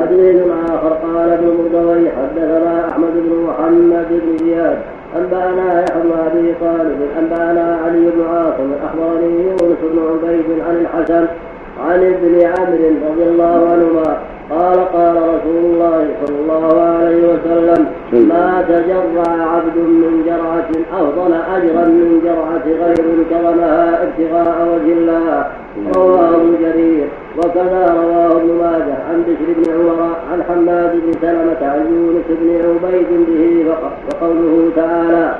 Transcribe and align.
حديث 0.00 0.36
آخر 0.66 0.92
قال 1.04 1.28
ابن 1.32 1.46
مدوي 1.46 2.10
حدثنا 2.10 2.88
أحمد 2.88 3.12
بن 3.14 3.32
محمد 3.48 4.06
بن 4.10 4.46
زياد 4.46 4.78
أنبأنا 5.16 5.82
يحيى 5.82 6.02
بن 6.02 6.12
أبي 6.26 6.54
طالب 6.60 6.98
أنبأنا 7.18 7.78
علي 7.84 8.00
بن 8.00 8.22
عاصم 8.32 8.70
أخبرني 8.86 9.44
يونس 9.44 9.80
بن 9.92 9.98
عبيد 10.08 10.60
عن 10.68 10.76
الحسن 10.76 11.26
عن 11.88 11.98
ابن 12.14 12.40
عمرو 12.40 12.90
رضي 13.10 13.22
الله 13.22 13.68
عنهما 13.72 14.16
قال 14.50 14.78
قال 14.92 15.16
رسول 15.16 15.64
الله 15.64 16.06
صلى 16.26 16.36
الله 16.40 16.82
عليه 16.82 17.22
وسلم 17.32 17.86
ما 18.12 18.64
تجرع 18.68 19.30
عبد 19.54 19.76
من 19.76 20.22
جرعة 20.26 21.00
أفضل 21.00 21.32
أجرا 21.56 21.84
من 21.84 22.20
جرعة 22.24 22.86
غير 22.86 23.04
كرمها 23.30 24.02
ابتغاء 24.02 24.68
وجه 24.72 24.92
الله. 24.92 25.46
رواه 25.96 26.40
جرير 26.62 27.06
وكذا 27.38 27.96
رواه 28.02 28.32
ابن 28.32 28.52
ماجه 28.60 28.96
عن 29.08 29.22
بشر 29.22 29.52
بن 29.56 29.72
عمر 29.72 30.16
عن 30.32 30.42
حماد 30.48 30.92
بن 30.92 31.12
سلمة 31.20 31.70
عن 31.72 31.86
يونس 31.92 32.24
بن 32.40 32.48
عبيد 32.68 33.06
به 33.28 33.64
وقوله 34.10 34.70
تعالى 34.76 35.34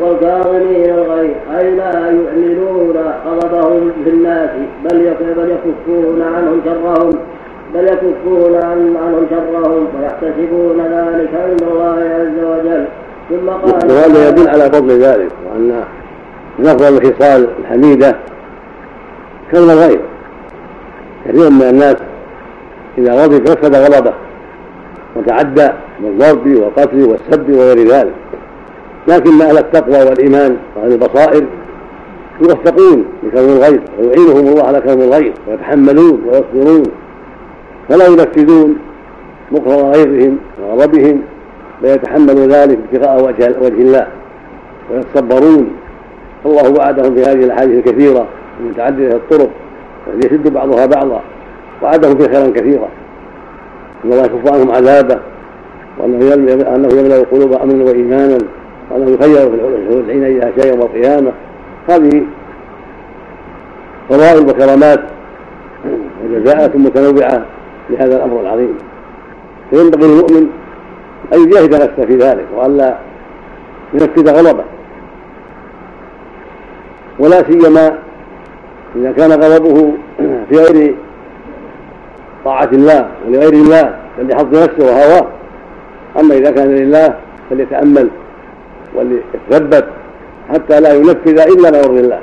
والكاظمين 0.00 0.90
الغيظ 0.90 1.34
أي 1.58 1.74
لا 1.74 1.92
يعلنون 1.92 2.96
غضبهم 3.26 3.92
في 4.04 4.10
الناس 4.10 4.50
بل 4.84 5.14
بل 5.36 5.50
يكفون 5.50 6.22
عنهم 6.22 6.60
شرهم 6.64 7.10
بل 7.74 7.84
يكفون 7.84 8.54
عن 8.54 8.96
عنهم 8.96 9.26
شرهم 9.30 9.86
ويحتسبون 10.00 10.80
ذلك 10.80 11.30
عند 11.34 11.62
الله 11.62 11.96
عز 12.14 12.44
وجل. 12.44 12.84
ثم 13.28 13.48
قال 13.48 13.90
وهذا 13.90 14.28
يدل 14.28 14.48
على 14.48 14.70
فضل 14.70 14.90
ذلك 14.90 15.30
وأن 15.46 15.84
أفضل 16.66 16.96
الخصال 16.96 17.48
الحميدة 17.60 18.16
كلمة 19.52 19.72
الغيظ 19.72 19.98
كثير 21.28 21.50
من 21.50 21.62
الناس 21.62 21.96
إذا 22.98 23.12
غضب 23.12 23.48
فسد 23.48 23.74
غضبه 23.74 24.12
وتعدى 25.16 25.68
بالضرب 26.00 26.46
والقتل 26.46 27.04
والسب 27.04 27.50
وغير 27.50 27.88
ذلك. 27.88 28.12
لكن 29.08 29.42
أهل 29.42 29.58
التقوى 29.58 30.04
والإيمان 30.04 30.56
وأهل 30.76 30.92
البصائر 30.92 31.44
يوفقون 32.40 33.04
لكون 33.22 33.40
الغيظ 33.40 33.80
ويعينهم 34.00 34.48
الله 34.48 34.64
على 34.64 34.80
كون 34.80 35.02
الغيظ 35.02 35.32
ويتحملون 35.48 36.22
ويصبرون. 36.26 36.82
فلا 37.88 38.06
ينفذون 38.06 38.76
مقر 39.52 39.90
غيظهم 39.90 40.38
وغضبهم 40.62 41.22
بل 41.82 41.88
يتحملوا 41.88 42.46
ذلك 42.46 42.78
ابتغاء 42.92 43.24
وجه 43.24 43.46
الله 43.82 44.06
ويتصبرون. 44.90 45.70
الله 46.46 46.70
وعدهم 46.70 47.14
في 47.14 47.22
هذه 47.22 47.44
الأحاديث 47.44 47.86
الكثيرة. 47.86 48.26
المتعددة 48.60 49.16
الطرق 49.16 49.50
التي 50.06 50.26
يشد 50.26 50.52
بعضها 50.52 50.86
بعضا 50.86 51.20
وعدهم 51.82 52.18
في 52.18 52.28
خيرا 52.28 52.50
كثيرا. 52.50 52.88
إن 54.04 54.12
الله 54.12 54.24
يكف 54.24 54.52
عنهم 54.52 54.70
عذابه 54.70 55.18
وانه 55.98 56.34
أنه 56.74 56.88
يملأ 56.98 57.16
القلوب 57.16 57.52
امنا 57.52 57.84
وايمانا 57.84 58.38
وأنه 58.90 59.10
يخير 59.10 59.50
في 59.50 60.00
العين 60.04 60.24
ايها 60.24 60.52
شيء 60.60 60.72
يوم 60.72 60.80
القيامة. 60.80 61.32
هذه 61.88 62.22
فضائل 64.08 64.48
وكرامات 64.48 65.00
وجزاءات 66.24 66.76
متنوعة 66.76 67.42
لهذا 67.90 68.16
الأمر 68.16 68.40
العظيم. 68.40 68.78
فينبغي 69.70 70.08
للمؤمن 70.08 70.46
أن 71.32 71.42
يجاهد 71.42 71.74
نفسه 71.74 72.06
في 72.06 72.16
ذلك 72.16 72.44
والا 72.56 72.98
ينفذ 73.94 74.30
غضبه. 74.30 74.64
ولا 77.18 77.42
سيما 77.42 77.98
إذا 78.96 79.12
كان 79.12 79.32
غضبه 79.32 79.92
في 80.18 80.56
غير 80.56 80.94
طاعة 82.44 82.68
الله 82.72 83.08
ولغير 83.28 83.52
الله 83.52 83.94
بل 84.18 84.28
لحظ 84.28 84.46
نفسه 84.54 84.86
وهواه. 84.86 85.26
أما 86.20 86.34
إذا 86.34 86.50
كان 86.50 86.68
لله 86.68 87.14
فليتأمل 87.50 88.08
وليتثبت 88.94 89.84
حتى 90.52 90.80
لا 90.80 90.92
ينفذ 90.92 91.38
إلا 91.38 91.70
ما 91.70 91.78
يرضي 91.78 92.00
الله. 92.00 92.20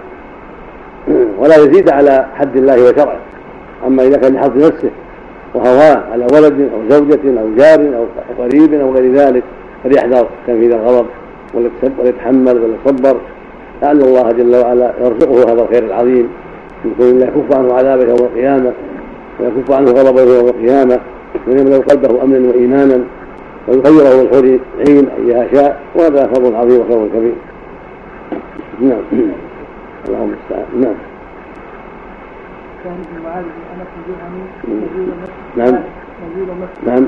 ولا 1.40 1.56
يزيد 1.56 1.90
على 1.90 2.26
حد 2.36 2.58
الله 2.58 2.84
وشرعه. 2.84 3.20
أما 3.88 4.04
إذا 4.04 4.18
كان 4.18 4.34
لحظ 4.34 4.58
نفسه 4.58 4.90
وهواه 5.54 6.04
على 6.12 6.28
ولد 6.34 6.70
أو 6.74 6.90
زوجة 6.90 7.42
أو 7.42 7.48
جار 7.58 7.80
أو 7.98 8.06
قريب 8.44 8.74
أو 8.74 8.94
غير 8.94 9.14
ذلك 9.14 9.44
فليحذر 9.84 10.28
تنفيذ 10.48 10.72
الغضب 10.72 11.06
وليتحمل 12.00 12.62
وليصبر 12.62 13.18
لعل 13.82 14.02
الله 14.02 14.32
جل 14.32 14.56
وعلا 14.56 14.92
يرزقه 15.02 15.54
هذا 15.54 15.62
الخير 15.62 15.84
العظيم. 15.84 16.30
من 16.86 16.94
كون 16.98 17.08
الله 17.10 17.26
يكف 17.26 17.58
عنه 17.58 17.74
عذابه 17.74 18.04
يوم 18.04 18.18
القيامة 18.20 18.72
ويكف 19.40 19.72
عنه 19.72 19.92
غضبه 19.92 20.22
يوم 20.22 20.48
القيامة 20.48 21.00
ويملا 21.48 21.78
قلبه 21.78 22.24
أمنا 22.24 22.50
وإيمانا 22.50 23.04
ويغيره 23.68 24.22
الحور 24.22 24.60
عين 24.88 25.10
ايها 25.10 25.48
شاء 25.54 25.82
وهذا 25.96 26.28
فضل 26.28 26.56
عظيم 26.56 26.80
وخير 26.82 27.08
كبير. 27.08 27.36
نعم. 28.82 29.02
اللهم 30.08 30.34
المستعان 30.34 30.66
نعم. 30.82 30.96
سهل 32.84 32.98
بن 33.12 33.24
معاذ 33.24 33.44
بن 33.44 33.64
أنس 33.74 33.92
الجهني 34.00 34.44
نزيل 34.68 35.10
مصر 35.22 35.32
نعم. 35.58 35.76
نعم. 36.86 37.06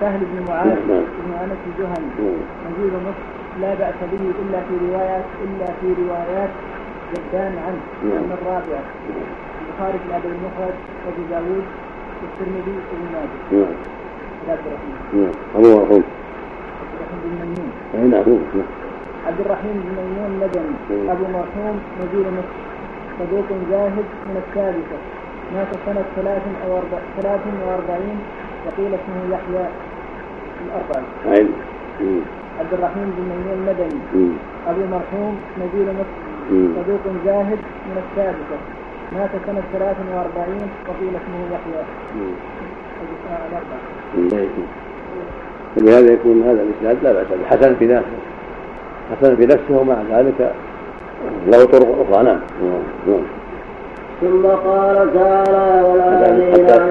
سهل 0.00 0.20
بن 0.20 0.46
معاذ 0.48 0.66
نعم. 0.66 1.04
بن 1.24 1.30
أنس 1.44 1.60
الجهني 1.70 2.08
نعم. 2.18 2.40
نزيل 2.66 2.92
مصر 3.06 3.24
لا 3.60 3.74
بأس 3.74 3.98
به 4.12 4.24
إلا 4.42 4.60
في 4.60 4.74
روايات 4.86 5.24
إلا 5.44 5.66
في 5.80 5.86
روايات 6.02 6.50
جدان 7.12 7.54
عنه 7.66 7.82
نعم. 8.08 8.22
من 8.22 8.32
الرابعة. 8.38 8.84
البخاري 9.60 9.98
في 10.02 10.06
الأدب 10.08 10.30
المفرد 10.36 10.76
وأبو 11.02 11.22
داوود 11.30 11.66
والترمذي 12.20 12.76
وابن 12.88 13.06
ماجه. 13.14 13.38
نعم. 13.52 13.74
عبد 14.48 14.66
الرحمن 14.66 14.96
نعم. 15.18 15.34
أبو 15.56 15.68
مرحوم 15.78 16.02
عبد 16.80 16.90
الرحمن 17.00 17.20
بن 17.24 17.30
ميمون. 17.40 17.70
أي 17.94 18.04
نعم 18.14 18.28
نعم. 18.56 18.70
عبد 19.26 19.40
الرحيم 19.44 19.74
بن 19.84 19.90
ميمون 19.98 20.30
مدني. 20.42 20.74
نعم. 20.90 21.10
أبو 21.14 21.24
مرحوم 21.38 21.74
نزيل 22.00 22.26
مصر. 22.38 22.56
صدوق 23.18 23.48
زاهد 23.70 24.08
من 24.28 24.36
الثالثة 24.44 24.98
مات 25.54 25.70
سنة 25.86 26.04
ثلاث 26.16 26.44
أو 26.64 26.70
أربع 26.80 26.98
ثلاث 27.16 27.40
وأربعين 27.66 28.18
وقيل 28.66 28.92
اسمه 28.98 29.20
يحيى 29.34 29.64
الأربعة. 30.64 31.04
عبد 32.60 32.72
الرحيم 32.72 33.08
بن 33.16 33.22
ميمون 33.30 33.58
مدني. 33.68 34.00
أبو 34.70 34.82
مرحوم 34.94 35.34
نزيل 35.62 35.88
مصر. 36.00 36.27
صدوق 36.48 37.14
زاهد 37.24 37.58
من 37.88 38.02
السادسة 38.04 38.58
مات 39.12 39.30
سنة 39.46 39.62
ثلاث 39.72 39.96
وأربعين 40.14 40.68
وقيل 40.88 41.12
اسمه 41.20 41.40
يحيى. 41.52 41.82
فلهذا 45.76 46.12
يكون 46.12 46.42
هذا 46.42 46.62
الإسناد 46.62 46.96
لا 47.02 47.12
بأس 47.12 47.26
به. 47.26 47.56
حسن 47.56 47.74
في 47.78 47.86
نفسه 47.86 48.18
حسن 49.10 49.36
في 49.36 49.46
نفسه 49.46 49.80
ومع 49.80 49.96
ذلك 50.10 50.52
له 51.46 51.64
طرق 51.64 52.06
أخرى. 52.10 52.24
نعم. 52.24 52.40
نعم. 52.62 52.82
نعم. 53.08 53.22
ثم 54.20 54.46
قال 54.46 55.14
تعالى 55.14 55.82
ولا 55.82 56.10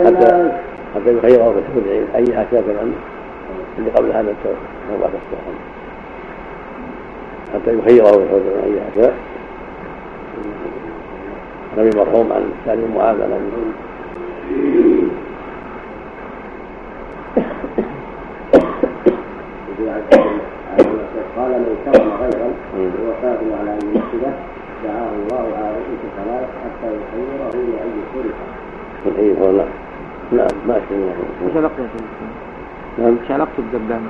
حتى 0.05 0.51
حتى 0.95 1.17
يخيره 1.17 1.53
في 1.73 1.79
العين 1.79 2.05
ايها 2.15 2.45
شاكر 2.51 2.79
عنه 2.81 2.93
اللي 3.77 3.89
قبل 3.89 4.11
هذا 4.11 4.35
ما 4.91 4.97
بعد 5.01 5.11
الشهر 5.13 5.53
حتى 7.53 7.77
يخيره 7.77 8.11
في 8.11 8.17
العين 8.17 8.73
ايها 8.73 8.89
شاء 8.95 9.13
نبي 11.77 11.97
مرحوم 11.97 12.31
عن 12.33 12.43
سالم 12.65 12.81
بن 12.81 12.97
معاذ 12.97 13.21
عن 13.21 13.31
قال 21.37 21.51
لو 21.51 21.73
كرم 21.85 22.09
غيرا 22.21 22.49
قادر 23.23 23.49
على 23.59 23.71
أن 23.73 23.85
ينفذه 23.95 24.33
دعاه 24.83 25.11
الله 25.19 25.45
على 25.57 25.69
رؤوس 25.77 26.01
ثلاث 26.17 26.47
حتى 26.63 26.87
لاي 26.87 27.91
صرف 28.13 28.35
من 29.05 29.13
أي 29.19 29.29
هو 29.41 29.51
لا. 29.57 29.65
نعم 30.31 30.47
ما 30.67 30.73
شاء 30.89 30.97
إيش 30.97 31.55
الله 31.55 31.59
علاقته 31.59 31.81
يا 31.83 31.87
شيخ؟ 31.93 32.03
نعم. 32.99 33.15
إيش 33.21 33.31
علاقته 33.31 33.63
بجدان؟ 33.73 34.01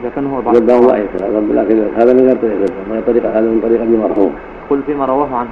إذا 0.00 0.10
كان 0.14 0.26
هو 0.26 0.40
ضعيف 0.40 0.56
جداه 0.56 0.80
ضعيف 0.80 1.10
لكن 1.50 1.88
هذا 1.96 2.12
من 2.12 2.20
غير 2.26 2.36
طريق 2.36 2.56
جداه 2.56 2.84
من 2.90 3.02
طريق 3.06 3.26
هذا 3.26 3.40
من 3.40 3.60
طريق 3.62 3.80
ابي 3.80 3.96
مرحوم 3.96 4.34
قل 4.70 4.82
فيما 4.86 5.04
رواه 5.04 5.36
عنه. 5.36 5.48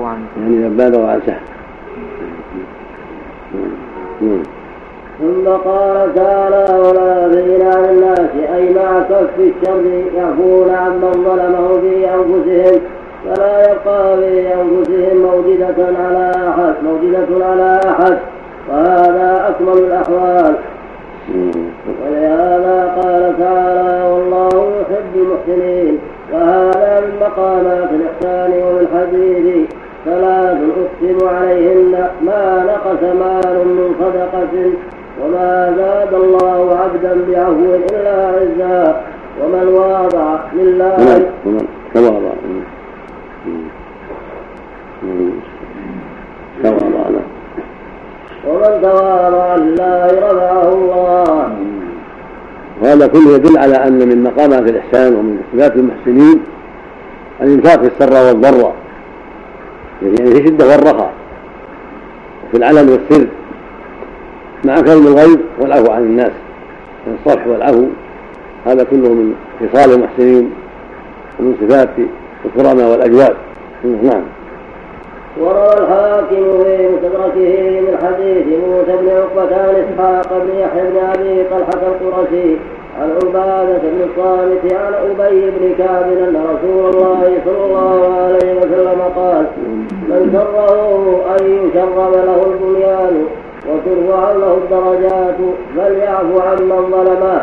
هو 0.00 0.04
عنه 0.04 0.26
يعني 0.40 0.56
سهل 1.26 1.40
نعم 4.20 4.42
ثم 5.20 5.48
قال 5.48 6.14
تعالى 6.14 6.78
ولا 6.78 7.28
دين 7.28 7.62
عن 7.66 7.84
الناس 7.84 8.30
أي 8.54 8.74
مع 8.74 9.00
كف 9.00 9.30
الشر 9.38 9.84
يعفون 10.16 10.70
عمن 10.70 11.12
ظلمه 11.12 11.80
في 11.80 12.14
أنفسهم 12.14 12.80
فلا 13.26 13.72
يبقى 13.72 14.16
في 14.16 14.54
أنفسهم 14.54 15.16
موجدة 15.16 15.86
على 15.98 16.30
احد 16.30 16.74
موجدة 16.84 17.46
على 17.46 17.80
أحد. 17.90 18.18
وهذا 18.70 19.48
أكمل 19.48 19.78
الأحوال. 19.78 20.54
ولهذا 22.02 22.92
قال 22.96 23.34
تعالى 23.38 24.10
والله 24.10 24.72
يحب 24.80 25.16
المحسنين. 25.16 25.98
وهذا 26.32 27.00
من 27.00 27.12
مقامات 27.20 27.90
الإحسان 27.90 28.50
ومن 28.62 28.86
حديث 28.94 29.68
ثلاث 30.04 30.58
أقسم 30.76 31.28
عليهن 31.28 32.08
ما 32.22 32.64
نقص 32.70 33.02
مال 33.02 33.56
من 33.66 33.94
صدقة 34.00 34.54
وما 35.22 35.74
زاد 35.76 36.14
الله 36.14 36.78
عبدا 36.82 37.14
بعفو 37.28 37.74
إلا 37.74 38.26
عزا 38.26 39.02
ومن 39.42 39.68
واضع 39.68 40.38
لله 40.54 40.96
تواضع 41.94 42.32
تواضع 46.62 47.20
ومن 48.48 48.82
تواضع 48.82 49.56
لله 49.56 50.06
رفعه 50.06 50.68
الله. 50.72 51.75
وهذا 52.82 53.06
كله 53.06 53.34
يدل 53.34 53.58
على 53.58 53.74
أن 53.74 54.08
من 54.08 54.22
مقامات 54.22 54.70
الإحسان 54.70 55.14
ومن 55.14 55.38
صفات 55.52 55.76
المحسنين 55.76 56.40
الإنفاق 57.40 57.80
في 57.80 57.86
السراء 57.86 58.26
والضراء 58.28 58.74
يعني 60.02 60.16
في 60.16 60.40
الشده 60.40 60.66
والرخاء 60.66 61.12
وفي 62.48 62.56
العلن 62.56 62.88
والسر 62.88 63.26
مع 64.64 64.80
كلم 64.80 65.06
الغيب 65.06 65.40
والعفو 65.58 65.92
عن 65.92 66.02
الناس 66.02 66.32
الصفح 67.06 67.46
والعفو. 67.46 67.86
هذا 68.66 68.84
كله 68.84 69.08
من 69.08 69.34
خصال 69.60 69.92
المحسنين 69.92 70.50
ومن 71.40 71.54
صفات 71.60 71.88
الكرماء 72.44 72.90
والاجواد 72.90 73.36
نعم. 73.84 74.22
وروى 75.40 75.72
الحاكم 75.78 76.62
في 76.64 76.88
مستدركه 76.88 77.80
من 77.80 77.98
حديث 78.02 78.46
موسى 78.46 78.96
بن 79.00 79.08
عقبة 79.10 79.56
عن 79.56 79.74
إسحاق 79.74 80.38
بن 80.38 80.58
يحيى 80.58 80.82
بن 80.90 80.96
أبي 80.98 81.44
طلحة 81.50 81.86
القرشي 81.86 82.56
عن 83.00 83.10
عبادة 83.22 83.78
بن 83.78 84.08
الصامت 84.08 84.72
عن 84.72 84.94
أبي 84.94 85.50
بن 85.50 85.74
كعب 85.78 86.02
أن 86.02 86.44
رسول 86.52 86.94
الله 86.94 87.38
صلى 87.44 87.64
الله 87.66 88.14
عليه 88.18 88.56
وسلم 88.58 89.00
قال 89.16 89.46
من 90.08 90.30
سره 90.32 91.20
أن 91.40 91.44
يشرب 91.74 92.12
له 92.12 92.46
البنيان 92.52 93.24
وترفع 93.68 94.32
له 94.32 94.58
الدرجات 94.64 95.36
فليعفو 95.76 96.40
عمن 96.40 96.90
ظلمه 96.90 97.40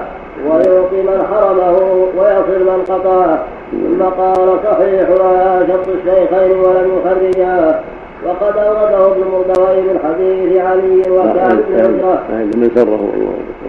ويعطي 0.48 1.02
من 1.02 1.28
حرمه 1.32 1.78
ويصل 2.18 2.64
من 2.66 2.84
قطعه 2.90 3.44
ثم 3.74 4.04
قال 4.04 4.60
صحيح 4.64 5.10
لا 5.10 5.68
شرط 5.68 5.88
الشيخين 5.88 6.60
ولم 6.60 6.92
يخرجاه 6.98 7.80
وقد 8.26 8.58
أورده 8.58 9.12
ابن 9.12 9.22
مردوي 9.32 9.82
من 9.82 10.00
حديث 10.04 10.62
علي 10.62 11.02
وكعب 11.12 11.58
بن 11.70 12.60
من 12.60 12.72
سره 12.76 13.10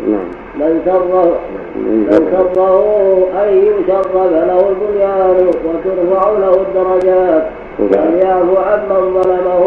نعم. 0.08 0.28
من 0.56 0.82
سره 0.84 1.36
من 1.76 2.06
سره 2.54 3.28
أن 3.42 3.56
يشرب 3.56 4.14
له 4.32 4.68
البنيان 4.68 5.46
وترفع 5.64 6.30
له 6.30 6.54
الدرجات. 6.54 7.46
فليعفو 7.78 8.56
عمن 8.56 9.22
ظلمه 9.22 9.62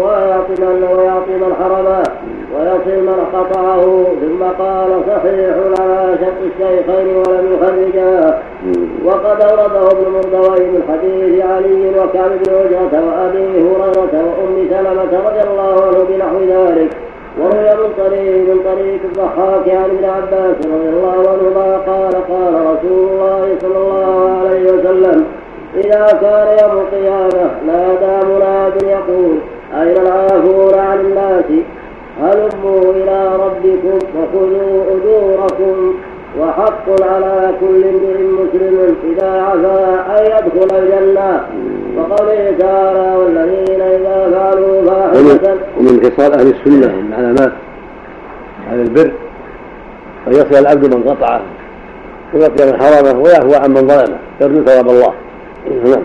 ويعطي 0.00 0.62
من 0.62 0.82
ويعطي 0.96 1.34
من 1.42 1.54
حرمه 1.60 2.02
ويصل 2.54 3.00
من 3.00 3.26
قطعه 3.34 4.04
ثم 4.20 4.44
قال 4.62 4.90
صحيح 5.08 5.56
لا 5.78 6.16
شق 6.20 6.38
الشيخين 6.48 7.16
ولم 7.16 7.46
يخرجاه 7.54 8.38
وقد 9.04 9.40
اورده 9.40 9.86
ابن 9.90 10.12
مردوي 10.14 10.66
من 10.66 10.82
حديث 10.88 11.44
علي 11.44 11.88
وكعب 11.88 12.30
بن 12.30 12.54
عجرة 12.54 13.04
وأبي 13.06 13.48
هريرة 13.62 14.14
وأم 14.26 14.68
سلمة 14.70 15.28
رضي 15.28 15.40
الله 15.50 15.84
عنه 15.84 16.04
بنحو 16.08 16.38
ذلك. 16.38 16.90
وروي 17.40 17.70
من 17.74 17.92
طريق 17.98 18.36
من 18.48 18.60
طريق 18.64 19.00
الضحاك 19.04 19.68
عن 19.68 19.84
ابن 19.84 20.04
عباس 20.04 20.56
رضي 20.66 20.88
الله 20.88 21.16
عنهما 21.30 21.76
قال 21.76 22.14
قال 22.28 22.54
رسول 22.54 23.08
الله 23.08 23.56
صلى 23.60 23.78
الله 23.78 24.38
عليه 24.40 24.72
وسلم 24.72 25.26
إذا 25.84 26.18
كان 26.20 26.48
يوم 26.62 26.80
القيامة 26.80 27.50
نادى 27.66 28.26
مناد 28.26 28.82
يقول 28.82 29.38
أين 29.80 29.96
العافون 29.96 30.74
عن 30.78 31.00
الناس؟ 31.00 31.44
هلموا 32.22 32.92
إلى 32.92 33.36
ربكم 33.44 33.98
وخذوا 34.16 34.84
أجوركم 34.96 35.94
وحق 36.40 37.02
على 37.02 37.54
كل 37.60 37.84
امرئ 37.84 38.22
مسلم 38.22 38.96
إذا 39.12 39.30
عفا 39.30 40.18
أن 40.18 40.24
يدخل 40.24 40.76
الجنة. 40.78 41.40
وقوله 41.96 42.54
تعالى 42.58 43.16
والذين 43.16 43.80
إذا 43.80 44.30
فعلوا 44.32 44.86
فاحشة 44.86 45.56
ومن 45.78 46.10
خصال 46.10 46.32
أهل 46.32 46.46
السنة 46.46 46.86
من 46.86 47.12
علامات 47.12 47.52
أهل 48.70 48.80
البر 48.80 49.10
أن 50.26 50.32
يصل 50.32 50.54
العبد 50.54 50.94
من 50.94 51.02
قطعه 51.02 51.40
ويقي 52.34 52.66
من 52.66 52.82
حرمه 52.82 53.20
ويعفو 53.20 53.54
عن 53.54 53.70
من 53.70 53.88
ظلمه 53.88 54.18
يرجو 54.40 54.64
ثواب 54.64 54.88
الله. 54.88 55.12
نعم. 55.84 56.02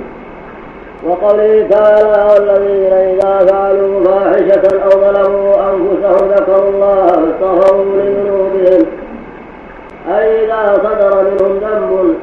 وقوله 1.07 1.67
تعالى 1.69 2.33
والذين 2.33 2.93
إذا 2.93 3.45
فعلوا 3.47 4.03
فاحشة 4.03 4.83
أو 4.83 4.89
ظلموا 4.89 5.55
أنفسهم 5.71 6.29
ذكروا 6.29 6.69
الله 6.69 7.05
فاستغفروا 7.05 7.85
لذنوبهم. 7.95 8.85
أي 10.17 10.45
إذا 10.45 10.73
صدر 10.83 11.23
منهم 11.23 11.57
ذنب 11.57 12.15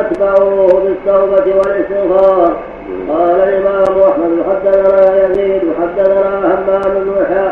أتبعوه 0.00 0.66
بالتوبة 0.66 1.58
والاستغفار. 1.58 2.52
قال 3.08 3.30
الإمام 3.30 4.02
أحمد 4.10 4.44
حدثنا 4.50 5.26
يزيد 5.26 5.62
حدثنا 5.82 6.38
همام 6.38 6.82
بن 6.82 7.22
يحيى 7.22 7.48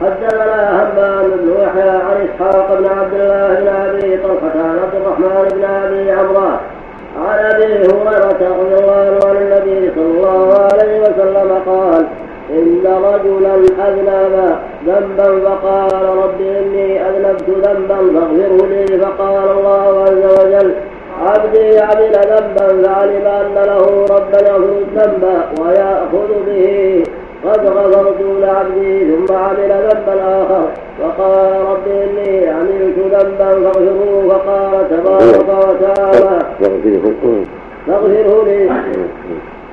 حدثنا 0.00 0.82
همام 0.82 1.30
بن 1.30 1.62
يحيى 1.62 1.90
عن 1.90 2.28
إسحاق 2.28 2.78
بن 2.78 2.86
عبد 2.86 3.14
الله 3.14 3.60
بن 3.60 3.68
أبي 3.68 4.16
طلحة 4.16 4.54
عن 4.54 4.78
عبد 4.82 4.94
الرحمن 4.94 5.48
بن 5.54 5.64
أبي 5.64 6.10
عمران 6.10 6.56
عن 7.26 7.38
ابي 7.38 7.64
هريره 7.64 8.28
رضي 8.28 8.46
الله 8.80 9.18
عنه 9.26 9.40
النبي 9.40 9.92
صلى 9.94 10.04
الله 10.04 10.54
عليه 10.72 11.00
وسلم 11.00 11.50
قال 11.66 12.04
إن 12.50 12.84
رجلا 12.86 13.54
أذنب 13.88 14.56
ذنبا 14.86 15.40
فقال 15.48 15.92
رب 16.22 16.40
إني 16.40 17.08
أذنبت 17.08 17.48
ذنبا 17.48 17.96
فاغفره 17.96 18.66
لي 18.66 18.98
فقال 18.98 19.50
الله 19.58 20.02
عز 20.02 20.40
وجل 20.40 20.74
عبدي 21.26 21.78
عمل 21.78 22.12
ذنبا 22.12 22.88
فعلم 22.88 23.26
أن 23.26 23.54
له 23.54 24.06
ربا 24.10 24.48
يغفر 24.48 24.78
الذنب 24.78 25.24
ويأخذ 25.60 26.28
به 26.46 27.02
قد 27.44 27.66
غفرت 27.66 28.20
لعبدي 28.40 29.16
ثم 29.16 29.34
عمل 29.34 29.70
ذنبا 29.70 30.14
آخر. 30.42 30.66
فقال 31.02 31.52
رب 31.70 31.86
إني 31.86 32.48
عملت 32.48 32.98
ذنبا 32.98 33.70
فاغفروه. 33.70 34.28
فقال 34.28 34.88
تبارك 34.90 35.48
وتعالى 35.48 36.38
فاغفره 37.86 38.44
لي. 38.44 38.70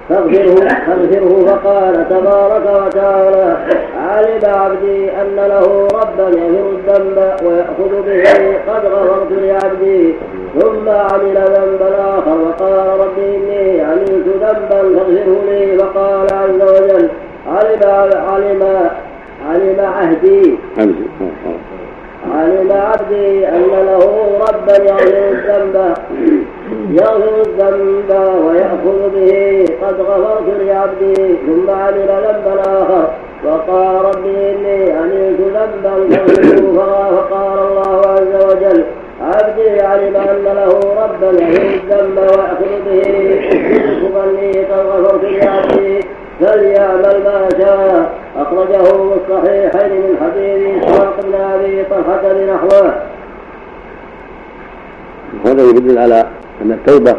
فاغفره 0.09 0.67
فاغفره. 0.87 1.45
فقال 1.47 2.09
تبارك 2.09 2.85
وتعالى 2.85 3.57
علم 4.09 4.43
عبدي 4.45 5.11
أن 5.21 5.35
له 5.35 5.87
ربا 5.93 6.27
يغفر 6.29 6.67
الذنب 6.71 7.17
ويأخذ 7.45 7.93
به 8.05 8.23
قد 8.67 8.85
غفرت 8.85 9.31
لعبدي. 9.31 10.13
ثم 10.59 10.89
عمل 10.89 11.37
ذنبا 11.55 11.89
آخر. 11.99 12.37
وقال 12.45 12.99
ربي 12.99 13.35
إني 13.35 13.81
عملت 13.81 14.25
ذنبا 14.27 14.53
فاغفره 14.69 15.41
لي. 15.49 15.77
فقال 15.77 16.27
عز 16.33 16.61
وجل 16.61 17.09
علم 17.47 17.83
علم 18.29 18.89
علم 19.49 19.79
عهدي. 19.79 20.57
علم 22.33 22.71
عبدي 22.71 23.47
أن 23.47 23.61
له 23.61 24.03
ربا 24.41 24.83
يغفر 24.83 25.29
الذنب. 25.31 25.93
يغفر 26.91 27.35
الذنب 27.45 28.11
ويأخذ 28.45 29.09
به 29.15 29.65
قد 29.81 30.01
غفرت 30.01 30.47
لعبدي 30.61 31.35
ثم 31.45 31.69
عمل 31.69 32.07
ذنبا 32.07 32.61
آخر. 32.61 33.07
وقال 33.45 34.05
ربي 34.05 34.35
إني 34.51 34.91
عملت 34.91 35.39
ذنبا 35.39 35.95
فقال 37.15 37.59
الله 37.59 38.01
عز 38.07 38.45
وجل 38.45 38.83
عبدي 39.21 39.81
علم 39.81 40.15
أن 40.15 40.43
له 40.43 40.71
ربا 41.01 41.29
يغفر 41.31 41.63
الذنب 41.73 42.17
ويأخذ 42.17 42.71
به. 42.85 43.05
ظني 44.15 44.51
قد 44.51 44.85
غفرت 44.87 45.23
لعبدي 45.23 46.04
فليعمل 46.39 47.23
ما 47.23 47.49
شاء. 47.57 48.13
أخرجه 48.37 48.83
في 48.83 49.17
الصحيحين 49.25 49.91
من 49.91 50.17
حديث 50.21 50.83
إسحاق 50.83 51.15
بن 51.23 51.33
أبي 51.33 51.83
طلحة 51.83 52.33
بنحوه. 52.33 52.93
هذا 55.45 55.63
يدل 55.63 55.97
على 55.97 56.25
أن 56.61 56.71
التوبة 56.71 57.15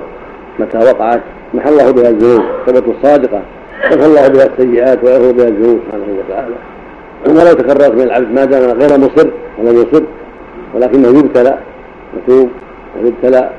متى 0.59 0.79
وقعت 0.79 1.21
محى 1.55 1.69
الله 1.69 1.91
بها 1.91 2.09
الذنوب 2.09 2.43
التوبة 2.69 2.93
الصادقة. 2.99 3.41
يغفر 3.85 4.07
الله 4.07 4.29
بها 4.29 4.47
السيئات 4.47 5.05
ويغفر 5.05 5.33
بها 5.33 5.49
الذنوب 5.49 5.81
سبحانه 5.87 6.19
وتعالى. 6.19 6.55
ولو 7.27 7.53
تكررت 7.53 7.95
من 7.95 8.03
العبد 8.03 8.33
ما 8.33 8.45
دام 8.45 8.63
غير 8.63 8.99
مصر 8.99 9.29
ولم 9.59 9.77
يصر 9.77 10.03
ولكنه 10.75 11.09
يبتلى 11.09 11.59
يتوب 12.17 12.49
ويبتلى 12.97 13.51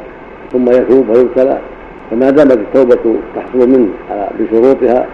ثم 0.51 0.69
يتوب 0.69 1.09
ويبتلى 1.09 1.57
فما 2.11 2.29
دامت 2.29 2.51
التوبة 2.51 3.15
تحصل 3.35 3.69
منه 3.69 3.89
بشروطها 4.39 5.05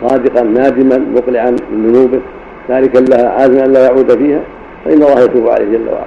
صادقا 0.00 0.42
نادما 0.42 0.98
مقلعا 1.14 1.50
من 1.50 1.92
ذنوبه. 1.92 2.20
تاركا 2.68 2.98
لها 2.98 3.28
عازما 3.28 3.64
أن 3.64 3.72
لا 3.72 3.84
يعود 3.84 4.18
فيها 4.18 4.40
فإن 4.84 5.02
الله 5.02 5.20
يتوب 5.20 5.48
عليه 5.48 5.64
جل 5.64 5.88
وعلا. 5.88 6.06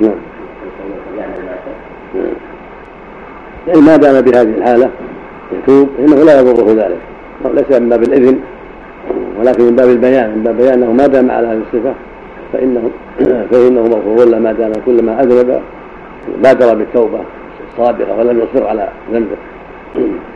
نعم. 0.00 0.18
يعني 3.68 3.80
ما 3.80 3.96
دام 3.96 4.20
بهذه 4.20 4.54
الحالة 4.58 4.90
يتوب 5.52 5.88
فإنه 5.98 6.24
لا 6.24 6.40
يضره 6.40 6.72
ذلك. 6.72 6.98
ليس 7.54 7.80
من 7.80 7.88
باب 7.88 8.02
الإذن 8.02 8.40
ولكن 9.40 9.64
من 9.64 9.76
باب 9.76 9.88
البيان. 9.88 10.30
من 10.30 10.42
باب 10.42 10.56
بيان 10.56 10.72
أنه 10.72 10.92
ما 10.92 11.06
دام 11.06 11.30
على 11.30 11.46
هذه 11.46 11.62
الصفة 11.72 11.94
فإنه 12.52 12.90
فإنه 13.50 13.82
مغفور. 13.82 14.24
له 14.24 14.38
ما 14.38 14.52
دام 14.52 14.72
كلما 14.86 15.22
أذنب 15.22 15.60
بادر 16.42 16.74
بالتوبة 16.74 17.18
الصادقة 17.72 18.18
ولم 18.18 18.40
يصر 18.40 18.66
على 18.66 18.88
ذنبه. 19.12 19.36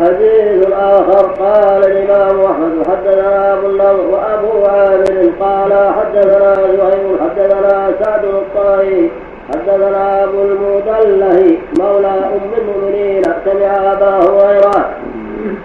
حديث 0.00 0.66
آخر 0.72 1.26
قال 1.26 1.84
الإمام 1.84 2.44
أحمد 2.44 2.86
حدثنا 2.88 3.52
أبو 3.54 3.66
النضر 3.66 4.06
وأبو 4.10 4.66
عامر 4.66 5.30
قال 5.40 5.72
حدثنا 5.94 6.54
زهير 6.54 7.18
حدثنا 7.20 7.92
سعد 8.04 8.24
الطائي 8.24 9.10
حدثنا 9.48 10.24
أبو 10.24 10.42
المدله 10.42 11.58
مولى 11.78 12.08
أم 12.08 12.50
المؤمنين 12.58 13.22
سمع 13.44 13.92
أبا 13.92 14.10
هريرة. 14.16 14.90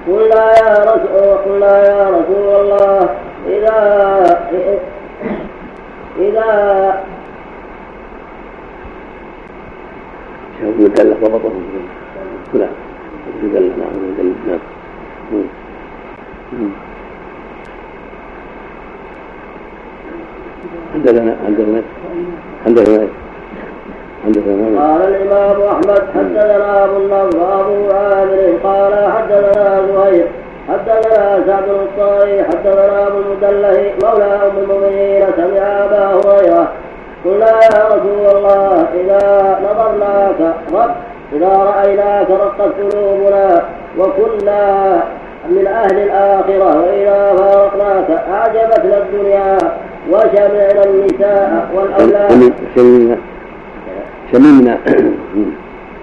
قلنا 0.08 0.51
يا 0.60 0.74
رسول 0.84 1.38
قلنا 1.46 1.86
يا 1.88 2.10
رسول 2.10 2.62
الله 2.62 3.10
إذا 3.48 3.77
إذا 6.20 7.01
شوف 10.62 10.75
مدلة 10.80 11.15
ضبطه 11.24 11.51
نعم 12.54 12.85
مدلة 13.44 13.72
نعم 13.80 13.96
مدلة 14.12 14.36
نعم 14.48 14.60
عندنا 20.96 21.36
عندنا 21.46 21.82
عندنا 22.65 23.08
قال 24.80 25.01
الإمام 25.15 25.62
أحمد 25.62 26.01
حدثنا 26.15 26.84
أبو 26.84 26.98
النضر 26.98 27.38
وأبو 27.38 27.92
عامر 27.92 28.58
قال 28.63 28.94
حدثنا 29.12 29.82
زهير 29.88 30.27
حدثنا 30.70 31.44
سعد 31.48 31.63
بن 31.63 31.70
الطائي 31.70 32.44
حدثنا 32.44 33.08
أبو 33.08 33.18
المدله 33.20 33.92
مولى 34.04 34.24
أم 34.24 34.58
المؤمنين 34.63 35.25
سمع 35.38 35.62
أبا 35.86 36.06
هريرة 36.08 36.72
قلنا 37.25 37.48
يا 37.48 37.86
رسول 37.88 38.38
الله 38.38 38.88
إذا 38.94 39.60
نظرناك 39.65 40.54
رب 40.74 40.96
إذا 41.36 41.48
رأيناك 41.48 42.30
رقت 42.30 42.72
قلوبنا 42.80 43.62
وكنا 44.00 45.04
من 45.50 45.68
أهل 45.68 45.98
الآخرة 46.00 46.82
وإذا 46.82 47.36
فارقناك 47.38 48.10
أعجبتنا 48.32 48.98
الدنيا 48.98 49.58
وشمعنا 50.12 50.84
النساء 50.86 51.68
والأولاد. 51.75 52.54
شممنا 54.32 54.77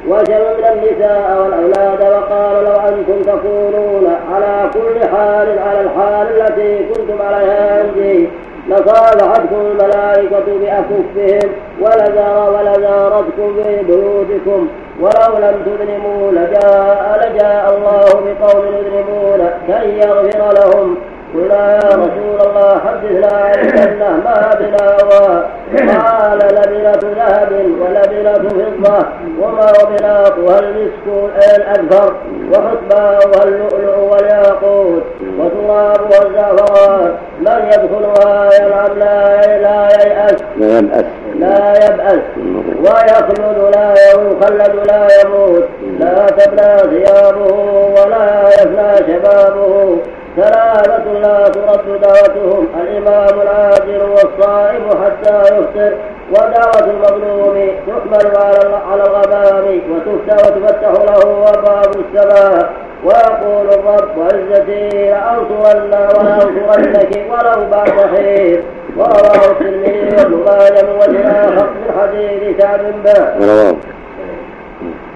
وشممنا 0.08 0.72
النساء 0.72 1.42
والأولاد 1.42 2.00
وقال 2.00 2.64
لو 2.64 2.72
أنتم 2.88 3.22
تكونون 3.32 4.06
على 4.34 4.70
كل 4.74 5.08
حال 5.08 5.58
على 5.58 5.80
الحال 5.80 6.26
التي 6.40 6.84
كنتم 6.88 7.22
عليها 7.22 7.82
عندي 7.82 8.28
لصالحتكم 8.68 9.60
الملائكة 9.70 10.46
بأكفهم 10.60 11.50
ولزار 11.80 12.54
ولزارتكم 12.54 13.54
في 13.56 13.82
بيوتكم. 13.82 14.68
ولو 15.00 15.38
لم 15.38 15.62
تظلموا 15.66 16.32
لجاء 16.32 17.20
لجاء 17.22 17.74
الله 17.76 18.08
بقوم 18.24 18.64
يظلمون 18.66 19.50
كي 19.66 19.98
يغفر 19.98 20.52
لهم. 20.52 20.96
قلنا 21.34 21.74
يا 21.74 21.88
رسول 21.88 22.40
الله 22.46 22.80
حدثنا 22.86 23.36
عن 23.36 23.54
الجنة 23.54 24.10
ما 24.24 24.54
بناها 24.60 25.46
قال 25.76 26.38
لبنة 26.38 27.14
ذهب 27.16 27.52
ولبنة 27.80 28.48
فضة 28.48 29.06
وما 29.40 29.72
بناطها 29.90 30.58
المسك 30.58 31.06
الأكثر 31.56 32.14
وحسباؤها 32.52 33.44
اللؤلؤ 33.44 33.98
والياقوت 33.98 35.02
وترابها 35.38 36.22
الزعفران 36.26 37.14
من 37.40 37.66
يدخلها 37.66 38.50
ينعم 38.60 38.98
لا 38.98 39.58
لا 39.58 39.88
ييأس. 40.04 40.42
لا 40.56 40.78
يبأس. 40.78 41.04
لا 41.38 41.72
يبأس. 41.86 42.22
ويخلد 42.78 43.74
لا 43.74 43.94
يخلد 44.12 44.86
لا 44.86 45.08
يموت. 45.24 45.64
لا 46.00 46.26
تبلى 46.26 46.78
ثيابه 46.90 47.54
ولا 47.96 48.48
يفنى 48.48 48.96
شبابه. 48.96 49.98
ثلاثة 50.36 51.12
لا 51.12 51.48
ترد 51.48 52.00
دعوتهم 52.00 52.66
الإمام 52.80 53.40
العاجل 53.40 54.02
والصائم 54.10 54.84
حتى 55.04 55.38
يفطر 55.42 55.92
ودعوة 56.30 56.90
المظلوم 56.90 57.68
تحمل 57.86 58.36
على 58.90 59.02
الغمام 59.02 59.80
وتفتح 59.90 60.46
وتفتح 60.46 60.90
له 60.90 61.48
أبواب 61.48 61.90
السماء. 62.04 62.72
ويقول 63.04 63.66
الرب 63.68 64.22
عزتي 64.22 64.88
لأنصرن 64.88 65.92
ولأنصرنك 65.92 67.12
ولو 67.30 67.66
بعد 67.70 67.90
حين. 68.14 68.62
ورواه 68.96 69.50
الترمذي 69.50 70.16
وابن 70.16 70.44
ماجه 70.46 70.82
من 70.82 70.96
وجه 70.96 71.30
آخر 71.30 71.66
من 71.66 72.00
حديث 72.00 72.60
سعد 72.60 72.80
بن 72.80 73.76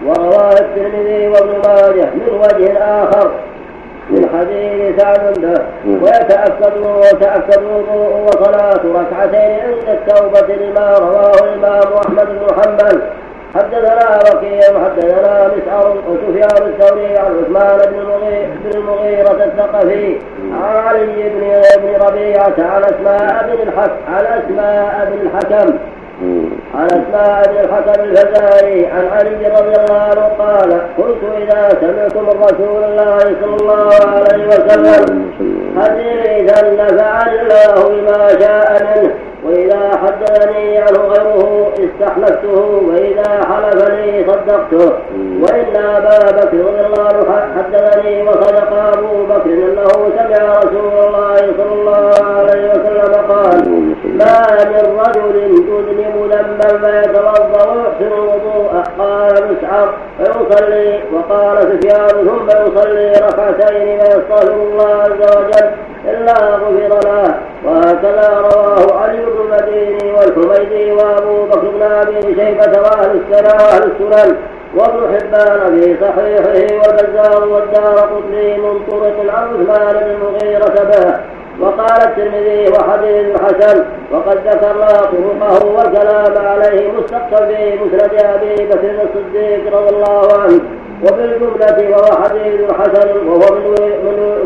ورواه 0.07 0.53
الترمذي 0.53 1.29
وابن 1.29 1.53
ماجه 1.69 2.07
من 2.15 2.41
وجه 2.45 2.79
آخر. 2.79 3.31
من 4.11 4.29
حديث 4.39 5.01
سعد 5.01 5.39
له 5.39 5.67
ويتأكد 5.87 6.77
ويتأكد 6.77 7.59
الوضوء 7.59 8.27
وصلاة 8.27 8.81
ركعتين 8.85 9.61
عند 9.61 9.89
التوبة 9.89 10.55
لما 10.55 10.99
رواه 10.99 11.35
الإمام 11.45 11.93
أحمد 12.05 12.27
بن 12.27 12.63
حنبل. 12.63 13.03
حدثنا 13.55 14.19
وكيع 14.19 14.85
حدثنا 14.85 15.51
مسعر 15.57 15.97
وسفيان 16.09 16.67
الثوري 16.67 17.17
عن 17.17 17.45
عثمان 17.45 17.79
بن 17.93 18.79
المغيرة 18.79 19.45
الثقفي. 19.45 20.19
عن 20.63 20.77
علي 20.77 21.29
بن 21.29 21.63
بن 21.83 22.07
ربيعة 22.07 22.55
عن 22.59 22.83
أسماء 22.85 23.47
بن 23.47 23.69
الحكم 23.69 23.97
عن 24.09 24.25
أسماء 24.25 25.13
بن 25.13 25.27
الحكم. 25.27 25.79
عن 26.77 26.87
اسماء 26.87 27.43
بن 27.53 27.59
الحكم 27.65 28.03
الفزاري 28.05 28.87
عن 28.87 29.07
علي 29.13 29.47
رضي 29.47 29.75
الله 29.77 30.01
عنه 30.01 30.23
قال 30.39 30.73
قلت 30.99 31.23
إذا 31.43 31.69
سمعت 31.81 32.17
من 32.17 32.43
رسول 32.43 32.85
الله 32.85 33.19
صلى 33.19 33.57
الله 33.61 33.91
عليه 33.95 34.47
وسلم 34.47 35.31
حديثا 35.81 36.73
نفعني 36.73 37.41
الله 37.41 37.89
بما 37.89 38.29
شاء 38.29 38.83
منه 38.83 39.15
وإذا 39.45 39.91
حدثني 40.03 40.79
عنه 40.79 40.99
غيره 40.99 41.73
استحلفته 41.79 42.83
وإذا 42.89 43.45
حلف 43.45 43.89
لي 43.91 44.25
صدقته 44.29 44.93
وان 45.41 45.77
ابا 45.77 46.19
بكر 46.19 46.59
رضي 46.59 46.87
الله 46.87 47.27
عنه 47.33 47.53
حدثني 47.57 48.23
وصدق 48.23 48.73
أبو 48.99 49.25
بكر 49.25 49.51
أنه 49.51 49.89
سمع 50.19 50.59
رسول 50.59 50.93
الله 51.07 51.37
صلى 51.37 51.73
الله 51.73 52.15
عليه 52.39 52.71
وسلم 52.71 52.86
ما 54.19 54.65
من 54.65 55.01
رجل 55.01 55.37
يذنب 55.37 56.17
ذنبا 56.33 56.69
فيتوضأ 56.69 57.63
ويحسن 57.73 58.13
الوضوء 58.15 58.73
قال 58.99 59.35
مسعر 59.51 59.89
فيصلي. 60.19 61.01
وقال 61.13 61.57
سفيان 61.59 62.09
ثم 62.09 62.49
يصلي 62.49 63.13
ركعتين 63.13 64.01
ويستغفر 64.01 64.53
الله 64.53 64.91
عز 65.03 65.23
وجل 65.37 65.67
إلا 66.05 66.33
غفر 66.33 67.09
له. 67.09 67.35
وهكذا 67.65 68.27
رواه 68.39 69.01
علي 69.01 69.17
بن 69.17 69.39
المديني 69.41 70.13
والحميدي 70.13 70.93
وأبو 70.93 71.45
بكر 71.45 71.71
بن 71.75 71.83
أبي 71.83 72.21
شيبة 72.23 72.81
وأهل 72.81 73.23
السنن. 73.23 74.37
وابن 74.77 75.01
حبان 75.15 75.81
في 75.81 75.97
صحيحه 76.01 76.59
والبزار 76.83 77.49
والدار 77.49 77.97
قطني 77.99 78.59
من 78.59 78.81
طرق 78.91 79.35
عن 79.35 79.49
عثمان 79.49 79.95
بن 79.95 80.11
المغيرة 80.11 80.85
به. 80.85 81.17
وقال 81.61 82.01
الترمذي 82.03 82.69
وحديث 82.69 83.37
حسن 83.43 83.85
وقد 84.13 84.37
ذكرنا 84.47 84.87
طرقه 84.87 85.67
والكلام 85.67 86.47
عليه 86.47 86.91
مستقبل 86.91 87.47
في 87.47 87.79
مسند 87.79 88.15
أبي 88.15 88.55
بكر 88.67 88.95
الصديق 89.03 89.77
رضي 89.77 89.97
الله 89.97 90.39
عنه. 90.39 90.61
وبالجملة 91.03 91.79
وهو 91.91 92.23
حديث 92.23 92.61
حسن 92.73 93.09
وهو 93.27 93.55
من, 93.55 93.65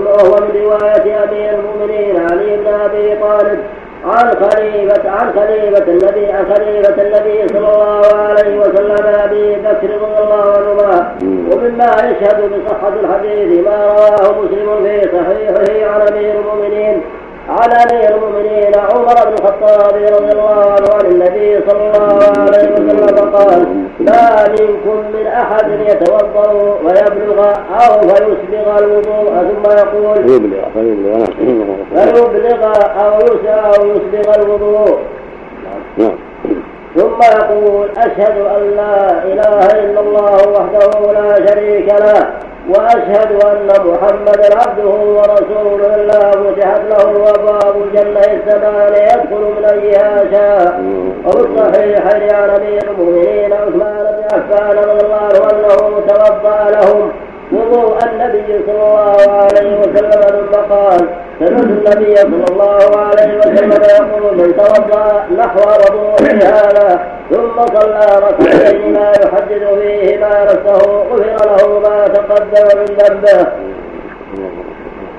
وهو 0.06 0.36
من 0.36 0.62
رواية 0.62 1.24
أمير 1.24 1.50
المؤمنين 1.58 2.16
علي 2.30 2.56
بن 2.56 2.66
أبي 2.66 3.16
طالب. 3.20 3.58
عن 4.04 4.30
خليفة 4.34 5.10
عن 5.10 5.32
خليفة 5.32 5.84
النبي 5.88 6.26
عن 6.32 6.44
خليفة 6.54 7.02
النبي 7.02 7.48
صلى 7.48 7.58
الله 7.58 8.06
عليه 8.16 8.58
وسلم 8.58 9.06
أبي 9.06 9.54
بكر 9.54 9.90
رضي 10.02 10.22
الله 10.22 10.44
عنهما. 10.56 11.16
ومما 11.22 11.84
يشهد 11.84 12.38
بصحة 12.52 12.92
الحديث 13.00 13.66
ما 13.66 13.86
رواه 13.86 14.40
مسلم 14.42 14.84
في 14.84 15.08
صحيحه 15.16 15.94
عن 15.94 16.00
أمير 16.08 16.34
المؤمنين. 16.40 17.02
على 17.48 17.74
امير 17.74 18.14
المؤمنين 18.16 18.72
عمر 18.76 19.14
بن 19.26 19.32
الخطاب 19.32 19.94
رضي 19.94 20.32
الله 20.32 20.70
عنه 20.70 20.88
عن 20.94 21.06
النبي 21.10 21.60
صلى 21.68 21.82
الله 21.86 22.28
عليه 22.38 22.72
وسلم 22.72 23.30
قال 23.34 23.60
ما 24.00 24.48
منكم 24.48 24.96
من 25.14 25.26
أحد 25.26 25.80
يتوضأ 25.80 26.52
ويبلغ 26.84 27.38
أو 27.74 28.00
فيسبغ 28.00 28.78
الوضوء. 28.78 29.30
ثم 29.30 29.64
يقول 29.78 30.16
فيبلغ 30.28 30.64
فيبلغ 30.74 31.24
فيبلغ 31.94 32.60
أو 33.00 33.16
يسبغ 33.86 34.42
الوضوء. 34.42 34.98
نعم. 35.98 36.16
ثم 36.96 37.20
يقول 37.22 37.88
أشهد 37.98 38.36
أن 38.56 38.70
لا 38.76 39.22
إله 39.24 39.66
إلا 39.84 40.00
الله 40.00 40.36
وحده 40.48 41.12
لا 41.12 41.46
شريك 41.46 41.88
له 41.88 42.30
وأشهد 42.68 43.44
أن 43.44 43.68
محمدا 43.86 44.58
عبده 44.60 44.88
ورسوله 44.90 45.94
إلا 45.94 46.30
فتحت 46.30 46.80
له 46.90 47.30
أبواب 47.30 47.82
الجنة 47.82 48.20
الثمان 48.20 48.92
يدخل 48.94 49.42
من 49.56 49.64
أيها 49.64 50.24
شاء. 50.32 50.80
وفي 51.26 51.36
الصحيحين 51.46 52.34
عن 52.34 52.50
أمير 52.50 52.82
المؤمنين 52.90 53.52
عثمان 53.52 54.04
بن 54.16 54.24
عفان 54.36 54.76
رضي 54.78 55.04
الله 55.06 55.18
عنه 55.18 55.50
أنه 55.52 56.00
توضأ 56.08 56.70
لهم 56.70 57.12
وضوء 57.52 57.98
النبي 58.12 58.46
صلى 58.66 58.82
الله 58.82 59.32
عليه 59.32 59.80
وسلم 59.80 60.20
ثم 60.52 60.74
قال 60.74 61.08
سمعت 61.40 61.62
النبي 61.62 62.16
صلى 62.16 62.44
الله 62.50 62.98
عليه 62.98 63.38
وسلم 63.38 63.72
يقول 63.72 64.36
من 64.36 64.56
توضا 64.56 65.26
نحو 65.36 65.58
وضوء 65.58 66.22
هذا 66.32 67.06
ثم 67.30 67.66
صلى 67.66 68.06
ركعتين 68.16 68.92
ما 68.92 69.10
يحدث 69.10 69.62
فيهما 69.80 70.44
نفسه 70.44 70.78
غفر 71.10 71.50
له 71.50 71.78
ما 71.78 72.08
تقدم 72.08 72.78
من 72.78 72.84
ذنبه. 72.84 73.46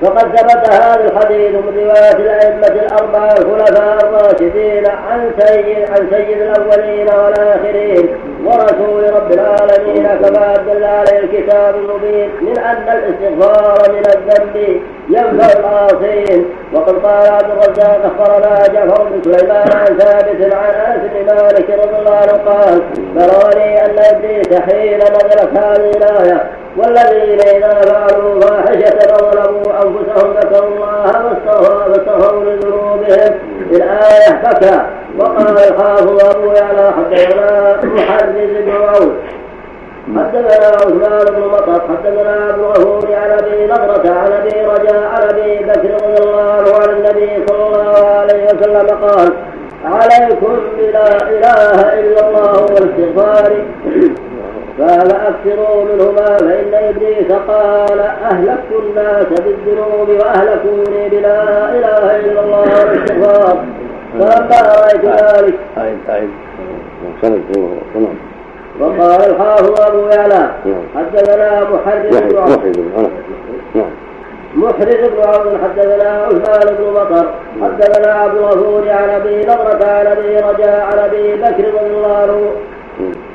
فقد 0.02 0.36
ثبت 0.36 0.68
هذا 0.70 1.04
الحديث 1.04 1.50
من 1.50 1.78
رواية 1.78 2.16
الأئمة 2.16 2.66
الأربعة 2.66 3.32
الخلفاء 3.32 3.98
الراشدين 4.08 4.86
عن 4.86 5.30
سيد 5.38 5.90
عن 5.90 6.08
سيد 6.10 6.40
الأولين 6.42 7.08
والآخرين 7.08 8.08
ورسول 8.44 9.12
رب 9.14 9.32
العالمين 9.32 10.06
كما 10.06 10.54
دل 10.66 10.84
عليه 10.84 11.18
الكتاب 11.18 11.74
المبين 11.74 12.30
من 12.40 12.58
أن 12.58 12.88
الاستغفار 12.88 13.92
من 13.92 14.02
الذنب 14.06 14.80
ينفع 15.08 15.58
العاصين 15.60 16.44
وقد 16.72 16.94
قال 17.06 17.26
عبد 17.32 17.50
الرزاق 17.50 18.00
أخبرنا 18.04 18.66
جعفر 18.74 19.04
بن 19.04 19.22
سليمان 19.32 19.68
عن 19.76 19.98
ثابت 19.98 20.54
عن 20.54 20.74
أنس 20.74 21.10
بن 21.14 21.26
مالك 21.34 21.70
رضي 21.70 21.98
الله 21.98 22.16
عنه 22.16 22.32
قال 22.32 22.82
بلغني 23.14 23.84
أن 23.84 23.98
إبليس 23.98 24.60
حين 24.60 24.98
نزلت 24.98 25.50
هذه 25.56 25.90
الآية 25.90 26.50
والذين 26.76 27.40
إذا 27.40 27.80
فعلوا 27.80 28.40
فاحشة 28.40 29.16
ظلموا 29.16 29.72
أنفسهم 29.82 30.34
ذكروا 30.40 30.68
الله 30.68 31.12
فاستغفروا 31.46 32.44
لذنوبهم. 32.44 33.34
الآية 33.70 34.42
بكى 34.44 34.80
وقال 35.18 35.58
الحافظ 35.58 36.36
أبو 36.36 36.52
يعلى 36.52 36.92
حدثنا 36.92 37.80
محرز 37.84 38.34
بن 38.36 38.70
عوف 38.70 39.12
حدثنا 40.16 40.66
عثمان 40.76 41.24
بن 41.34 41.42
مطر 41.48 41.80
حدثنا 41.88 42.30
عبد 42.30 42.58
الغفور 42.58 43.14
عن 43.14 43.30
أبي 43.30 43.66
نضرة 43.66 44.10
عن 44.10 44.32
أبي 44.32 44.66
رجاء 44.66 45.02
عن 45.14 45.22
أبي 45.28 45.64
بكر 45.64 45.94
رضي 45.94 46.22
الله 46.22 46.64
عن 46.80 46.88
النبي 46.88 47.46
صلى 47.48 47.66
الله 47.66 48.06
عليه 48.06 48.44
وسلم 48.44 48.86
قال 49.04 49.32
عليكم 49.84 50.56
بلا 50.78 51.06
إله 51.28 52.00
إلا 52.00 52.28
الله 52.28 52.62
والاستغفار. 52.62 53.52
قال 54.78 55.12
أكثروا 55.12 55.84
منهما 55.84 56.36
فإن 56.36 56.74
إبليس 56.74 57.32
قال 57.48 58.00
أهلكت 58.00 58.72
الناس 58.78 59.26
بالذنوب 59.26 60.08
وأهلكوني 60.08 61.08
بلا 61.08 61.68
إله 61.70 62.16
إلا 62.16 62.40
الله 62.40 62.60
والاستغفار 62.60 63.64
فلما 64.18 64.60
رأيت 64.80 65.04
ذلك. 65.04 65.54
سند 67.22 67.42
تمام 67.94 68.16
وقال 68.80 69.30
الحافظ 69.30 69.80
أبو 69.80 70.06
يعلى. 70.06 70.50
حدثنا 70.96 71.64
محرز 71.70 72.16
بن 72.16 73.08
نعم. 73.74 73.90
محرز 74.54 74.96
بن 74.96 75.22
عون 75.26 75.58
حدثنا 75.64 76.10
عثمان 76.24 76.76
بن 76.76 76.84
مطر 76.92 77.26
حدثنا 77.62 78.12
عبد 78.12 78.36
الغفور 78.36 78.88
عن 78.88 79.08
أبي 79.08 79.40
نضرة 79.40 79.86
عن 79.86 80.06
أبي 80.06 80.36
رجاء 80.36 80.80
عن 80.92 80.98
أبي 80.98 81.34
بكر 81.34 81.64
رضي 81.74 81.94
الله 81.96 82.16
عنه 82.16 82.52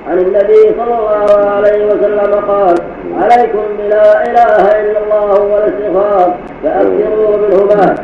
عن 0.10 0.20
النبي 0.20 0.76
صلى 0.78 0.96
الله 1.00 1.50
عليه 1.50 1.86
وسلم 1.86 2.34
قال 2.48 2.76
عليكم 3.22 3.60
بلا 3.78 4.24
إله 4.24 4.82
إلا 4.82 5.00
الله 5.04 5.42
والاستغفار 5.42 6.36
فاكثروا 6.64 7.38
منهما 7.38 7.96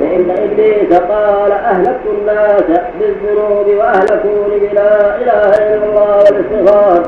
فإن 0.00 0.30
إبليس 0.30 0.92
قال 0.92 1.52
اهلكت 1.52 2.06
الناس 2.18 2.62
بالذنوب 3.00 3.66
واهلكوني 3.66 4.58
بلا 4.58 5.16
إله 5.16 5.48
إلا 5.48 5.84
الله 5.84 6.16
والاستغفار 6.18 7.02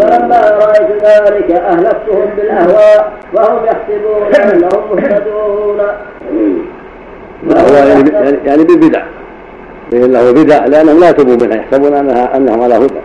فلما 0.00 0.40
رأيت 0.64 0.90
ذلك 1.04 1.50
أهلكتهم 1.50 2.28
بالأهواء 2.36 3.12
وهم 3.34 3.64
يحسبون 3.64 4.52
أنهم 4.52 4.96
مهتدون. 4.96 5.80
يعني 7.74 8.38
يعني 8.44 8.64
بالبدع. 8.64 9.02
فإن 9.92 10.12
له 10.12 10.30
بدع 10.32 10.66
لأنهم 10.66 11.00
لا 11.00 11.10
يتوبوا 11.10 11.46
منها 11.46 11.56
يحسبون 11.56 11.94
أنها 11.94 12.36
أنهم 12.36 12.62
على 12.62 12.74
هدى. 12.74 13.00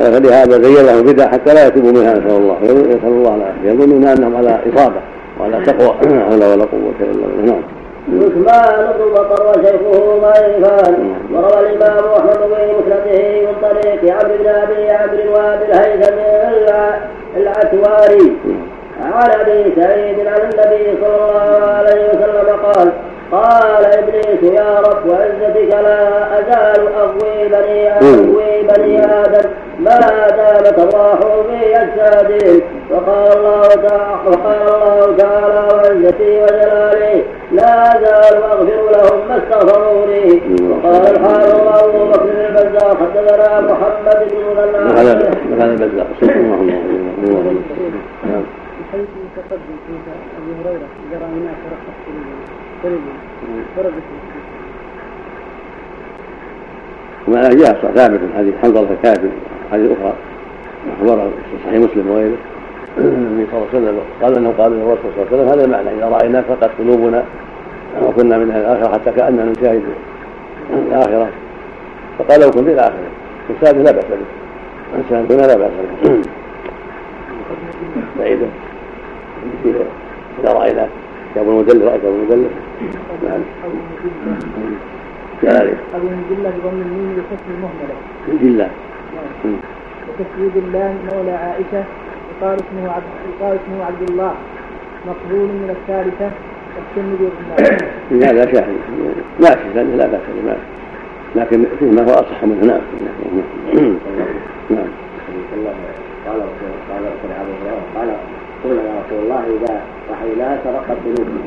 فلهذا 0.00 0.62
زين 0.62 0.86
له 0.86 1.02
بدع 1.02 1.28
حتى 1.28 1.54
لا 1.54 1.66
يتوبوا 1.66 1.92
منها 1.92 2.12
نسأل 2.12 2.30
الله. 2.30 2.56
نسأل 2.62 3.04
الله 3.04 3.34
العافية. 3.34 3.70
يظنون 3.70 4.06
أنهم 4.06 4.36
على 4.36 4.58
إصابة 4.74 5.00
وعلى 5.40 5.64
تقوى. 5.66 5.94
لا 6.02 6.24
حول 6.24 6.44
ولا 6.44 6.64
قوة 6.64 6.98
إلا 7.00 7.26
بالله. 7.36 7.52
نعم. 7.52 7.62
عثمان 8.08 8.94
بن 8.98 9.12
بطر 9.12 9.48
وشيخه 9.48 10.18
ضعيفان 10.22 11.14
وروى 11.32 11.60
الإمام 11.60 12.04
أحمد 12.18 12.38
في 12.38 12.72
مسنده 12.78 13.40
من 13.40 13.54
طريق 13.62 14.14
عبد 14.14 14.32
بن 14.40 14.48
أبي 14.48 14.90
عمرو 14.90 15.34
وابي 15.34 15.64
الهيثم 15.64 16.14
العتواري 17.36 18.32
عن 19.02 19.30
أبي 19.40 19.72
سعيد 19.76 20.26
عن 20.26 20.40
النبي 20.40 20.98
صلى 21.00 21.16
الله 21.16 21.66
عليه 21.66 22.08
وسلم 22.08 22.56
قال 22.62 22.92
قال 23.32 23.84
إبليس 23.84 24.42
يا 24.42 24.80
رب 24.80 25.06
وعزتك 25.06 25.70
لا 25.70 26.38
أزال 26.38 26.88
أغوي 26.94 27.48
بني 27.48 27.90
أغوي 27.92 28.62
بني 28.62 29.04
آدم. 29.04 29.48
ما 29.80 30.00
دامت 30.36 30.78
الراح 30.78 31.18
في 31.48 31.76
أجسادهم؟ 31.76 32.60
وقال 32.90 33.38
الله 33.38 33.68
تعالى 33.68 34.04
وقال 34.26 34.62
الله 34.62 35.16
تعالى 35.16 35.60
وعزتي 35.74 36.42
وجلالي 36.42 37.24
لا 37.52 37.72
أزال 37.96 38.42
أغفر 38.42 38.82
لهم 38.92 39.18
ما 39.28 39.36
استغفروا 39.38 40.06
لي. 40.06 40.26
وقال 40.70 41.02
الحافظ 41.16 41.84
ابو 41.84 42.04
بكر 42.04 42.30
البزاق 42.48 42.96
حدثنا 43.00 43.60
محمد 43.60 44.18
بن 44.30 44.44
مثنى 44.56 45.00
هذا؟ 45.00 45.30
البزاق؟ 45.64 46.06
الله. 46.22 47.54
حيث 48.92 49.08
تقدم 49.36 49.76
في 49.86 49.92
أبي 50.38 50.52
هريرة 50.60 50.88
جرى 51.10 51.26
هناك 51.34 51.60
رخص 51.72 51.98
وما 57.28 57.48
جاء 57.48 57.92
ثابت 57.94 58.20
حديث 58.36 58.54
حنظله 58.62 58.88
الكافر 58.90 59.28
حديث 59.72 59.90
أخرى 59.90 60.12
في 61.50 61.56
صحيح 61.66 61.80
مسلم 61.80 62.10
وغيره. 62.10 62.36
النبي 62.98 63.46
صلى 63.50 63.58
الله 63.58 63.68
عليه 63.74 63.78
وسلم 63.78 64.00
قال 64.22 64.36
أنه 64.36 64.54
قال 64.58 64.72
الرسول 64.72 65.10
صلى 65.16 65.22
الله 65.22 65.26
عليه 65.26 65.36
وسلم 65.36 65.48
هذا 65.48 65.64
المعنى 65.64 65.98
إذا 65.98 66.08
رايناك 66.08 66.44
فقد 66.44 66.70
قلوبنا 66.78 67.24
وكنا 68.02 68.38
من 68.38 68.50
أهل 68.50 68.60
الآخرة 68.60 68.92
حتى 68.92 69.10
كأننا 69.10 69.44
نشاهد 69.44 69.82
الآخرة. 70.70 71.28
فقال 72.18 72.40
لو 72.40 72.50
كنت 72.50 72.68
إلى 72.68 72.80
آخره. 72.80 73.10
السادس 73.50 73.78
لا 73.78 73.92
بأس 73.92 74.04
به. 74.04 75.34
هنا 75.34 75.46
لا 75.46 75.56
بأس 75.56 75.70
به. 76.04 76.22
بعيدا 78.18 78.46
إذا 80.40 80.52
رايناك 80.52 80.88
كتاب 81.32 81.48
المدلل 81.48 81.84
رأيت 81.84 82.04
أبو 82.04 82.14
المدلل 82.16 82.50
نعم 83.24 83.40
كذلك 85.42 85.76
أبو 85.94 86.06
المدلة 86.08 86.50
بضم 86.50 86.80
الميم 86.82 87.16
بحسن 87.16 87.48
المهملة 87.56 87.94
نعم 88.58 89.56
وتسويد 90.08 90.56
الله 90.56 90.94
مولى 91.12 91.30
عائشة 91.30 91.84
وقال 92.40 92.58
اسمه 92.58 92.92
عبد 92.92 93.04
وقال 93.40 93.58
اسمه 93.64 93.84
عبد 93.84 94.10
الله 94.10 94.34
مقبول 95.06 95.48
من 95.48 95.76
الثالثة 95.76 96.30
والترمذي 96.76 97.30
لا 98.10 98.32
لا 98.32 98.52
شاهد 98.52 98.76
ماشي 99.40 99.74
لأنه 99.74 99.96
لا 99.96 100.06
بأس 100.06 100.20
به 100.44 100.56
لكن 101.36 101.64
فيه 101.78 101.86
ما 101.86 102.02
هو 102.02 102.12
أصح 102.14 102.44
منه 102.44 102.64
نعم 102.64 102.80
نعم 104.70 104.88
قال 106.26 106.40
قال 106.90 107.04
قال 107.96 108.08
قال 108.08 108.16
قلنا 108.64 108.82
يا 108.82 108.94
رسول 109.02 109.18
الله 109.24 109.42
إذا 109.56 109.74
رحينا 110.12 110.58
سرقت 110.64 110.98
ذنوبنا 111.04 111.46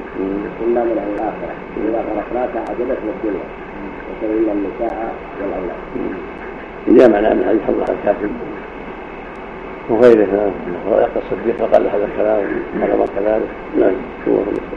كنا 0.60 0.84
من 0.84 0.98
أهل 1.04 1.10
الآخرة. 1.16 1.54
إذا 1.78 2.00
تركناك 2.10 2.54
عجبتنا 2.70 3.12
الدنيا. 3.16 3.48
وسلمنا 4.10 4.52
النساء 4.52 5.14
والأولاد. 5.42 5.82
جاء 6.88 7.10
معنى 7.10 7.36
من 7.36 7.46
حديث 7.48 7.70
الله 7.70 7.84
الكاتب 7.84 8.32
وغيره 9.90 10.52
يقى 10.92 11.20
الصديق 11.24 11.56
فقال 11.60 11.88
هذا 11.88 12.06
الكلام 12.06 12.44
قال 12.82 13.10
كذلك. 13.16 13.50
نعم 13.80 13.94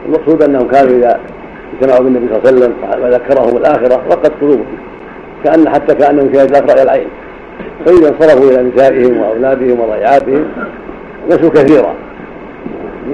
المقصود 0.05 0.43
أنهم 0.43 0.67
كانوا 0.67 0.97
إذا 0.97 1.19
اجتمعوا 1.73 2.03
بالنبي 2.03 2.27
صلى 2.27 2.37
الله 2.37 2.47
عليه 2.47 2.57
وسلم 2.57 2.73
وذكرهم 3.03 3.57
الآخرة 3.57 4.01
رقت 4.11 4.31
قلوبهم. 4.41 4.77
كأن 5.43 5.69
حتى 5.69 5.95
كأنهم 5.95 6.33
شاهد 6.33 6.71
رأي 6.71 6.83
العين. 6.83 7.07
فإذا 7.85 8.09
انصرفوا 8.09 8.49
إلى 8.51 8.63
نسائهم 8.63 9.17
وأولادهم 9.17 9.79
وضيعاتهم 9.79 10.45
نسوا 11.29 11.49
كثيرا. 11.49 11.93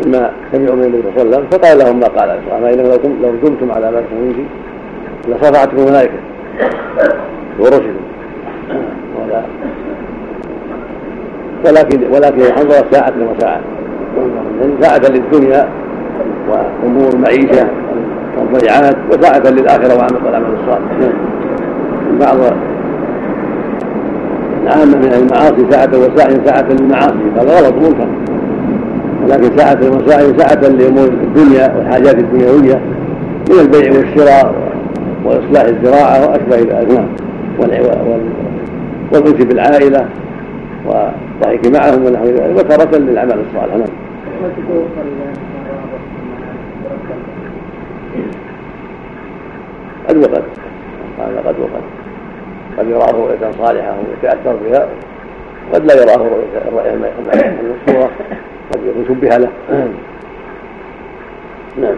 مما 0.05 0.31
سمعوا 0.51 0.75
من 0.75 0.83
النبي 0.83 1.01
صلى 1.15 1.23
الله 1.23 1.37
عليه 1.37 1.47
وسلم 1.47 1.59
فقال 1.59 1.77
لهم 1.77 1.99
ما 1.99 2.07
قال 2.07 2.29
أما 2.57 2.73
إنه 2.73 2.83
لو 3.21 3.31
دمتم 3.43 3.71
على 3.71 3.91
ما 3.91 4.01
تكونون 4.01 4.47
لصفعتكم 5.27 5.77
الملائكه 5.77 6.19
ولا 7.59 7.81
ولكن 11.65 11.99
ولكن 12.13 12.41
انظر 12.41 12.85
ساعة 12.91 13.13
وساعة 13.31 13.61
ساعة 14.81 15.01
للدنيا 15.09 15.69
وأمور 16.49 17.13
المعيشة 17.13 17.67
والضيعات 18.37 18.95
وساعة 19.11 19.49
للآخرة 19.49 19.93
والعمل 20.25 20.45
الصالح 20.59 21.11
بعض 22.19 22.37
العامة 24.63 24.97
من 24.97 25.13
المعاصي 25.13 25.71
ساعة 25.71 25.89
وسائل 25.93 26.41
ساعة 26.45 26.65
للمعاصي 26.69 27.31
هذا 27.37 27.59
غلط 27.59 27.73
منكر 27.73 28.07
ولكن 29.25 29.57
ساعة 29.57 29.73
المصائب 29.73 30.39
ساعة 30.39 30.69
لأمور 30.69 31.07
الدنيا 31.07 31.75
والحاجات 31.77 32.15
الدنيوية 32.15 32.81
من 33.49 33.59
البيع 33.59 33.91
والشراء 33.91 34.55
وإصلاح 35.23 35.63
الزراعة 35.63 36.29
وأشبه 36.29 36.55
ذلك 36.55 36.91
نعم 36.91 37.07
والأنس 37.59 39.45
بالعائلة 39.45 40.05
والضحك 40.85 41.65
معهم 41.65 42.05
ونحو 42.05 42.25
ذلك. 42.25 42.57
وتارة 42.57 42.97
للعمل 42.97 43.31
الصالح. 43.31 43.75
نعم. 43.75 43.87
قد 50.09 50.17
وقد. 50.17 50.43
قد 51.45 51.59
وقد. 51.59 51.83
قد 52.77 52.87
يراه 52.87 53.11
رؤية 53.11 53.51
صالحة 53.59 53.93
ويتأثر 53.97 54.55
بها. 54.65 54.87
قد 55.73 55.85
لا 55.85 55.93
يراه 55.93 56.17
رؤية 56.17 56.93
المشهورة 56.93 58.09
قد 58.73 58.79
يكون 58.85 59.05
شبه 59.07 59.37
له 59.37 59.51
نعم 61.81 61.95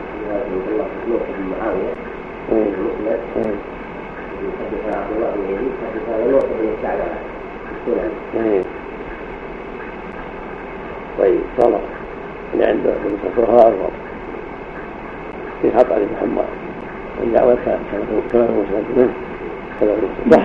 طيب 11.19 11.39
صار 11.57 11.79
اللي 12.53 12.65
عنده 12.65 12.93
الفقهاء 13.25 13.91
في 15.61 15.71
خطأ 15.71 15.95
لمحمد 15.99 16.45
الدعوة 17.23 17.57
كما 17.63 17.71
هو 18.13 18.21
كما 18.31 18.43
هو 19.81 19.95
صح 20.31 20.43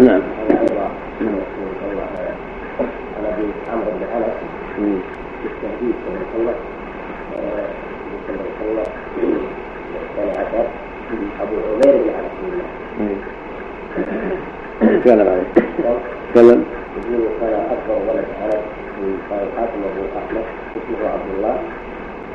نعم 0.00 0.20
ابي 3.24 3.46
عمرو 3.72 3.90
بن 3.96 4.02
انس 4.16 4.36
بالتهديد 5.44 5.94
صلى 6.04 6.16
الله 6.40 6.56
عليه 7.36 7.64
وسلم 8.14 8.46
الثاني 10.02 10.30
عشر 10.30 10.66
أبو 11.42 11.56
عمير 11.70 11.94
بن 12.02 12.10
عبد 12.18 12.38
الله. 12.44 12.68
تكلم 15.00 15.28
عليه 15.28 15.48
تكلم 16.34 16.60
يقول 17.10 17.28
كان 17.40 17.54
أكبر 17.54 17.96
ولد 18.08 18.28
انس 18.44 18.64
قال 19.30 19.40
الحاكم 19.52 19.80
أبو 19.90 20.02
أحمد 20.18 20.46
اسمه 20.76 21.08
عبد 21.08 21.30
الله. 21.36 21.56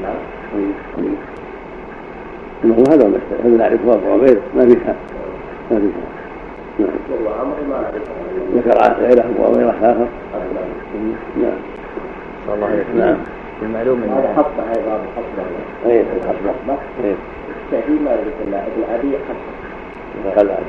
نعم. 0.04 0.19
انه 2.63 2.78
هذا 2.89 3.06
المسألة 3.06 3.39
هذا 3.43 3.58
نعرفه 3.58 3.93
أبو 3.93 4.08
عبيد 4.13 4.39
ما 4.56 4.65
فيها. 4.65 4.95
ما 5.71 5.80
فيها. 5.80 6.08
نعم. 6.80 6.89
ما 7.69 7.82
نعرفه 7.82 8.13
ذكر 8.56 9.04
غيره 9.04 9.21
أبو 9.21 9.45
عبيد 9.45 9.67
اخر 9.67 10.08
نعم 11.41 11.60
الله 12.54 12.84
نعم 12.95 13.17
المعلوم 13.62 14.04
ان 14.04 14.34
حصبه 14.38 14.63
أيضا 14.69 14.99
حصبه 15.15 15.91
اي 15.91 16.02
الحصبة 16.02 16.78
اي 17.04 17.15
التهديد 17.65 18.02
ما 18.02 18.12
يدرك 18.12 18.34
الا 18.47 18.58
ابن 18.58 18.84
ابي 18.93 19.17
حصبه 19.28 20.43
نعم 20.43 20.63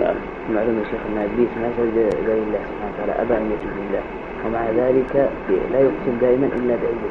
نعم 0.00 0.14
المعلوم 0.50 0.78
يا 0.78 0.84
شيخ 0.84 1.00
ان 1.08 1.18
ابليس 1.18 1.48
ما 1.62 1.70
شهد 1.76 1.96
غير 2.26 2.42
الله 2.46 2.60
سبحانه 2.68 2.92
وتعالى 2.94 3.22
ابى 3.22 3.34
ان 3.34 3.50
يشهد 3.52 3.74
لله 3.80 4.02
ومع 4.46 4.60
ذلك 4.70 5.28
لا 5.72 5.80
يقسم 5.80 6.18
دائما 6.20 6.46
الا 6.56 6.74
بعزه 6.82 7.10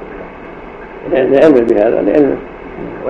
الله 1.08 1.40
لعلمه 1.40 1.60
بهذا 1.60 2.02
لعلمه 2.02 2.38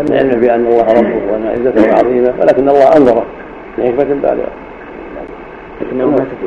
لعلمه 0.10 0.36
بان 0.36 0.66
الله 0.66 0.94
ربه 0.94 1.32
وان 1.32 1.48
عزته 1.48 1.94
عظيمه 1.94 2.34
ولكن 2.40 2.70
الله 2.70 2.98
انظره 2.98 3.26
لحكمه 3.78 4.04
بالغه 4.04 4.52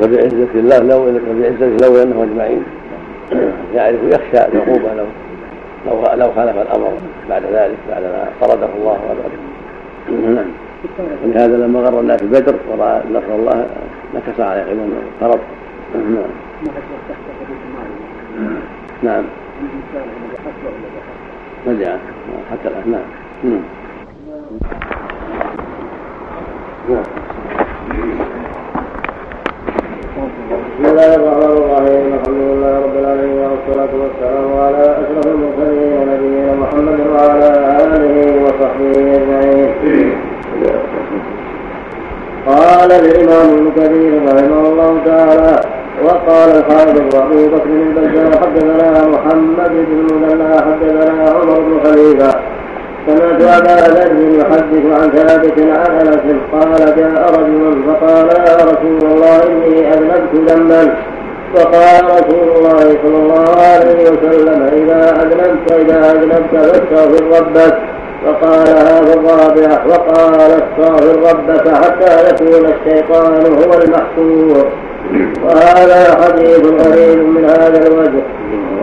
وبعزة 0.01 0.47
الله 0.55 0.79
لو 0.79 1.01
وبعزته 1.01 1.87
لو 1.87 2.03
انه 2.03 2.23
أجمعين. 2.23 2.63
يعرف 3.75 3.99
يخشى 4.03 4.47
العقوبة 4.47 4.93
لو 4.93 5.05
لو 5.87 6.13
لو 6.15 6.31
خالف 6.31 6.57
الأمر 6.57 6.93
بعد 7.29 7.43
ذلك 7.43 7.77
بعد 7.89 8.03
ما 8.03 8.29
فرضه 8.41 8.69
الله 8.77 8.99
وبعده 9.05 10.29
نعم 10.35 10.47
ولهذا 11.23 11.57
لما 11.57 11.79
غر 11.79 11.99
الناس 11.99 12.23
بدر 12.23 12.55
ورأى 12.71 13.01
نصر 13.11 13.35
الله 13.35 13.65
نكص 14.15 14.39
على 14.39 14.61
عقب 14.61 14.89
فرض 15.21 15.39
نعم 16.03 16.23
نعم. 19.03 19.23
رجع 21.67 21.95
حتى 22.51 22.67
الان 22.67 22.91
نعم. 22.91 23.01
نعم 23.43 23.61
نعم 26.89 27.03
بسم 30.19 30.78
الله 30.89 31.15
الرحمن 31.15 31.53
الرحيم 31.61 32.05
الحمد 32.17 32.41
لله 32.49 32.73
رب 32.85 32.95
العالمين 33.01 33.45
والصلاة 33.51 33.93
والسلام 34.01 34.47
على 34.65 34.83
أشرف 35.01 35.25
المرسلين 35.33 35.93
نبينا 36.11 36.53
محمد 36.61 36.99
وعلى 37.13 37.49
آله 37.83 38.15
وصحبه 38.43 38.93
أجمعين. 39.17 39.69
قال 42.47 42.91
الإمام 42.91 43.47
ابن 43.57 43.71
كثير 43.77 44.11
رحمه 44.27 44.61
الله 44.69 44.91
تعالى 45.05 45.55
وقال 46.05 46.49
الحافظ 46.57 47.15
أبو 47.15 47.47
بكر 47.53 47.69
بن 47.95 48.31
حدثنا 48.41 49.07
محمد 49.07 49.71
بن 49.89 49.97
المثنى 49.99 50.53
حدثنا 50.67 51.29
عمر 51.29 51.59
بن 51.59 51.79
خليفة 51.83 52.48
سمعت 53.09 53.41
ابا 53.41 53.75
ذر 53.93 54.39
يحدث 54.39 54.85
عن 55.01 55.11
ثابت 55.11 55.59
عن 55.59 56.07
أنس 56.07 56.25
قال 56.51 56.95
جاء 56.95 57.31
رجل 57.39 57.83
فقال 57.87 58.27
يا 58.27 58.55
رسول 58.55 59.11
الله 59.11 59.43
إني 59.43 59.93
أذنبت 59.93 60.51
ذنبا. 60.51 60.95
فقال 61.55 62.03
رسول 62.05 62.49
الله 62.57 62.79
صلى 63.03 63.17
الله 63.23 63.49
عليه 63.61 64.11
وسلم 64.11 64.63
إذا 64.63 65.21
أذنبت 65.21 65.71
إذا 65.71 66.11
أذنبت 66.11 66.49
فاستغفر 66.51 67.39
ربك. 67.39 67.77
فقالها 68.25 69.01
في 69.01 69.13
الرابعه 69.13 69.87
وقال 69.87 70.35
استغفر 70.35 71.15
ربك 71.29 71.67
حتى 71.67 72.29
يكون 72.29 72.73
الشيطان 72.73 73.33
هو 73.45 73.73
المحصور. 73.81 74.65
وهذا 75.43 76.21
حديث 76.21 76.59
غريب 76.59 77.19
من 77.19 77.45
هذا 77.45 77.87
الوجه. 77.87 78.23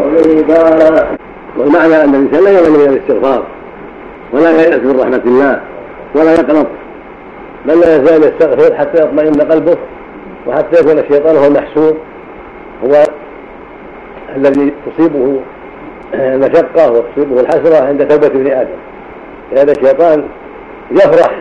وبه 0.02 0.54
قال 0.54 1.06
والمعنى 1.58 2.04
أن 2.04 2.14
الإنسان 2.14 2.44
لا 2.44 2.50
يمل 2.50 2.70
من 2.70 2.88
الاستغفار. 2.88 3.42
ولا 4.32 4.50
ييأس 4.50 4.80
من 4.80 5.00
رحمة 5.00 5.22
الله 5.26 5.60
ولا 6.14 6.32
يقنط 6.32 6.66
بل 7.66 7.80
لا 7.80 7.96
يزال 7.96 8.22
يستغفر 8.22 8.74
حتى 8.74 9.02
يطمئن 9.02 9.32
قلبه 9.32 9.76
وحتى 10.46 10.80
يكون 10.80 10.98
الشيطان 10.98 11.36
هو 11.36 11.46
المحسوب 11.46 11.96
هو 12.84 13.02
الذي 14.36 14.72
تصيبه 14.86 15.40
المشقة 16.14 16.92
وتصيبه 16.92 17.40
الحسرة 17.40 17.86
عند 17.86 18.08
توبة 18.08 18.26
ابن 18.26 18.52
آدم. 18.52 18.76
لأن 19.52 19.68
الشيطان 19.68 20.24
يفرح 20.90 21.38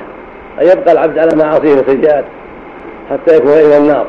أن 0.62 0.66
يبقى 0.68 0.92
العبد 0.92 1.18
على 1.18 1.36
معاصيه 1.36 1.74
وسيئات 1.74 2.26
حتى 3.12 3.36
يكون 3.36 3.52
إلى 3.52 3.78
النار. 3.78 4.08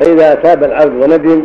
فإذا 0.00 0.34
تاب 0.34 0.64
العبد 0.64 0.94
وندم 0.94 1.42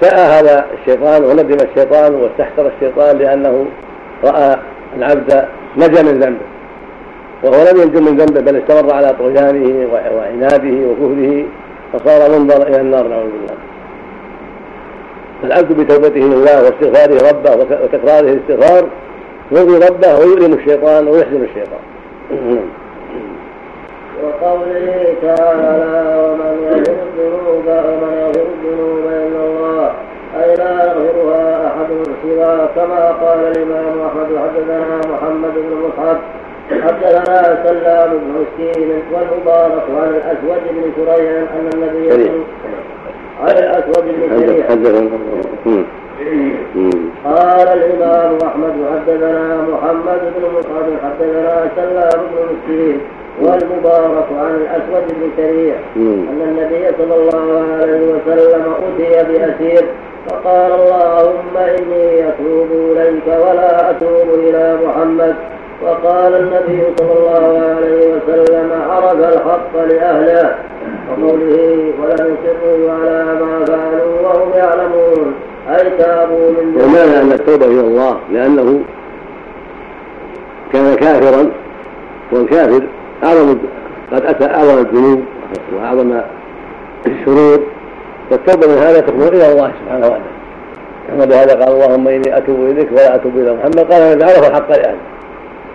ساء 0.00 0.18
هذا 0.18 0.66
الشيطان 0.80 1.24
وندم 1.24 1.56
الشيطان 1.70 2.14
واستحسر 2.14 2.70
الشيطان 2.76 3.18
لأنه 3.18 3.66
رأى 4.24 4.56
العبد 4.96 5.44
نجا 5.76 6.02
من 6.02 6.20
ذنبه. 6.20 6.46
وهو 7.42 7.64
لم 7.70 7.82
ينجو 7.82 8.00
من 8.00 8.16
ذنبه 8.16 8.40
بل 8.40 8.56
استمر 8.56 8.94
على 8.94 9.14
طغيانه 9.18 9.88
وعناده 9.92 10.88
وكفره 10.88 11.44
فصار 11.92 12.38
منظر 12.38 12.66
إلى 12.66 12.80
النار 12.80 13.08
نعوذ 13.08 13.30
بالله. 13.30 13.56
فالعبد 15.42 15.72
بتوبته 15.72 16.20
لله 16.20 16.56
واستغفاره 16.64 17.30
ربه 17.30 17.56
وتكراره 17.56 18.20
الاستغفار 18.20 18.88
يرضي 19.52 19.86
ربه 19.86 20.18
ويؤلم 20.18 20.52
الشيطان 20.52 21.08
ويحزن 21.08 21.44
الشيطان. 21.44 21.80
وقوله 24.24 25.14
تعالى 25.22 26.16
ومن 26.22 26.52
يغفر 26.66 26.96
الذنوب 27.06 27.66
ومن 27.66 28.12
يغفر 28.18 28.46
الذنوب 28.54 29.04
إلا 29.06 29.44
الله. 29.46 29.92
اي 30.42 30.54
لا 30.54 30.84
يغفرها 30.84 31.66
أحد 31.66 31.86
سوى 32.22 32.68
كما 32.74 33.10
قال 33.10 33.38
الإمام 33.56 34.00
أحمد 34.06 34.28
حدثنا 34.44 35.00
محمد 35.12 35.52
بن 35.54 35.76
مصعب 35.88 36.16
حدثنا 36.70 37.64
سلام 37.66 38.10
بن 38.10 38.28
مسكين 38.38 39.02
والمبارك 39.12 39.82
عن 40.02 40.08
الأسود 40.08 40.60
بن 40.70 40.92
شريع 40.96 41.32
أن 41.38 41.70
النبي 41.74 42.30
عن 43.42 43.50
الأسود 43.58 44.04
بن 44.04 44.40
شريع 44.40 44.66
قال 47.24 47.68
الإمام 47.68 48.38
أحمد 48.46 48.74
حدثنا 48.94 49.56
محمد 49.62 50.20
بن 50.36 50.58
مصعب 50.58 50.86
حدثنا 51.04 51.70
سلام 51.76 52.20
بن 52.26 52.36
مسكين 52.52 53.00
والمبارك 53.42 54.26
عن 54.38 54.54
الأسود 54.54 55.04
بن 55.08 55.30
شريع 55.36 55.74
أن 55.96 56.40
النبي 56.48 56.88
صلى 56.98 57.14
الله 57.14 57.62
عليه 57.80 58.00
وسلم 58.14 58.64
اتي 58.72 59.32
بأسير 59.32 59.84
فقال 60.28 60.72
اللهم 60.72 61.56
إني 61.56 62.28
أتوب 62.28 62.68
إليك 62.72 63.26
ولا 63.26 63.90
أتوب 63.90 64.28
إلى 64.34 64.78
محمد. 64.86 65.34
وقال 65.82 66.34
النبي 66.34 66.82
صلى 66.96 67.12
الله 67.18 67.74
عليه 67.76 68.14
وسلم 68.14 68.72
عرف 68.90 69.18
الحق 69.34 69.84
لأهله. 69.88 70.54
وقوله 71.10 71.92
ولم 72.00 72.36
يصروا 72.44 72.92
على 72.92 73.24
ما 73.40 73.64
فعلوا 73.64 74.20
وهم 74.22 74.50
يعلمون. 74.56 75.34
أي 75.70 75.90
تابوا 75.98 76.50
من 76.50 76.82
ومعنى 76.82 77.20
أن 77.22 77.32
التوبة 77.32 77.66
إلى 77.66 77.80
الله 77.80 78.16
لأنه 78.32 78.80
كان 80.72 80.94
كافرا 80.94 81.50
والكافر 82.32 82.82
أعظم 83.24 83.58
قد 84.12 84.24
أتى 84.24 84.44
أعظم 84.44 84.78
الذنوب 84.78 85.22
وأعظم 85.76 86.20
الشرور. 87.06 87.60
فالتوبة 88.30 88.66
من 88.66 88.78
هذا 88.78 89.00
تكون 89.00 89.28
إلى 89.28 89.52
الله 89.52 89.72
سبحانه 89.84 90.06
وتعالى. 90.06 90.24
كما 91.08 91.24
بهذا 91.24 91.54
قال 91.54 91.68
اللهم 91.68 92.08
إني 92.08 92.36
أتوب 92.36 92.60
إليك 92.60 92.92
ولا 92.92 93.14
أتوب 93.14 93.36
إلى 93.36 93.52
محمد. 93.54 93.92
قال 93.92 94.02
هذا 94.02 94.26
عرف 94.26 94.48
الحق 94.48 94.68
لأهله 94.70 94.98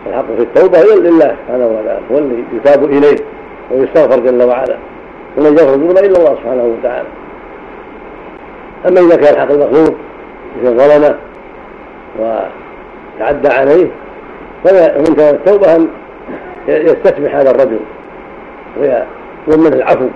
الحق 0.07 0.25
في 0.37 0.43
التوبة 0.43 0.79
لله 0.79 1.35
سبحانه 1.45 1.67
وتعالى 1.67 1.99
هو 2.11 2.17
الذي 2.17 2.43
يتاب 2.53 2.85
إليه 2.85 3.17
ويستغفر 3.71 4.19
جل 4.19 4.43
وعلا. 4.43 4.77
ومن 5.37 5.57
يغفر 5.57 5.73
الذنوب 5.73 5.97
إلا 5.97 6.17
الله 6.17 6.35
سبحانه 6.35 6.63
وتعالى. 6.79 7.07
أما 8.87 8.99
إذا 8.99 9.15
كان 9.15 9.39
حق 9.39 9.51
المخلوق 9.51 9.95
مثل 10.61 10.77
ظلمه 10.77 11.15
وتعدى 12.19 13.47
عليه 13.47 13.87
فمن 14.63 15.15
كان 15.15 15.35
التوبة 15.35 15.75
أن 15.75 15.87
يستسمح 16.67 17.35
هذا 17.35 17.51
الرجل 17.51 17.79
ويضمن 18.79 19.73
العفو 19.73 20.07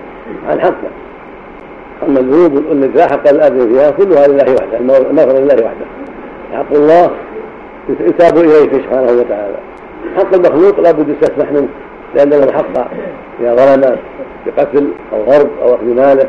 عن 0.48 0.60
حقه. 0.60 0.90
أما 2.06 2.20
الذنوب 2.20 2.64
التي 2.72 3.02
حق 3.02 3.28
الأذن 3.28 3.74
فيها 3.74 3.90
كلها 3.90 4.26
لله 4.26 4.54
وحده 4.54 4.78
المغفرة 4.78 5.38
لله 5.38 5.64
وحده. 5.64 5.86
حق 6.52 6.72
الله 6.72 7.10
يتاب 7.88 8.38
إليه 8.38 8.72
سبحانه 8.72 9.12
وتعالى. 9.12 9.56
حق 10.16 10.34
المخلوق 10.34 10.80
لا 10.80 10.90
بد 10.90 11.08
يستسمح 11.08 11.52
منه 11.52 11.68
لأن 12.14 12.30
له 12.30 12.52
حق 12.52 12.88
إذا 13.40 13.54
ظلم 13.54 13.96
بقتل 14.46 14.88
أو 15.12 15.22
غرب 15.22 15.50
أو 15.62 15.74
أخذ 15.74 15.84
ماله. 15.84 16.28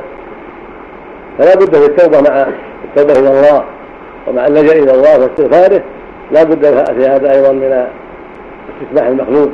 فلا 1.37 1.55
بد 1.55 1.75
في 1.75 1.85
التوبة 1.85 2.29
مع 2.29 2.47
التوبة 2.85 3.19
إلى 3.19 3.29
الله 3.29 3.63
ومع 4.27 4.47
اللجأ 4.47 4.73
إلى 4.73 4.91
الله 4.91 5.19
واستغفاره. 5.19 5.83
لا 6.31 6.43
بد 6.43 6.65
في 6.65 7.07
هذا 7.07 7.31
أيضا 7.33 7.51
من 7.51 7.87
استسماح 8.81 9.07
المخلوق 9.07 9.49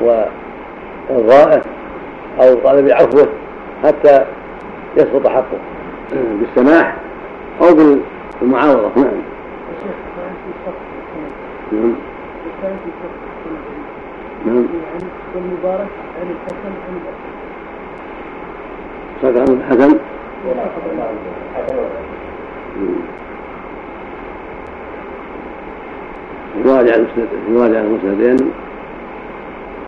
وإرضائه 0.00 1.60
أو 2.40 2.54
طلب 2.54 2.90
عفوه 2.90 3.28
حتى 3.84 4.24
يسقط 4.96 5.26
حقه. 5.26 5.58
بالسماح 6.40 6.96
أو 7.60 7.66
بالمعاوضة 8.40 8.90
نعم. 8.96 9.04
نعم. 11.72 11.94
نعم. 14.46 14.64
والمبارك 15.34 15.88
عن 16.20 16.26
الحسن 16.30 16.72
عن 16.86 16.96
الحسن 16.96 17.34
عن 19.40 19.42
الحسن 19.42 19.60
المسند 26.94 27.28
يراجع 27.48 27.80
المسندين. 27.80 28.50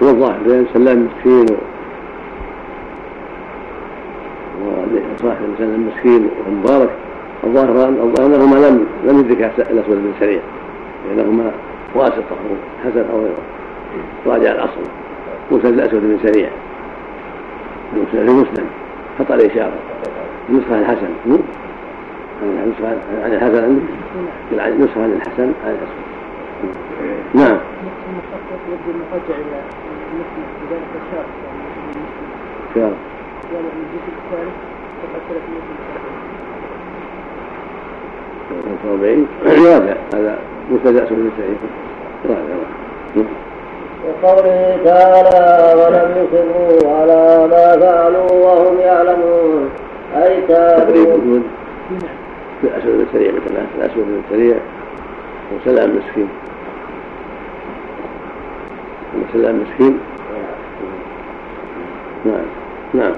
هو 0.03 0.09
الظاهر 0.09 0.39
بين 0.47 0.67
سلام 0.75 1.09
مسكين 1.09 1.47
وصاحب 4.63 5.45
الانسان 5.45 5.75
المسكين 5.75 6.29
ومبارك 6.47 6.91
الظاهر 7.45 7.89
الظاهر 7.89 8.27
أنهما 8.27 8.57
لم 8.57 8.87
لم 9.05 9.21
يدرك 9.21 9.53
الأسود 9.71 9.97
بن 9.97 10.13
سريع 10.21 10.41
بينهما 11.09 11.51
واسطة 11.95 12.37
حسن 12.85 13.05
أو 13.13 13.19
غيره 13.21 13.43
راجع 14.27 14.53
الأصل. 14.53 14.91
مسند 15.51 15.67
الأسود 15.67 16.01
بن 16.01 16.19
سريع 16.23 16.49
في 18.11 18.17
مسلم 18.19 18.67
خطا 19.19 19.35
الاشاره 19.35 19.79
النسخه 20.49 20.81
الحسن. 20.81 21.09
مو؟ 21.27 21.39
النسخه 22.43 22.89
عن 23.25 23.33
الحسن. 23.33 23.65
عندك 23.65 23.83
النسخه 24.53 25.03
عن 25.03 25.13
الحسن 25.13 25.53
عن 25.65 25.71
الأسود. 25.71 26.07
نعم. 27.35 27.59
يبدو 28.69 28.91
انه 28.91 29.05
رجع 29.13 29.35
إلى 29.35 29.61
المسلم 30.13 30.45
بذلك 32.75 33.16
قال 33.53 33.65
الجزء 33.77 34.11
الثالث 34.19 34.57
صفحه 35.03 35.21
345 38.51 39.27
راجع 39.45 39.97
هذا 40.15 40.39
مبتدا 40.71 41.03
سنه 41.09 41.19
التعريف 41.19 41.59
راجع 42.29 42.57
وقوله 44.07 44.79
تعالى 44.85 45.75
ولم 45.81 46.11
يصروا 46.23 46.81
على 46.97 47.23
ما 47.51 47.67
فعلوا 47.81 48.33
وهم 48.33 48.81
يعلمون 48.81 49.71
أي 50.17 50.43
في 52.61 52.65
الأسود 52.65 53.01
السريع 53.01 53.33
مثلا 53.33 53.63
الأسود 53.79 54.07
السريع 54.25 54.57
وسلام 55.55 55.91
مسكين 55.97 56.29
وسلام 59.15 59.55
مسكين 59.61 59.99
نعم 62.25 62.47
نعم. 62.95 63.13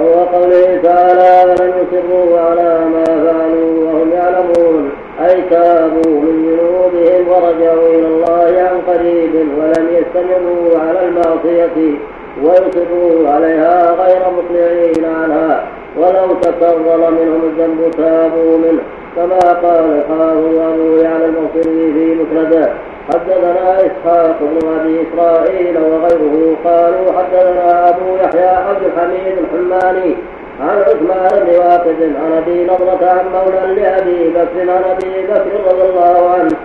أو 0.00 0.38
قوله 0.38 0.80
تعالى 0.82 1.50
ولم 1.50 1.72
يصروا 1.80 2.40
على 2.40 2.78
ما 2.92 3.04
فعلوا 3.04 3.84
وهم 3.84 4.10
يعلمون. 4.12 4.90
أي 5.26 5.42
تابوا 5.50 6.20
من 6.20 6.34
ذنوبهم 6.46 7.28
ورجعوا 7.28 7.88
إلى 7.88 8.06
الله 8.06 8.68
عن 8.68 8.94
قريب 8.94 9.34
ولم 9.34 9.86
يستمروا 9.98 10.78
على 10.78 11.00
المعصية 11.08 11.98
ويصروا 12.42 13.28
عليها 13.28 13.92
غير 13.92 14.22
مطلعين 14.38 15.04
عنها. 15.04 15.66
ولو 15.96 16.34
تكرر 16.42 17.10
منهم 17.10 17.42
الذنب 17.44 17.90
تابوا 17.96 18.58
منه. 18.58 18.82
كما 19.16 19.52
قال 19.52 19.84
الحافظ 19.84 20.58
أبو 20.58 20.96
يعلى 20.96 21.24
المصري 21.24 21.92
في 21.92 22.14
مسنده. 22.14 22.68
حدثنا 23.08 23.76
إسحاق 23.86 24.36
بن 24.40 24.68
أبي 24.80 25.02
إسرائيل 25.02 25.78
وغيره 25.78 26.56
قالوا 26.64 27.12
حدثنا 27.18 27.88
أبو 27.88 28.16
يحيى 28.16 28.48
عبد 28.48 28.82
الحميد 28.82 29.38
الحماني 29.38 30.16
عن 30.60 30.78
عثمان 30.78 31.44
بن 31.46 31.58
واقد 31.58 32.12
عن 32.24 32.32
أبي 32.32 32.64
نضرة 32.64 33.08
عن 33.10 33.26
مولى 33.32 33.80
لأبي 33.80 34.28
بكر 34.30 34.70
عن 34.70 34.82
أبي 34.84 35.26
بكر 35.26 35.72
رضي 35.72 35.88
الله 35.88 36.30
عنه 36.30 36.56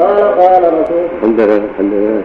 قال 0.00 0.40
قال 0.40 0.62
رسول 0.62 1.08
حدثنا 1.22 1.68
حدثنا 1.78 2.22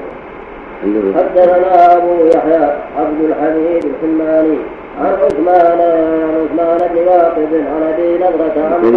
حدثنا 1.17 1.97
أبو 1.97 2.25
يحيى 2.25 2.69
عبد 2.99 3.19
الحميد 3.21 3.86
الحماني 3.86 4.58
عن 5.01 5.13
عثمان 5.23 5.79
عن 5.82 6.36
عثمان 6.41 6.89
بن 6.93 7.08
واقد 7.08 7.53
عن 7.53 7.93
أبي 7.93 8.17
نضرة 8.17 8.53
عن 8.65 8.95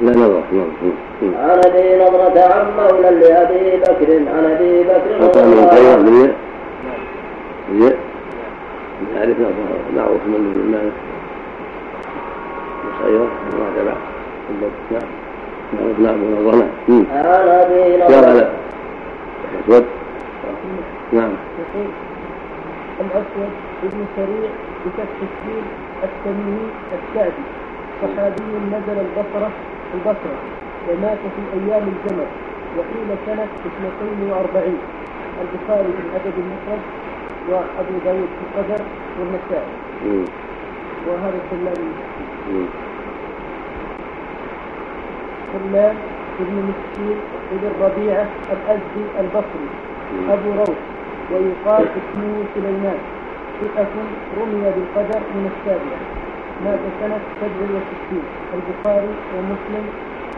مولى 0.00 0.12
لا 0.12 0.26
نظر 0.26 0.42
عن 1.22 1.58
ابي 1.66 2.04
نظرة 2.04 2.40
عن 2.40 2.66
مولى 2.78 3.10
لابي 3.10 3.76
بكر 3.76 4.10
عن 4.36 4.44
ابي 4.44 4.82
بكر 4.82 5.10
رضي 5.20 5.40
الله 5.40 5.92
عنه 5.92 6.34
يعرف 9.14 9.36
معروف 9.96 10.20
من 10.26 10.52
بن 10.54 10.70
مالك 10.72 10.92
مصيرة 12.84 13.28
راجع 13.60 13.94
نعم 14.90 15.02
معروف 15.80 15.98
نعم 16.00 16.16
بن 16.16 16.36
نظر 16.40 16.56
نعم 16.88 17.06
عن 17.12 17.48
ابي 17.48 18.02
على 18.02 18.50
الاسود 19.54 19.84
نعم 21.12 21.32
الاسود 23.00 23.50
ابن 23.84 24.04
سريع 24.16 24.50
بفتح 24.86 25.16
السين 25.22 25.64
التميمي 26.04 26.68
السعدي 26.92 27.44
صحابي 28.02 28.42
نزل 28.72 28.98
البصرة 29.00 29.50
البصرة 29.94 30.38
ومات 30.88 31.18
في 31.34 31.42
أيام 31.58 31.84
الجمل 31.94 32.28
وقيل 32.76 33.08
سنة 33.26 33.48
اثنتين 33.68 34.30
وأربعين. 34.30 34.78
البخاري 35.42 35.90
في 35.96 36.02
الأدب 36.06 36.34
المفرد 36.38 36.84
وأبو 37.48 37.94
داود 38.04 38.28
في 38.36 38.44
القدر 38.46 38.84
والنسائي. 39.18 39.74
وهذا 41.06 41.38
سلام 41.50 41.80
المسكين 42.48 42.68
سلام 45.52 45.96
ابن 46.40 46.56
مسكين 46.68 47.18
ابن 47.52 47.70
ربيعة 47.84 48.26
الأزدي 48.52 49.04
البصري. 49.20 49.68
أبو 50.28 50.50
روح 50.58 50.78
ويقال 51.32 51.84
اسمه 51.98 52.44
سليمان. 52.54 52.98
ثقة 53.60 53.86
رمي 54.40 54.72
بالقدر 54.74 55.20
من 55.34 55.50
السابعة 55.52 56.23
مات 56.62 56.78
سنة 57.00 57.18
سبع 57.40 57.66
وستين 57.74 58.24
البخاري 58.54 59.12
ومسلم 59.34 59.84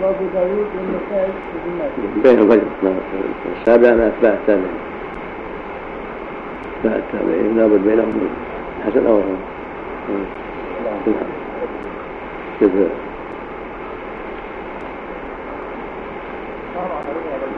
وأبو 0.02 0.24
داود 0.35 0.68
والنسائي 0.76 1.33
وابن 1.52 1.70
ماجه. 1.79 2.22
بين 2.22 2.38
الرجل 2.38 2.62
السابع 3.61 3.94
مع 3.94 4.07
أتباع 4.07 4.33
التابعين. 4.33 4.79
أتباع 6.79 6.96
التابعين 6.96 7.59
لابد 7.59 7.81
بينهم 7.88 8.29
حسن 8.87 9.07
أو 9.07 9.20
نعم. 11.07 11.14
كذا 12.61 12.88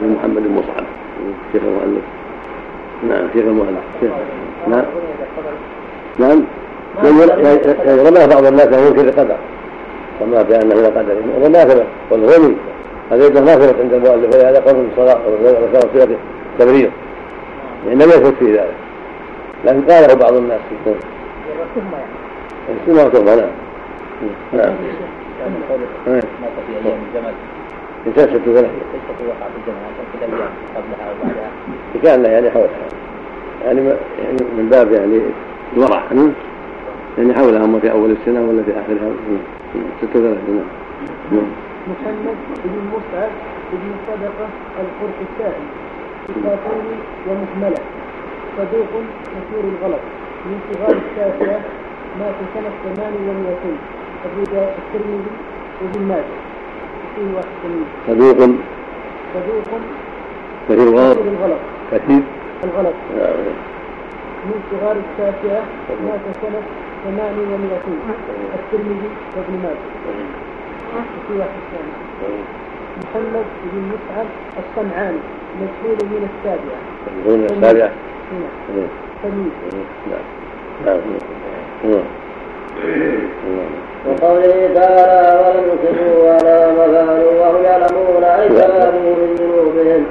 محمد 0.01 0.43
بن 0.43 0.51
مصعب. 0.51 0.85
شيخ 1.53 1.61
المؤلف. 1.63 2.03
نعم 3.09 3.27
شيخ 3.33 3.45
المؤلف. 3.45 3.83
نعم. 4.67 4.85
نعم. 6.19 6.41
رماه 7.87 8.25
بعض 8.25 8.45
الناس 8.45 8.67
ان 8.67 8.87
ينكر 8.87 9.01
القدر 9.01 9.37
وما 10.21 10.43
في 10.43 10.55
انه 10.55 10.75
لا 10.75 10.87
قدر 10.87 11.15
والنافله 11.41 11.85
والغني 12.11 12.55
هذا 13.11 13.25
يده 13.25 13.39
نافله 13.39 13.75
عند 13.83 13.93
المؤلف 13.93 14.35
ولهذا 14.35 14.59
قول 14.59 14.85
الصلاه 14.91 15.19
وذكر 15.27 15.89
صيغه 15.93 16.17
التبرير 16.53 16.91
يعني 17.87 18.05
لم 18.05 18.09
يثبت 18.09 18.33
في 18.39 18.53
ذلك 18.53 18.75
لكن 19.65 19.81
قاله 19.81 20.13
بعض 20.13 20.33
الناس 20.33 20.59
في 20.69 20.75
كون 20.83 20.99
السنة 22.87 23.09
تهمة 23.09 23.35
نعم 23.35 23.49
نعم 24.53 24.73
مات 26.07 26.23
في 28.05 28.11
ثلاثة 28.15 28.39
كان 32.03 32.25
يعني 32.25 32.51
حولها 32.51 32.69
يعني 33.65 33.81
يعني 34.23 34.37
من 34.57 34.69
باب 34.71 34.91
يعني 34.91 35.21
الورع 35.77 36.03
يعني 37.19 37.33
حولها 37.33 37.63
اما 37.65 37.79
في 37.79 37.91
أول 37.91 38.11
السنة 38.11 38.41
ولا 38.41 38.63
في 38.63 38.71
آخرها. 38.71 39.11
ست 40.01 40.05
ثلاثة 40.13 40.51
نعم. 41.31 41.49
محمد 41.87 42.37
بن 42.65 42.81
مسعد 42.93 43.31
بن 43.71 43.91
صدقة 44.07 44.47
القرطسائي 44.81 45.65
ثقافين 46.27 46.99
ومهملة. 47.27 47.81
صدوق 48.57 48.91
كثير 49.33 49.63
الغلط. 49.63 50.03
من 50.45 50.59
صغار 50.69 50.91
التاسعة 50.91 51.59
مات 52.19 52.35
سنة 52.53 52.71
ثمان 52.83 53.13
ومئتين 53.27 53.77
أبو 54.25 54.41
الترمذي 54.41 55.33
وابن 55.81 56.01
ماجه. 56.07 56.37
فيه 57.15 57.35
واحد 57.35 57.47
صدوق. 58.07 58.49
صدوق 59.33 59.81
كثير 60.69 60.83
الغلط. 60.83 61.59
كثير 61.91 62.21
الغلط. 62.63 62.95
نعم. 63.17 63.33
من 64.45 64.59
صغار 64.71 64.95
التاسعة 64.95 65.63
مات 66.05 66.35
سنة 66.41 66.61
ثمان 67.03 67.35
ومئتين 67.51 67.99
الترمذي 68.57 69.09
وابن 69.35 69.53
ماجه. 69.63 69.87
في 71.27 71.33
واحد 71.39 71.61
ثاني. 71.71 71.93
محمد 72.99 73.47
بن 73.63 73.81
مسعد 73.91 74.27
الصنعاني 74.59 75.23
مجهول 75.61 75.97
من 76.11 76.23
السابعة. 76.29 76.81
من 77.25 77.41
السابعة؟ 77.51 77.91
نعم. 78.31 78.87
نعم 79.25 80.27
نعم 80.85 81.01
نعم 81.83 83.73
وقوله 84.05 84.73
تعالى 84.73 85.19
ولم 85.41 85.65
يصروا 85.83 86.29
على 86.33 86.55
ما 86.77 86.85
فعلوا 86.91 87.33
وهم 87.41 87.63
يعلمون 87.63 88.23
اي 88.23 88.49
تابوا 88.49 89.15
من 89.15 89.35
ذنوبهم. 89.39 90.03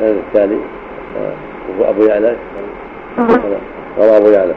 الثاني. 0.00 0.58
أبو 1.80 2.02
يعلى 2.02 2.36
روى 3.98 4.16
أبو 4.16 4.28
يعلى 4.28 4.54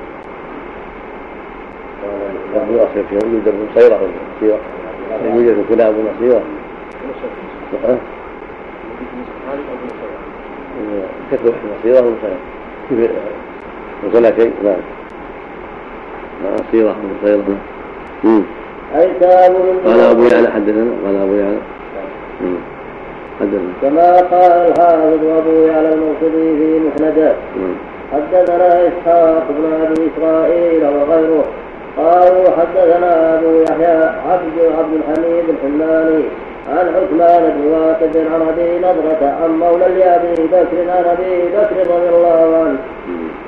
أبو 2.55 2.75
أصير 2.75 3.03
في 3.09 3.15
يوجد 3.15 3.47
ابن 3.47 3.67
صيرة 3.75 3.99
نصيرة 4.37 4.59
يوجد 5.25 5.65
كلاب 5.69 5.93
ابو 5.93 6.01
نصيرة 6.15 6.41
كتب 11.31 11.53
وثلاثين 14.03 14.51
نعم 14.63 14.77
نصيرة 16.59 16.95
ونصيرة 17.03 17.43
نعم 18.23 18.43
تابوا 19.19 19.59
من 19.59 19.79
قال 19.85 19.99
أبو 19.99 20.23
يعلى 20.23 20.51
حدثنا 20.51 20.91
قال 21.05 21.15
أبو 21.15 21.33
يعلى 21.33 21.57
كما 23.81 24.15
قال 24.17 24.51
الحافظ 24.51 25.27
أبو 25.37 25.65
يعلى 25.67 25.93
الموصلي 25.93 26.57
في 26.57 26.79
مسنده. 26.79 27.33
مم. 27.57 27.75
حدثنا 28.13 28.87
إسحاق 28.87 29.43
بن 29.49 29.85
أبي 29.85 30.09
إسرائيل 30.11 30.83
وغيره. 30.85 31.45
قالوا 31.97 32.45
حدثنا 32.57 33.39
أبو 33.39 33.61
يحيى 33.61 33.97
عبد 34.29 34.57
عبد 34.77 34.93
الحميد 34.93 35.45
الحماني 35.49 36.23
عن 36.69 36.87
عثمان 36.87 37.53
بن 37.57 37.67
واقد 37.71 38.17
عن 38.17 38.41
أبي 38.41 38.77
نضرة 38.77 39.35
عن 39.43 39.51
مولى 39.59 39.87
لأبي 39.99 40.43
بكر 40.43 40.91
عن 40.91 41.05
أبي 41.05 41.43
بكر 41.55 41.95
رضي 41.95 42.09
الله 42.09 42.63
عنه. 42.63 42.79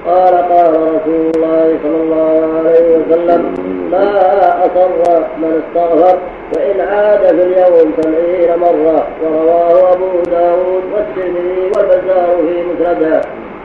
قال 0.07 0.35
قال 0.35 0.73
رسول 0.73 1.31
الله 1.35 1.77
صلى 1.83 1.97
الله 2.03 2.49
عليه 2.57 2.97
وسلم 2.97 3.53
لا 3.91 4.65
أصر 4.65 4.89
من 5.37 5.61
استغفر 5.61 6.17
فإن 6.53 6.81
عاد 6.81 7.19
في 7.19 7.43
اليوم 7.43 7.91
سبعين 8.01 8.59
مرة. 8.59 9.07
ورواه 9.23 9.93
أبو 9.93 10.05
داود 10.31 10.83
والترمذي 10.93 11.71
والبزار 11.75 12.37
في 12.47 12.63
مسنده 12.63 13.21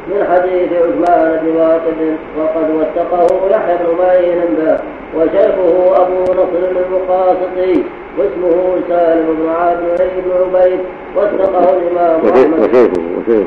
من 0.08 0.24
حديث 0.30 0.72
عثمان 0.72 1.40
بن 1.42 1.56
واقد 1.56 2.16
وقد 2.38 2.70
وثقه 2.70 3.50
يحيى 3.50 3.76
بن 3.76 3.98
معين 3.98 4.40
به 4.58 4.78
وشيخه 5.16 6.02
أبو 6.02 6.22
نصر 6.22 6.62
المقاسطي 6.86 7.82
واسمه 8.18 8.76
سالم 8.88 9.26
بن 9.38 9.48
عبد 9.48 10.00
بن 10.24 10.58
عبيد 10.58 10.80
وثقه 11.16 11.76
الإمام 11.76 12.20
أحمد. 12.20 12.60
وشيخه 12.60 13.02
وشيخه. 13.18 13.46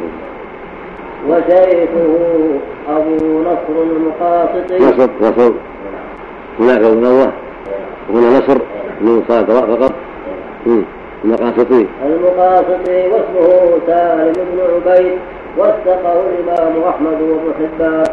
وشيخه 1.30 2.08
أبو 2.90 3.42
نصر 3.42 3.76
المقاسطي 3.84 4.80
نصر 4.80 5.10
نصر. 5.22 5.52
هناك 6.60 6.82
منوه 6.82 7.32
وهنا 8.10 8.38
نصر 8.38 8.58
من 9.02 9.24
صلاة 9.28 9.76
فقط 9.76 9.94
مم. 10.66 10.84
المقاسطي 11.26 11.86
المقاسطي 12.06 13.08
واسمه 13.08 13.80
سالم 13.88 14.34
بن 14.34 14.60
عبيد 14.76 15.18
وثقه 15.58 16.14
الإمام 16.30 16.84
أحمد 16.90 17.22
وابن 17.22 17.54
حبان. 17.60 18.04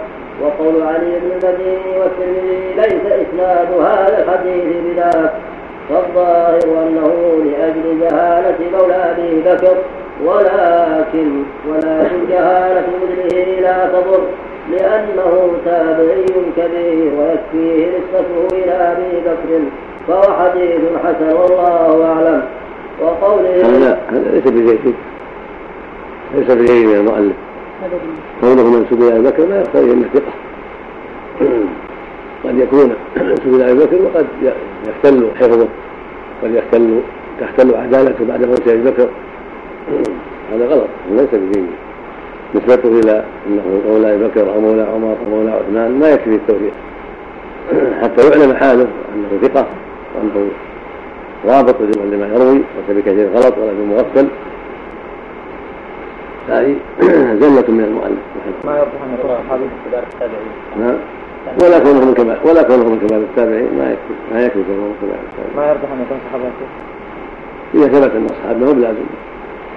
وقول 0.43 0.83
علي 0.83 1.21
بن 1.21 1.31
المديني 1.33 1.99
والترمذي 1.99 2.75
ليس 2.77 3.13
إسناد 3.13 3.69
هذا 3.81 4.25
الحديث 4.25 4.65
بذاك. 4.85 5.33
فالظاهر 5.89 6.83
أنه 6.83 7.13
لأجل 7.45 8.01
جهالة 8.01 8.59
مولى 8.79 8.95
أبي 8.95 9.41
بكر 9.41 9.77
ولكن 10.25 11.43
ولكن 11.69 12.27
جهالة 12.29 12.87
مثله 13.03 13.61
لا 13.61 13.87
تضر 13.87 14.23
لأنه 14.71 15.53
تابعي 15.65 16.27
كبير 16.57 17.13
ويكفيه 17.19 17.87
نسبته 17.87 18.57
إلى 18.57 18.73
أبي 18.73 19.21
بكر 19.21 19.61
فهو 20.09 20.35
حديث 20.37 20.81
حسن 21.05 21.33
والله 21.37 22.07
أعلم. 22.07 22.43
وقوله 23.03 23.67
هذا 23.67 24.01
هذا 24.11 24.31
ليس 24.33 24.47
بجيد 24.47 24.95
ليس 26.35 26.51
بجيد 26.51 26.87
من 26.87 26.95
المؤلف. 26.95 27.37
كونه 28.41 28.79
منسوب 28.79 29.03
إلى 29.03 29.17
أبي 29.17 29.27
بكر 29.29 29.45
لا 29.45 29.57
يقتضي 29.57 29.93
انه 29.93 30.09
ثقه 30.15 30.33
قد 32.45 32.59
يكون 32.59 32.93
منسوب 33.17 33.55
إلى 33.55 33.71
أبي 33.71 33.81
بكر 33.81 33.97
وقد 34.03 34.27
يختل 34.87 35.29
حفظه 35.41 35.69
قد 36.43 36.55
يختل 36.55 37.01
تختل 37.41 37.75
عدالته 37.75 38.25
بعد 38.25 38.45
موت 38.45 38.69
أبي 38.69 38.91
بكر. 38.91 39.09
هذا 40.53 40.67
غلط 40.67 40.89
ليس 41.11 41.29
بجيد. 41.33 41.67
نسبته 42.55 42.89
إلى 42.89 43.25
إنه 43.47 43.63
مولى 43.89 44.15
ابي 44.15 44.25
بكر 44.25 44.55
أو 44.55 44.61
مولى 44.61 44.83
عمر 44.83 45.17
أو 45.27 45.31
مولى 45.31 45.51
عثمان 45.51 45.99
ما 45.99 46.09
يكفي 46.09 46.35
التوفيق 46.35 46.73
حتى 48.03 48.29
يعلم 48.29 48.55
حاله 48.55 48.87
أنه 49.15 49.49
ثقة 49.49 49.67
وأنه 50.15 50.51
رابط 51.47 51.77
لما 51.81 52.27
يروي 52.27 52.55
ليس 52.55 52.97
بكثير 52.97 53.29
غلط 53.35 53.59
ولا 53.59 53.73
بمغفل. 53.73 54.29
هذه 56.49 56.77
زلة 57.43 57.65
من 57.69 57.85
المؤلف. 57.85 58.23
ما 58.65 58.79
يرجح 58.79 59.03
أن 59.03 59.15
يكون 59.19 59.31
صحابي 59.49 59.65
في 59.65 59.91
كبار 59.91 60.03
التابعين. 60.13 60.53
نعم 60.81 60.97
ولا 61.63 61.79
كونه 61.79 62.05
من 62.05 62.15
كبار 62.15 62.39
ولا 62.45 62.63
كونه 62.63 62.85
من 62.89 63.07
كبار 63.07 63.21
التابعين 63.21 63.79
ما 63.79 63.91
يكفي 63.93 64.15
ما 64.35 64.45
يكفي 64.45 64.63
كونه 64.63 64.81
من 64.81 64.95
كبار 65.03 65.19
التابعين. 65.29 65.57
ما 65.57 65.69
يرجح 65.71 65.93
أن 65.93 66.03
يكون 66.03 66.19
صحابي 66.29 66.45
إذا 67.75 68.01
ثبت 68.01 68.17
أن 68.17 68.27
أصحابنا 68.27 68.69
هو 68.69 68.75
بلازم 68.75 69.07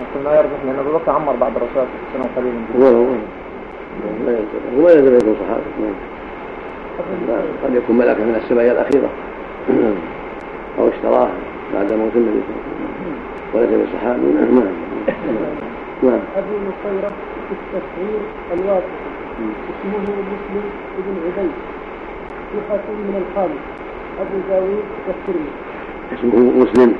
لكن 0.01 0.23
ما 0.25 0.35
يرجح 0.35 0.59
لأن 0.65 0.79
أبو 0.79 0.97
بكر 0.97 1.11
عمر 1.11 1.35
بعد 1.35 1.51
الرسول 1.55 1.87
سنه 2.13 2.25
قليلا 2.35 2.61
هو 2.79 2.97
هو 2.97 3.05
ما 4.25 4.37
هو 4.77 4.87
أن 4.89 5.15
يكون 5.15 5.35
صحابي. 5.41 5.93
قد 7.63 7.75
يكون 7.75 7.97
ملكا 7.97 8.23
من 8.23 8.35
السماء 8.43 8.71
الأخيرة. 8.71 9.09
أو 10.79 10.89
اشتراه 10.89 11.29
بعد 11.73 11.93
موت 11.93 12.15
النبي 12.15 12.41
صلى 12.47 12.55
الله 12.55 12.75
عليه 12.75 12.97
وسلم 12.97 13.17
وليس 13.53 13.69
من 13.69 13.87
صحابي 13.93 14.27
نعم. 14.35 14.55
نعم. 16.03 16.21
أبو 16.37 16.53
نصيرة 16.67 17.11
في 17.47 17.53
التفسير 17.57 18.19
الواقع. 18.53 18.95
اسمه 19.71 19.97
مسلم 19.99 20.63
بن 20.97 21.15
عبيد. 21.25 21.51
ثقة 22.53 22.87
من 23.07 23.23
الخامس 23.23 23.63
أبو 24.21 24.37
داود 24.49 24.85
والترمذي 25.07 25.51
اسمه 26.13 26.63
مسلم. 26.63 26.95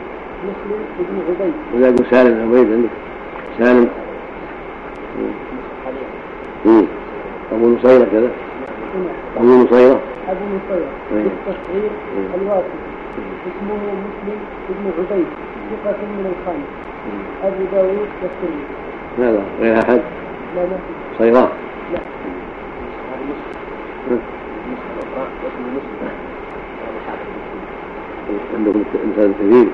مسلم 0.50 0.80
بن 1.00 1.16
عبيد 1.30 1.54
ولا 1.76 1.88
يقول 1.88 2.06
سالم 2.12 2.36
عبيد 2.54 2.72
عندك 2.74 2.90
سالم. 3.60 3.90
أبو 7.52 7.76
نصيرة 7.76 8.06
كذا 8.12 8.30
أبو 9.38 9.54
نصيرة 9.64 10.00
أبو 10.30 10.46
نصيرة 10.56 10.90
أيوة. 11.12 11.24
بالتصغير 11.24 11.92
أيوة. 12.18 12.36
الواسطي 12.36 12.80
اسمه 13.48 13.76
مسلم 13.76 14.40
بن 14.70 14.92
عبيد 14.98 15.26
ثقة 15.72 15.98
من 16.02 16.34
الخامس 16.34 16.72
أبو 17.44 17.64
داوود 17.72 18.08
والترمذي 18.22 18.66
هذا 19.20 19.44
غير 19.62 19.74
أحد 19.80 20.02
لا 20.56 20.62
ما 20.62 20.78
في 20.78 21.18
صيرة 21.18 21.52
لا 21.94 22.00
عندكم 28.56 28.84
إنسان 29.06 29.34
كثير 29.40 29.68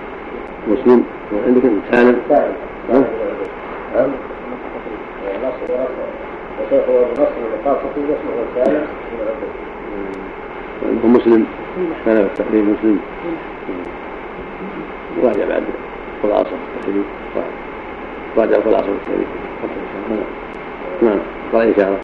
مسلم. 0.68 1.04
وعندكم 1.34 1.80
سالم 1.92 2.22
سالم. 2.30 2.54
نعم. 2.94 3.04
نعم 3.96 4.10
وعندكم 10.84 11.14
مسلم. 11.14 11.46
كان 12.06 12.16
في 12.16 12.22
التقريب 12.22 12.64
مسلم. 12.64 13.00
راجع 15.24 15.46
بعد 15.50 15.64
خلاصة 16.24 16.50
التقريب 16.78 17.04
راجع 18.38 18.56
الخلاصة 18.56 18.88
التقريب 18.88 19.28
نعم. 21.02 21.20
قال 21.54 21.68
الله. 21.68 21.98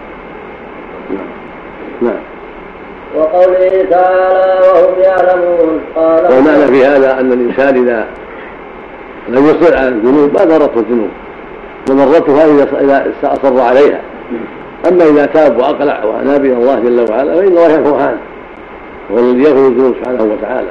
نعم. 1.10 1.28
نعم. 2.02 2.20
وقوله 3.16 3.86
تعالى 3.90 4.62
وهم 4.68 5.00
يعلمون 5.00 5.82
قال 5.96 6.26
والمعنى 6.26 6.68
في 6.68 6.86
هذا 6.86 7.20
أن 7.20 7.32
الإنسان 7.32 7.84
إذا 7.84 8.08
لم 9.30 9.46
يصر 9.46 9.78
على 9.78 9.88
الذنوب 9.88 10.34
ما 10.34 10.44
ضرته 10.44 10.80
الذنوب. 10.80 11.10
وضرتها 11.90 12.46
إذا 12.46 12.64
إذا 12.82 13.14
أصر 13.24 13.62
عليها. 13.62 14.02
أما 14.88 15.04
إذا 15.04 15.26
تاب 15.26 15.58
وأقلع 15.58 16.04
وأناب 16.04 16.46
إلى 16.46 16.54
الله 16.54 16.80
جل 16.80 17.12
وعلا 17.12 17.36
فإن 17.36 17.48
الله 17.48 17.70
يغفر 17.70 17.96
عنه. 17.96 18.18
وهو 19.10 19.20
الذي 19.20 19.44
يغفر 19.44 19.68
الذنوب 19.68 19.96
سبحانه 20.00 20.24
وتعالى. 20.24 20.70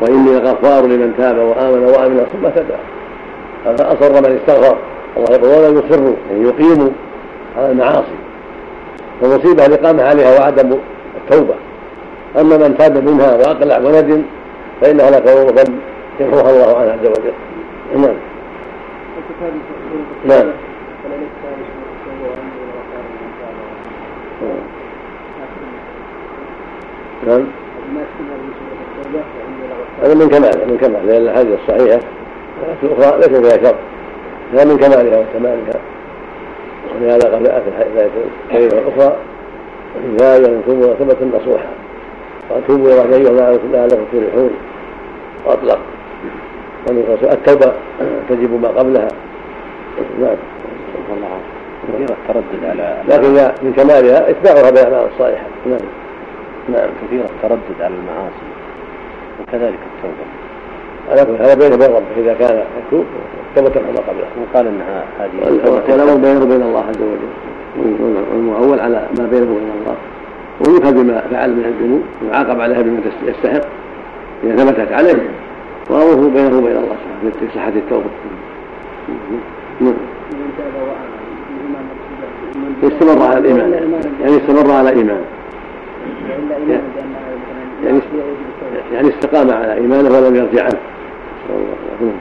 وإني 0.00 0.32
لغفار 0.32 0.86
لمن 0.86 1.14
تاب 1.18 1.38
وآمن 1.38 1.84
وعمل 1.84 2.26
ثم 2.32 2.48
تاب. 2.48 2.66
فأصر 3.64 4.12
من 4.12 4.38
استغفر. 4.40 4.76
الله 5.16 5.32
يقول 5.32 5.48
ولا 5.48 5.68
يصروا. 5.68 6.14
يعني 6.30 6.44
يقيموا 6.44 6.90
على 7.58 7.70
المعاصي. 7.70 8.18
فمصيبة 9.20 9.66
الإقامة 9.66 10.02
عليها 10.02 10.40
وعدم 10.40 10.76
التوبة. 11.16 11.54
أما 12.40 12.56
من 12.56 12.76
تاب 12.78 13.08
منها 13.08 13.36
وأقلع 13.36 13.78
وندم 13.78 14.22
فإنها 14.80 15.10
لقول 15.10 15.46
ذنب 15.46 15.78
يمحوها 16.20 16.50
الله 16.50 16.78
عنه 16.78 16.92
عز 16.92 17.06
وجل. 17.06 17.32
نعم. 17.94 18.14
نعم. 20.24 20.46
نعم. 27.26 27.46
هذا 30.02 30.14
من 30.14 30.28
كماله 30.28 30.64
من 30.66 30.78
كمال 30.80 31.06
لأن 31.06 31.22
الأحاديث 31.22 31.58
الصحيحة 31.60 32.00
الأخرى 32.82 33.18
ليس 33.18 33.28
فيها 33.28 33.64
شر. 33.64 33.74
هذا 34.52 34.64
من 34.64 34.76
كمالها 34.76 35.18
وكمالها 35.18 35.80
ولهذا 36.94 37.34
قد 37.34 37.42
جاءت 37.42 37.62
الحديث 38.48 38.72
الأخرى 38.72 39.16
أيها 40.20 40.60
توبوا 40.66 40.94
توبة 40.94 41.16
نصوحا 41.38 41.70
وأتوبوا 42.50 42.92
إلى 42.92 43.02
الله 43.30 43.48
أيها 43.48 43.58
لعلكم 43.72 44.04
تفلحون 44.12 44.50
وأطلق 45.46 45.78
التوبة 47.22 47.72
تجب 48.28 48.62
ما 48.62 48.68
قبلها. 48.68 49.08
نعم. 50.20 50.36
كثير 51.88 52.08
التردد 52.10 52.64
على 52.70 52.96
لكن 53.08 53.32
من 53.62 53.72
كمالها 53.72 54.30
إتباعها 54.30 54.70
بالأعمال 54.70 55.08
الصالحة. 55.14 55.44
نعم. 55.66 55.78
نعم 56.68 56.88
كثير 57.06 57.24
التردد 57.24 57.80
على 57.80 57.94
المعاصي 57.94 58.48
وكذلك 59.40 59.78
التوبة. 59.96 60.26
على 61.10 61.24
كل 61.24 61.42
هذا 61.44 61.54
بينه 61.54 61.74
وبين 61.74 61.90
ربه 61.96 62.16
إذا 62.16 62.34
كان 62.34 62.64
يتوب 62.86 63.04
توبة 63.56 63.80
ما 63.80 64.00
قبلها. 64.08 64.28
وقال 64.40 64.66
إنها 64.66 65.04
هذه 65.20 65.30
والأمر 65.92 66.14
بينه 66.14 66.42
وبين 66.42 66.62
الله 66.62 66.84
عز 66.88 67.02
وجل. 67.02 67.30
والمؤول 68.32 68.80
على 68.80 69.06
ما 69.18 69.26
بينه 69.26 69.50
وبين 69.52 69.70
الله. 69.80 69.96
ويؤخذ 70.60 70.92
بما 70.92 71.22
فعل 71.30 71.50
من 71.50 71.64
الذنوب 71.64 72.02
ويعاقب 72.22 72.60
عليها 72.60 72.82
بما 72.82 73.00
يستحق 73.26 73.62
إذا 74.44 74.56
ثبتت 74.56 74.92
عليه. 74.92 75.28
وأمره 75.90 76.30
بينه 76.34 76.58
وبين 76.58 76.76
الله 76.76 76.96
سبحانه 77.02 77.32
في 77.40 77.46
صحة 77.54 77.68
التوبة. 77.68 78.10
نعم. 79.80 79.94
استمر 82.82 83.26
على 83.26 83.38
الإيمان. 83.38 83.92
يعني 84.22 84.36
استمر 84.36 84.72
على 84.72 84.90
إيمان. 84.90 85.24
يعني 87.84 88.00
يعني 88.92 89.08
استقام 89.08 89.50
على 89.50 89.74
إيمانه 89.74 90.08
ولم 90.10 90.36
يرجع 90.36 90.62
عنه. 90.62 90.78
العافية. 91.50 92.18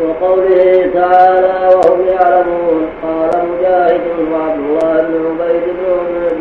وقوله 0.00 0.90
تعالى 0.94 1.74
وهم 1.74 2.00
يعلمون 2.06 2.86
قال 3.02 3.30
مجاهد 3.48 4.00
وعبد 4.32 4.58
الله 4.58 5.08
بن 5.08 5.40
عبيد 5.40 5.62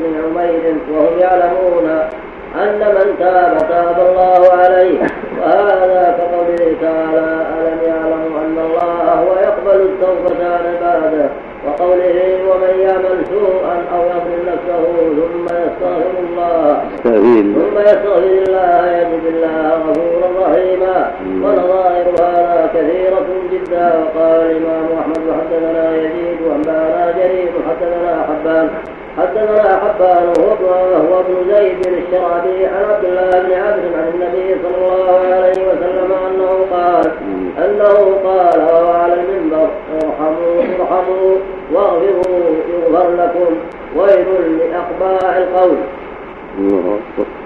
بن 0.02 0.39
عبيد 0.39 0.78
وهم 0.92 1.20
يعلمون 1.20 2.10
أن 2.56 2.80
من 2.80 3.16
تاب 3.20 3.58
تاب 3.58 4.08
الله 4.10 4.54
عليه 4.54 4.99
وهذا 5.41 6.18
كقوله 6.18 6.76
تعالى 6.82 7.45
ألم 7.60 7.80
يعلموا 7.88 8.39
أن 8.45 8.58
الله 8.66 9.14
هو 9.14 9.34
يقبل 9.34 9.82
التوبة 9.82 10.45
عن 10.45 10.76
عباده؟ 10.76 11.30
وقوله 11.68 12.39
ومن 12.49 12.80
يعمل 12.80 13.26
سوءا 13.30 13.76
أو 13.95 14.02
يظلم 14.06 14.41
نفسه 14.47 14.84
ثم 15.16 15.45
يستغفر 15.45 16.20
الله 16.30 16.82
ثم 17.04 17.80
يستغفر 17.80 18.24
الله 18.24 18.97
يجد 18.97 19.26
الله 19.34 19.70
غفورا 19.88 20.47
رحيما. 20.47 21.12
ونظائر 21.43 22.08
هذا 22.20 22.70
كثيرة 22.74 23.28
جدا. 23.52 23.93
وقال 23.99 24.41
الإمام 24.41 24.86
أحمد 24.99 25.24
حدثنا 25.39 25.95
يزيد 25.95 26.41
وأنبأنا 26.47 27.14
جرير 27.18 27.52
حدثنا 27.70 28.26
حبان. 28.28 28.70
حدثنا 29.18 29.80
حبان 29.84 30.34
وهو 30.39 30.72
وهو 30.91 31.20
ابن 31.20 31.36
زيد 31.53 31.78
الشرابي 31.88 32.66
عن 32.66 32.84
عبد 32.89 33.05
الله 33.05 33.30
بن 33.30 33.53
عبد 33.53 33.84
عن 33.97 34.12
النبي 34.14 34.55
صلى 34.64 34.78
الله 34.78 35.20
عليه 35.36 35.59
وسلم 35.70 36.12
أنه 36.28 36.51
قال 36.72 37.12
أنه 37.57 37.95
قال 38.24 38.59
وهو 38.59 38.89
على 38.91 39.14
المنبر 39.14 39.70
ارحموا 39.95 40.64
ارحموا 40.80 41.38
واغفروا 41.74 42.43
يغفر 42.74 43.07
لكم. 43.16 43.55
ويل 43.95 44.57
لأقباع 44.57 45.38
القول 45.38 45.78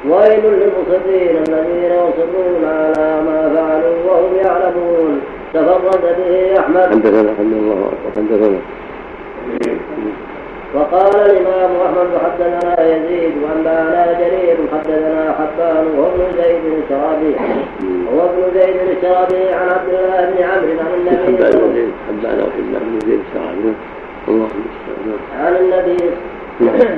ويل 0.09 0.45
للمصرين 0.45 1.43
الذين 1.47 1.91
يصرون 1.91 2.63
على 2.65 3.21
ما 3.25 3.51
فعلوا 3.55 3.97
وهم 4.07 4.35
يعلمون. 4.35 5.21
تفرد 5.53 6.01
به 6.17 6.59
أحمد. 6.59 6.85
حدثنا 6.91 7.33
حمد 7.37 7.53
الله 7.53 7.91
حدثنا 8.15 8.59
وقال 10.75 11.15
الإمام 11.15 11.71
أحمد 11.85 12.09
حدثنا 12.23 12.73
يزيد 12.81 13.33
وانبانا 13.43 14.01
جرير 14.19 14.57
حدثنا 14.73 15.35
حبان 15.39 15.85
وهو 15.87 16.05
ابن 16.07 16.25
زيد 16.37 16.63
الشرابي 16.83 17.35
وهو 18.05 18.21
ابن 18.29 18.41
زيد 18.59 18.75
الشرابي 18.75 19.43
عن 19.53 19.69
عبد 19.69 19.89
الله 19.89 20.19
بن 20.29 20.43
عمرو 20.43 20.79
عن 20.79 20.91
النبي 20.97 21.15
حبان 22.07 22.39
وحبان 22.39 22.83
بن 22.91 22.99
زيد 23.07 23.19
الشعبي 23.27 23.73
الله 24.27 24.47
المستعان 24.55 25.19
عن 25.39 25.53
النبي. 25.55 25.97
نعم 26.59 26.97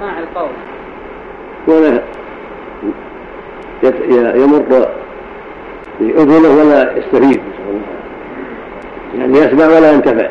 مع 0.00 0.18
القول. 0.18 0.54
ولا 1.66 2.02
يمر 4.36 4.88
بأذنه 6.00 6.50
ولا 6.58 6.80
يستفيد. 6.96 7.42
يعني 9.18 9.38
يسمع 9.38 9.66
ولا 9.66 9.92
ينتفع. 9.92 10.28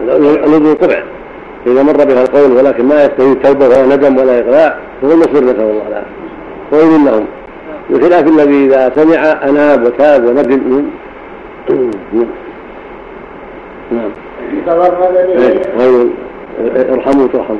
الأذن 0.00 0.74
طبع 0.74 1.02
إذا 1.66 1.82
مر 1.82 2.04
بها 2.04 2.22
القول 2.22 2.52
ولكن 2.52 2.84
ما 2.84 3.04
يستفيد 3.04 3.42
توبة 3.42 3.66
ولا 3.66 3.96
ندم 3.96 4.18
ولا 4.18 4.40
إقلاع 4.40 4.78
فهو 5.02 5.12
المصير 5.12 5.44
نسأل 5.44 5.60
الله 5.60 5.82
العافية. 5.88 6.24
ويل 6.72 7.04
لهم 7.04 7.26
بخلاف 7.90 8.26
الذي 8.28 8.66
إذا 8.66 8.92
سمع 8.94 9.48
أناب 9.48 9.84
وتاب 9.86 10.24
وندم 10.24 10.84
نعم. 13.90 14.10
غير 15.78 16.06
ارحموا 16.92 17.26
ترحموا 17.32 17.58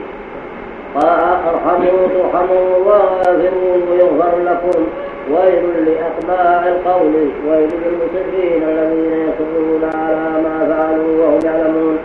ارحموا 0.96 2.06
ترحموا 2.14 2.76
وأغفروا 2.86 3.76
ويغفر 3.90 4.38
لكم. 4.44 4.82
ويل 5.30 5.64
لأقباع 5.86 6.68
القول 6.68 7.14
ويل 7.48 7.70
للمسرين 7.84 8.62
الذين 8.62 9.12
يصرون 9.12 9.84
على 9.94 10.42
ما 10.42 10.56
فعلوا 10.68 11.24
وهم 11.24 11.40
يعلمون. 11.44 11.98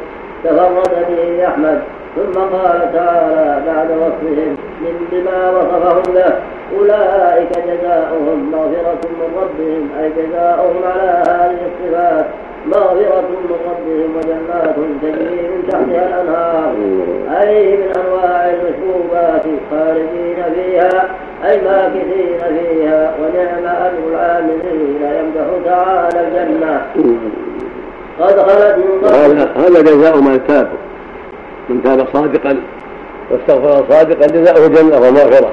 تفرد 0.44 1.06
به 1.10 1.48
أحمد. 1.48 1.82
ثم 2.16 2.40
قال 2.40 2.80
تعالى 2.94 3.62
بعد 3.68 3.92
وصفهم 3.92 4.58
من 4.82 5.08
بما 5.12 5.50
وصفهم 5.50 6.14
به 6.14 6.34
أولئك 6.80 7.52
جزاؤهم 7.52 8.52
مغفرة 8.52 9.02
من 9.20 9.30
ربهم 9.42 9.90
أي 10.00 10.10
جزاؤهم 10.18 10.82
على 10.84 11.24
هذه 11.28 11.60
الصفات. 11.70 12.26
مغفرة 12.66 13.22
من 13.22 13.56
ربهم 13.70 14.10
وجنات 14.18 14.76
تجري 15.02 15.42
من 15.48 15.68
تحتها 15.70 16.08
الأنهار. 16.08 16.74
عليه 17.36 17.78
من 17.78 17.94
أنواع 17.98 18.50
المشروبات 18.50 19.46
خالدين 19.72 20.44
فيها 20.56 21.10
أي 21.50 21.62
ماكثين 21.62 22.40
فيها. 22.58 23.14
ونعم 23.20 23.76
أجر 23.86 24.04
العاملين 24.12 25.02
يمدح 25.02 25.48
تعالى 25.66 26.28
الجنة. 26.28 26.82
هذا 28.20 28.78
هذا 29.56 29.82
جزاء 29.82 30.18
من 30.18 30.48
تاب. 30.48 30.70
من 31.70 31.84
تاب 31.84 32.08
صادقا. 32.14 32.62
واستغفر 33.32 33.86
صادقا 33.90 34.28
جزاؤه 34.28 34.68
جنة 34.68 34.98
ومغفرة. 34.98 35.52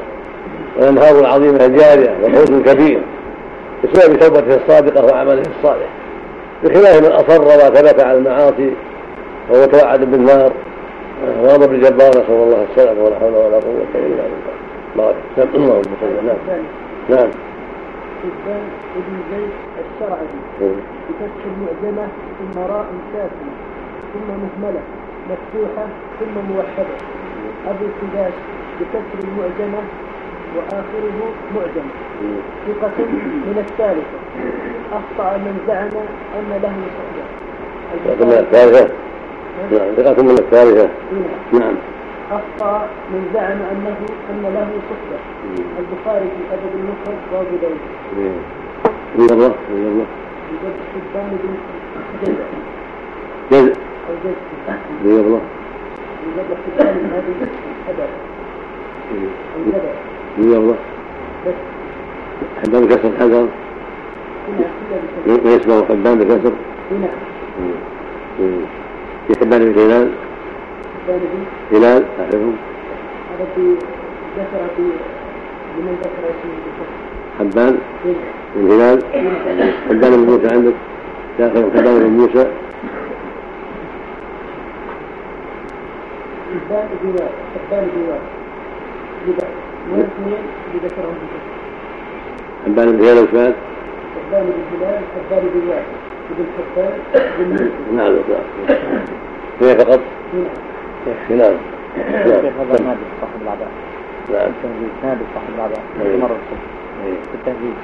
والأنهار 0.76 1.20
العظيمة 1.20 1.64
الجارية 1.64 2.16
وفوز 2.22 2.62
كبير. 2.62 3.00
بسبب 3.84 4.18
توبته 4.18 4.56
الصادقة 4.64 5.04
وعمله 5.04 5.42
الصالح. 5.58 5.88
بخلاف 6.64 7.06
من 7.06 7.12
أصر 7.12 7.42
وثبت 7.42 8.00
على 8.00 8.18
المعاصي 8.18 8.72
وهو 9.50 9.64
توعد 9.64 10.00
بالنار. 10.00 10.52
غضب 11.42 11.72
الجبار 11.72 12.08
نسأل 12.08 12.30
الله 12.30 12.66
السلامة 12.70 13.04
ولا 13.04 13.18
حول 13.18 13.32
ولا 13.32 13.56
قوة 13.56 13.86
إلا 13.94 14.22
بالله. 14.22 14.56
بارك 14.96 15.16
نعم. 15.36 15.48
اللهم 15.54 15.82
صل 15.82 16.26
نعم. 16.26 16.58
نعم 17.08 17.30
ابن 18.96 19.16
زيد 19.30 19.50
الشرعي 19.84 20.95
بفتح 21.08 21.42
المعجمة 21.52 22.06
ثم 22.38 22.60
راء 22.60 22.86
ساكنة 23.12 23.54
ثم 24.12 24.28
مهملة 24.28 24.82
مفتوحة 25.30 25.86
ثم 26.20 26.34
موحدة. 26.52 26.96
أبو 27.66 27.84
السداس 27.84 28.32
بكسر 28.80 29.18
المعجمة 29.28 29.82
وآخره 30.56 31.18
معجم 31.54 31.88
ثقة 32.66 32.98
من 33.46 33.64
الثالثة. 33.68 34.18
أخطأ 34.92 35.36
من 35.36 35.54
زعم 35.66 35.94
أن 36.36 36.50
له 36.62 36.76
صحبة 36.96 37.24
ثقة 38.04 38.24
من 38.26 38.32
الثالثة؟ 38.32 38.94
نعم 39.72 39.94
ثقة 39.96 40.22
من 40.22 40.30
الثالثة. 40.38 40.88
نعم. 41.52 41.74
أخطأ 42.30 42.88
من 43.10 43.30
زعم 43.34 43.58
أنه 43.72 43.96
أن 44.30 44.42
له 44.54 44.68
صحبة 44.90 45.18
البخاري 45.78 46.24
في 46.24 46.54
أدب 46.54 46.72
المفرد 46.74 47.18
باب 47.32 47.46
ذلك 47.62 47.80
بجد 50.50 50.76
حبان 50.94 51.38
بن 51.42 51.54
جزء 52.22 52.44
جزء 53.50 53.74
أو 54.08 54.14
جزء 54.24 54.36
من 55.04 55.18
الله 55.20 55.40
بجد 56.36 56.56
حبان 56.66 56.94
بن 56.98 57.06
هذه 57.14 57.48
أدب 57.88 58.10
أو 59.56 59.60
جدع 59.66 59.92
من 60.38 60.54
الله 60.54 60.76
بس 61.46 61.54
حبان 62.62 62.86
بكسر 62.86 63.08
الحجر 63.08 63.48
هنا 64.48 64.66
كلها 64.88 65.00
بكذا 65.26 65.54
يسمع 65.56 65.84
حبان 65.88 66.18
بكسر 66.18 66.52
هنا 66.90 67.08
في 69.28 69.40
حبان 69.40 69.72
بن 69.72 69.80
هلال 69.80 70.10
حبان 71.06 71.18
بن 71.18 71.76
هلال 71.76 72.04
أعرفهم 72.20 72.56
هذا 73.30 73.46
في 73.54 73.74
ذكر 74.38 74.66
في 74.76 74.82
لمن 75.78 75.98
ذكر 76.02 76.22
اسمه 76.30 76.86
حبان 77.38 77.78
حبان 78.56 80.10
بن 80.10 80.18
موسى 80.18 80.48
عندك 80.54 80.74
داخل 81.38 81.62
بن 81.62 82.10
موسى 82.10 82.46
حبان 86.68 86.88
بن 87.02 87.12
بن 92.66 92.92
بن 92.92 93.04
هلال 93.04 93.18
وفات 93.18 93.54
حبان 94.16 94.44
بن 94.46 94.76
هلال 94.76 95.02
حبان 95.14 95.42
بن 95.54 95.68
واد 95.68 95.84
ابن 96.30 96.46
حبان 96.56 96.92
بن 97.38 97.70
نعم. 97.96 98.14
هي 99.60 99.76
فقط؟ 99.76 100.00
نعم. 100.34 100.46
هذا 101.28 101.36
نعم 101.36 101.54
نادر 102.86 103.06
صاحب 103.20 103.42
العداء 103.42 103.68
نعم. 104.32 104.52
نادر 105.02 105.24
صاحب 105.34 105.48
العداء 105.56 105.80
أيوه. 106.02 106.16
مرة. 106.16 106.36
في 107.06 107.34
التهذيب. 107.34 107.74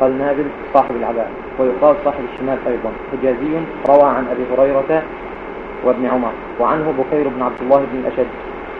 قال 0.00 0.18
نابل 0.18 0.44
صاحب 0.74 0.96
العباء 0.96 1.30
ويقال 1.58 1.96
صاحب 2.04 2.20
الشمال 2.32 2.58
أيضا 2.66 2.90
حجازي 3.12 3.60
روى 3.88 4.08
عن 4.08 4.26
أبي 4.26 4.44
هريرة 4.52 5.02
وابن 5.84 6.06
عمر 6.06 6.32
وعنه 6.60 6.94
بكير 6.98 7.28
بن 7.28 7.42
عبد 7.42 7.60
الله 7.60 7.76
بن 7.76 7.98
الأشد 7.98 8.26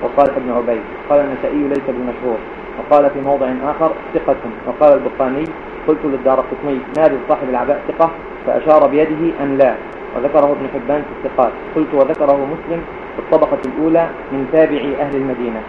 وصالح 0.03 0.39
بن 0.39 0.53
عبيد. 0.53 0.83
قال 1.11 1.21
النسائي 1.21 1.69
ليس 1.69 1.83
بمشهور 1.89 2.39
وقال 2.79 3.11
في 3.11 3.21
موضع 3.21 3.53
آخر 3.65 3.91
ثقة. 4.15 4.37
وقال 4.67 4.93
البخاري 4.93 5.45
قلت 5.89 5.99
للدار 6.05 6.41
قطني 6.41 6.79
نابل 6.97 7.19
صاحب 7.29 7.49
العباء 7.49 7.83
ثقة 7.89 8.11
فأشار 8.47 8.87
بيده 8.87 9.43
أن 9.43 9.59
لا. 9.59 9.75
وذكره 10.17 10.53
ابن 10.53 10.69
حبان 10.75 11.03
في 11.03 11.29
الثقات. 11.29 11.53
قلت 11.77 11.95
وذكره 11.95 12.47
مسلم 12.47 12.81
في 13.17 13.19
الطبقة 13.19 13.59
الأولى 13.67 14.09
من 14.33 14.49
تابعي 14.53 14.97
أهل 15.01 15.17
المدينة. 15.17 15.63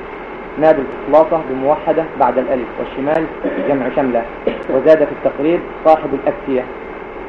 نابل 0.61 0.83
إخلاصة 1.07 1.41
بموحدة 1.49 2.03
بعد 2.19 2.37
الألف 2.37 2.67
والشمال 2.79 3.25
جمع 3.67 3.89
شملة 3.95 4.23
وزاد 4.69 4.97
في 4.97 5.11
التقريب 5.11 5.59
صاحب 5.85 6.09
الأكسية 6.13 6.63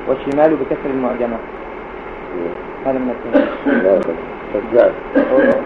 والشمال 0.09 0.57
بكسر 0.57 0.91
المعجمة 0.95 1.37
هذا 2.87 2.99
من. 2.99 3.14
نعم 4.74 4.91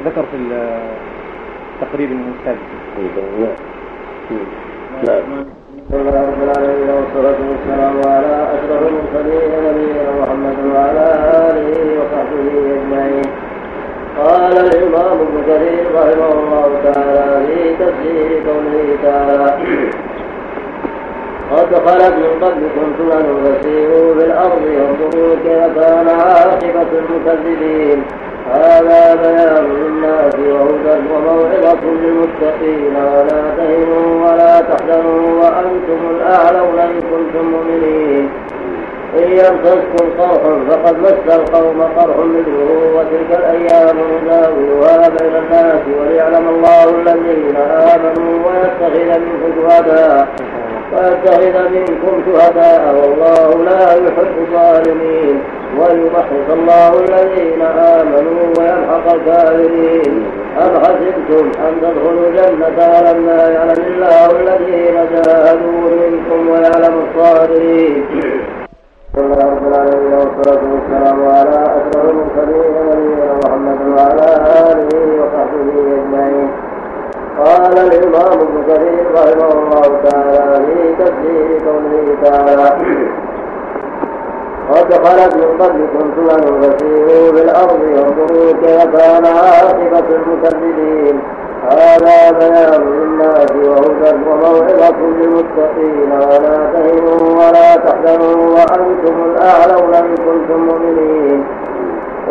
ذكر 0.06 0.24
في 0.30 0.36
التقريب 1.82 2.10
السادس 2.40 2.58
نعم 5.08 5.44
بسم 5.90 5.96
الرحمن 6.08 6.42
الرحيم 6.42 6.88
والصلاة 6.96 7.40
والسلام 7.50 7.96
على 8.06 8.34
أشرف 8.54 8.82
المرسلين 8.88 9.50
نبينا 9.66 10.04
محمد 10.20 10.58
وعلى 10.74 11.06
آله 11.50 11.70
وصحبه 12.00 12.46
أجمعين. 12.76 13.28
قال 14.18 14.58
الإمام 14.58 15.18
ابن 15.20 15.42
كثير 15.48 15.84
رحمه 15.94 16.32
الله 16.32 16.68
تعالى 16.84 17.46
في 17.46 17.74
تفسير 17.84 18.42
قوله 18.48 18.96
تعالى 19.02 19.56
قد 21.50 21.74
خلت 21.74 22.14
من 22.14 22.44
قبلكم 22.44 22.86
سنن 22.98 23.26
فسيروا 23.44 24.14
في 24.14 24.24
الأرض 24.24 24.62
وانظروا 24.62 25.34
كيف 25.44 25.78
كان 25.78 26.08
عاقبة 26.08 26.90
المكذبين. 26.98 28.02
هذا 28.52 29.14
بيان 29.14 29.64
للناس 29.64 30.34
وهدى 30.34 30.96
وموعظة 31.12 31.84
للمتقين. 31.84 32.96
ولا 32.96 33.42
تهنوا 33.56 34.08
ولا 34.24 34.60
تحزنوا 34.60 35.42
وأنتم 35.42 36.00
الأعلون 36.10 36.78
إن 36.78 37.00
كنتم 37.00 37.46
مؤمنين. 37.50 38.28
إن 39.18 39.32
يمسسكم 39.32 40.06
قرح 40.18 40.42
فقد 40.68 40.98
مس 40.98 41.34
القوم 41.34 41.82
قرح 41.82 42.16
مثله 42.16 42.94
وتلك 42.96 43.30
الأيام 43.38 43.96
نداولها 44.22 45.08
بين 45.08 45.36
الناس 45.36 45.80
وليعلم 46.00 46.48
الله 46.48 46.84
الذين 46.84 47.56
آمنوا 47.56 48.46
ويتخذ 48.46 49.20
منكم 49.20 49.68
شهداء 49.68 50.28
ويتخذ 50.92 51.68
منكم 51.68 52.22
شهداء 52.26 52.94
والله 52.94 53.64
لا 53.64 53.92
يحب 53.94 54.38
الظالمين 54.40 55.42
ويمحص 55.78 56.50
الله 56.52 57.00
الذين 57.00 57.62
آمنوا 57.62 58.42
ويمحق 58.58 59.14
الكافرين. 59.14 60.26
أم 60.62 60.80
حسبتم 60.80 61.50
أن 61.66 61.80
تدخلوا 61.82 62.28
الجنة 62.28 62.78
ولما 62.78 63.48
يعلم 63.48 63.84
الله 63.94 64.30
الذين 64.30 64.94
جاهدوا 64.94 65.90
منكم 65.90 66.48
ويعلم 66.48 67.06
الصابرين؟ 67.06 68.04
بسم 69.14 69.24
الله 69.24 69.44
رب 69.46 69.66
العالمين 69.68 70.12
والصلاة 70.12 70.62
والسلام 70.74 71.18
على 71.36 71.58
أشرف 71.78 72.04
المرسلين 72.10 72.74
نبينا 72.90 73.34
محمد 73.44 73.78
وعلى 73.96 74.28
آله 74.70 74.92
وصحبه 75.20 75.68
أجمعين. 75.98 76.48
قال 77.38 77.78
الإمام 77.78 78.38
ابن 78.46 78.56
كثير 78.68 79.04
رحمه 79.14 79.52
الله 79.52 79.82
تعالى 80.08 80.66
في 80.66 80.94
تفسير 81.04 81.48
قوله 81.68 82.06
تعالى 82.24 82.70
قد 84.70 84.92
خلت 85.06 85.36
من 85.36 85.50
قبلكم 85.62 86.10
سنن 86.16 86.60
فسيروا 86.60 87.32
في 87.36 87.42
الأرض 87.42 87.80
وانظروا 87.94 88.52
كيف 88.62 88.96
كان 88.96 89.24
عاقبة 89.26 90.08
المكذبين 90.16 91.20
هذا 91.70 92.30
بيان 92.38 92.82
للناس 92.82 93.50
وهدى 93.50 94.10
وموعظة 94.30 94.96
للمتقين. 94.98 96.12
ولا 96.12 96.56
تهنوا 96.72 97.30
ولا 97.40 97.76
تحزنوا 97.76 98.46
وأنتم 98.54 99.24
الأعلون 99.24 99.94
إن 99.94 100.14
كنتم 100.14 100.60
مؤمنين. 100.66 101.44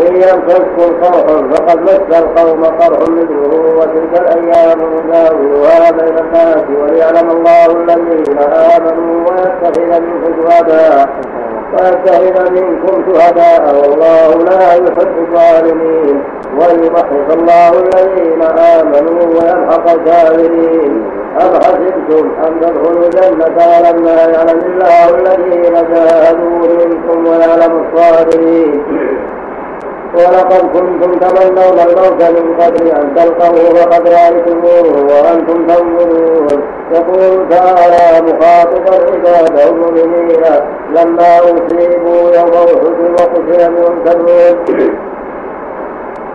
إن 0.01 0.15
يمسسكم 0.15 0.89
قرح 1.01 1.25
فقد 1.51 1.81
مس 1.81 2.17
القوم 2.19 2.63
قرح 2.65 2.99
مثله 2.99 3.75
وتلك 3.77 4.21
الأيام 4.21 4.79
نداولها 4.79 5.91
بين 5.91 6.17
الناس 6.19 6.63
وليعلم 6.81 7.31
الله 7.31 7.65
الذين 7.65 8.38
آمنوا 8.39 9.29
ويتخذ 9.29 10.01
منكم 10.01 10.49
شهداء 10.49 11.09
ويتخذ 11.74 12.51
منكم 12.57 12.95
شهداء 13.07 13.63
والله 13.76 14.30
لا 14.49 14.74
يحب 14.74 15.15
الظالمين 15.26 16.15
ويمحص 16.57 17.28
الله 17.38 17.71
الذين 17.84 18.41
آمنوا 18.74 19.21
ويمحق 19.36 19.86
الكافرين. 19.95 20.93
أم 21.41 21.53
حسبتم 21.65 22.26
أن 22.45 22.51
تدخلوا 22.61 23.05
الجنة 23.05 23.57
ولما 23.71 24.17
يعلم 24.34 24.59
الله 24.69 25.05
الذين 25.19 25.76
جاهدوا 25.93 26.59
منكم 26.80 27.17
ويعلم 27.28 27.74
الصابرين؟ 27.84 28.62
ولقد 30.18 30.61
كنتم 30.74 31.11
تمنون 31.20 31.80
الموت 31.80 32.22
من 32.24 32.61
قبل 32.61 32.88
أن 32.88 33.16
تلقوه 33.16 33.66
وقد 33.80 34.07
رأيتموه 34.07 34.88
وأنتم 35.09 35.68
تنظرون. 35.68 36.64
يقول 36.91 37.49
تعالى 37.49 38.22
مخاطبا 38.28 38.95
عباده 39.11 39.70
المؤمنين 39.70 40.43
لما 40.95 41.38
أصيبوا 41.39 42.22
يوم 42.38 42.53
أحد 42.53 42.99
وقتل 43.20 43.61
المنكرون 43.61 44.99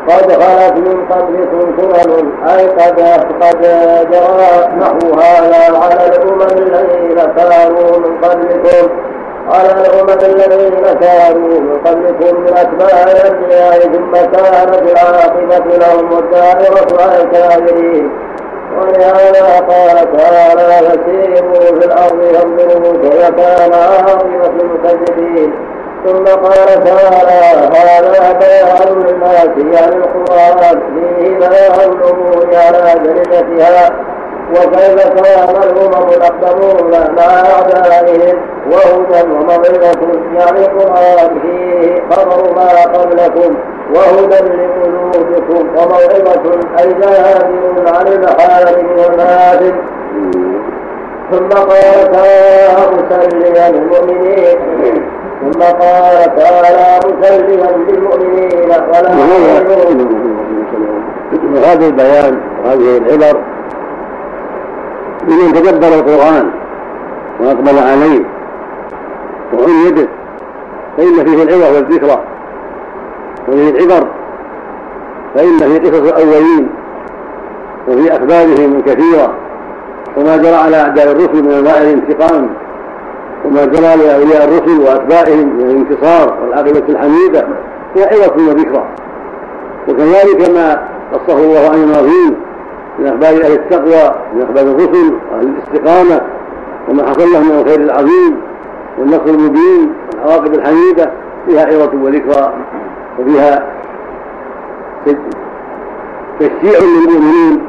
قد 0.09 0.33
خلت 0.33 0.77
من 0.77 0.99
قبلكم 1.11 1.67
سنن 1.79 2.27
أي 2.49 2.67
قد 2.69 3.01
قد 3.43 3.61
جرى 4.13 4.53
نحو 4.79 5.21
هذا 5.21 5.79
على 5.79 6.07
الأمم 6.07 6.41
الذين 6.43 7.19
كانوا 7.37 7.99
من 7.99 8.19
قبلكم. 8.23 8.89
على 9.53 9.71
الأمم 9.73 10.11
الذين 10.11 10.99
كانوا 11.01 11.61
من 11.61 11.79
قبلكم 11.87 12.41
من 12.41 12.49
أتباع 12.49 13.03
الأنبياء 13.03 13.81
ثم 13.81 14.13
كانت 14.13 14.83
العاقبة 14.93 15.77
لهم 15.77 16.13
والدائرة 16.13 17.03
على 17.03 17.23
الكافرين 17.23 18.11
ولهذا 18.77 19.61
قال 19.61 20.17
تعالى 20.17 20.89
فسيروا 20.89 21.81
في 21.81 21.87
الأرض 21.87 22.23
فانظروا 22.33 23.03
كيف 23.03 23.31
كان 23.31 23.73
عاقبة 23.73 24.47
المكذبين. 24.61 25.53
ثم 26.07 26.25
قال 26.25 26.85
تعالى 26.85 27.77
هذا 27.77 28.33
بيان 28.33 29.03
للناس 29.03 29.83
عن 29.83 29.93
القرآن. 29.93 30.81
فيه 30.81 31.29
بيان 31.29 31.93
الأمور 31.93 32.47
على 32.55 33.01
جلدتها 33.05 33.91
وكيف 34.51 35.09
كان 35.09 35.63
الأمم 35.63 36.09
الأقدمون 36.09 36.91
مع 36.91 37.23
أعدائهم 37.23 38.39
وهدى 38.71 39.31
وموعظة 39.33 40.01
يعني 40.35 40.67
القرآن 40.67 41.41
فيه 41.43 42.03
خبر 42.11 42.55
ما 42.55 42.69
قبلكم 42.99 43.57
وهدى 43.95 44.37
لقلوبكم 44.37 45.69
وموعظة 45.77 46.45
أي 46.81 46.89
زاجر 47.01 47.97
عن 47.97 48.07
المحارم 48.07 48.87
والمآثم 48.99 49.77
ثم 51.33 51.49
قال 51.49 52.13
تعالى 52.13 52.97
مسليا 52.97 53.71
للمؤمنين. 53.71 54.59
ثم 55.43 55.61
قال 55.63 56.37
تعالى 56.37 57.01
مسلما 57.07 57.71
للمؤمنين. 57.89 58.71
ولا 58.71 59.11
وهذا 61.55 61.87
البيان 61.87 62.41
وهذه 62.65 62.97
العبر 62.99 63.58
لمن 65.29 65.53
تدبر 65.53 65.89
القرآن 65.89 66.51
وأقبل 67.41 67.79
عليه 67.79 68.25
وعيده 69.55 70.09
فإن 70.97 71.25
فيه 71.25 71.43
العبر 71.43 71.75
والذكرى 71.75 72.25
وفيه 73.49 73.71
العبر 73.71 74.09
فإن 75.35 75.59
في 75.59 75.91
قصص 75.91 76.13
الأولين 76.13 76.69
وفي 77.89 78.13
أخبارهم 78.13 78.77
الكثيرة 78.77 79.35
وما 80.17 80.37
جرى 80.37 80.55
على 80.55 80.77
أعداء 80.77 81.13
الرسل 81.13 81.43
من 81.43 81.53
أنواع 81.53 81.79
الانتقام 81.79 82.51
وما 83.45 83.65
جرى 83.65 83.97
لأولياء 83.97 84.45
الرسل 84.45 84.81
وأتباعهم 84.81 85.57
من 85.57 85.71
الانتصار 85.71 86.39
والعاقبة 86.43 86.83
الحميدة 86.89 87.49
هي 87.97 88.05
عبرة 88.05 88.49
وذكرى. 88.49 88.85
وكذلك 89.89 90.51
ما 90.51 90.83
قصه 91.13 91.39
الله 91.39 91.71
عن 91.71 91.75
الماضين 91.75 92.37
من 92.99 93.07
أخبار 93.07 93.45
أهل 93.45 93.53
التقوى 93.53 94.15
من 94.35 94.43
أخبار 94.43 94.63
الرسل 94.65 95.13
وأهل 95.33 95.49
الاستقامة 95.49 96.21
وما 96.89 97.07
حصل 97.07 97.33
لهم 97.33 97.49
من 97.49 97.59
الخير 97.59 97.81
العظيم 97.81 98.37
والنصر 98.99 99.27
المبين 99.27 99.93
والعواقب 100.13 100.55
الحميدة 100.55 101.11
فيها 101.47 101.67
عظة 101.67 101.91
وذكرى 102.03 102.53
وفيها 103.19 103.67
تشجيع 106.41 106.79
للمؤمنين 106.81 107.63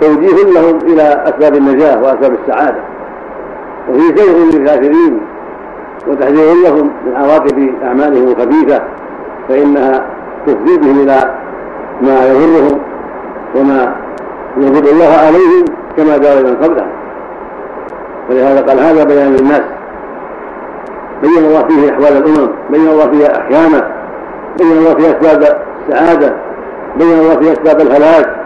وتوجيه 0.00 0.52
لهم 0.60 0.78
إلى 0.82 1.02
أسباب 1.02 1.54
النجاة 1.54 2.02
وأسباب 2.02 2.32
السعادة. 2.42 2.80
وفيه 3.90 4.14
شيء 4.16 4.54
للكافرين 4.54 5.20
وتحذير 6.06 6.54
لهم 6.64 6.90
من 7.06 7.16
عواقب 7.16 7.74
أعمالهم 7.82 8.28
الخبيثة 8.28 8.82
فإنها 9.48 10.06
تفضي 10.46 10.78
بهم 10.78 11.00
إلى 11.00 11.34
ما 12.02 12.26
يضرهم 12.26 12.80
وما 13.54 13.94
يغضب 14.56 14.86
الله 14.86 15.16
عليهم 15.26 15.64
كما 15.96 16.18
جرى 16.18 16.42
من 16.42 16.56
قبلهم 16.56 16.90
ولهذا 18.30 18.60
قال 18.60 18.80
هذا 18.80 19.04
بيان 19.04 19.36
للناس. 19.36 19.62
بين 21.22 21.38
الله 21.38 21.64
فيه 21.68 21.92
أحوال 21.92 22.16
الأمم 22.16 22.48
بين 22.70 22.88
الله 22.88 23.10
فيها 23.10 23.40
احكامه 23.40 23.84
بين 24.58 24.72
الله 24.72 24.94
فيها 24.94 25.10
أسباب 25.10 25.58
السعادة 25.88 26.34
بين 26.96 27.12
الله 27.12 27.36
فيها 27.36 27.52
أسباب 27.52 27.80
الهلاك 27.80 28.36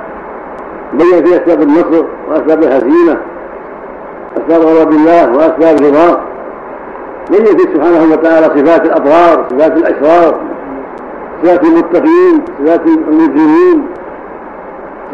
بين 0.93 1.25
فيها 1.25 1.37
أسباب 1.37 1.63
النصر 1.63 2.05
وأسباب 2.29 2.63
الهزيمة 2.63 3.17
أسباب 4.37 4.63
غضب 4.63 4.91
الله 4.91 5.33
وأسباب 5.33 5.77
رضاه 5.81 6.19
بين 7.31 7.45
فيه 7.45 7.75
سبحانه 7.75 8.13
وتعالى 8.13 8.47
صفات 8.47 8.85
الاطهار 8.87 9.47
صفات 9.51 9.73
الأشرار. 9.77 10.41
صفات 11.43 11.65
المتقين 11.65 12.45
صفات 12.65 12.87
المجرمين 12.87 13.87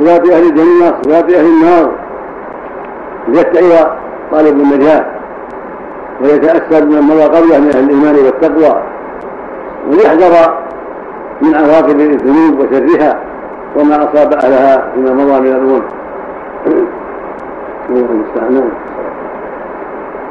صفات 0.00 0.30
أهل 0.30 0.42
الجنة 0.42 0.94
صفات 1.02 1.30
أهل 1.30 1.46
النار. 1.46 1.90
ليتعظ 3.28 3.86
طالب 4.32 4.60
النجاة 4.60 5.04
ويتاكد 6.20 6.84
من 6.84 7.00
مضى 7.02 7.22
قبله 7.22 7.58
من 7.58 7.70
أهل 7.74 7.84
الإيمان 7.84 8.14
والتقوى 8.14 8.82
وليحذر 9.90 10.54
من 11.42 11.54
عواقب 11.54 12.00
الذنوب 12.00 12.60
وشرها 12.60 13.20
وما 13.76 13.96
أصاب 13.96 14.32
أهلها 14.32 14.92
فيما 14.94 15.12
مضى 15.12 15.40
من 15.40 15.86
المستعان 17.90 18.70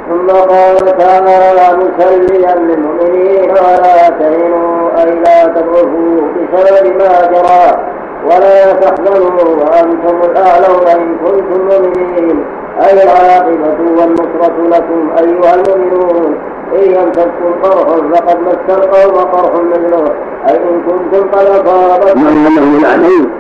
ثم 0.10 0.28
قال 0.28 0.98
تعالى 0.98 1.78
مسليا 1.78 2.56
للمؤمنين 2.56 3.52
ولا 3.52 4.10
تهنوا 4.10 4.77
اي 5.00 5.10
لا 5.26 5.48
تضعفوا 5.48 6.22
بسبب 6.36 6.86
ما 7.00 7.26
جرى. 7.32 7.88
ولا 8.26 8.74
تحزنوا 8.74 9.30
وأنتم 9.60 10.32
الأعلون 10.32 10.88
إن 10.88 11.18
كنتم 11.18 11.62
مؤمنين. 11.66 12.46
أي 12.82 13.04
العاقبة 13.04 13.78
والنصرة 13.98 14.58
لكم 14.68 15.10
أيها 15.20 15.56
المؤمنون. 15.56 16.38
إن 16.74 16.84
يمسككم 16.84 17.52
قرح 17.64 17.88
فقد 18.14 18.40
مس 18.40 18.78
القوم 18.78 19.16
قرح 19.16 19.54
مثله 19.54 20.14
أي 20.50 20.58
إن 20.58 20.82
كنتم 20.82 21.28
قد 21.28 21.46
اصابتكم 21.46 22.20
نعم 22.20 22.46
انهم 22.48 22.80
الاعلون 22.80 23.32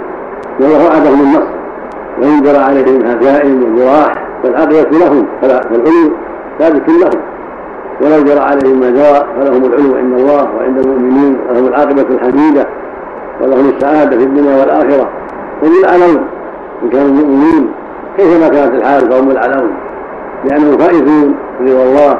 والله 0.59 0.85
وعدهم 0.85 1.21
النصر. 1.21 1.57
وان 2.21 2.41
جرى 2.41 2.57
عليهم 2.57 3.05
هزائم 3.05 3.75
وجراح 3.75 4.27
فالعاقبه 4.43 4.97
لهم. 4.97 5.27
فالعلو 5.41 6.11
ثابت 6.59 6.89
لهم. 6.89 7.36
ولو 8.01 8.23
جرى 8.23 8.39
عليهم 8.39 8.79
ما 8.79 8.89
جرى 8.89 9.25
فلهم 9.39 9.65
العلو 9.65 9.95
عند 9.95 10.19
الله 10.19 10.55
وعند 10.55 10.85
المؤمنين 10.85 11.37
ولهم 11.49 11.67
العاقبة 11.67 12.01
الحميدة 12.01 12.67
ولهم 13.41 13.69
السعادة 13.69 14.17
في 14.17 14.23
الدنيا 14.23 14.59
والآخرة. 14.59 15.09
هم 15.63 15.71
العلون 15.83 16.27
إن 16.83 16.89
كانوا 16.89 17.11
مؤمنين. 17.11 17.71
كيفما 18.17 18.47
كانت 18.47 18.73
الحال 18.73 19.11
فهم 19.11 19.31
العلون 19.31 19.73
لأنهم 20.45 20.77
فائزون 20.77 21.35
برضا 21.59 21.83
الله 21.83 22.19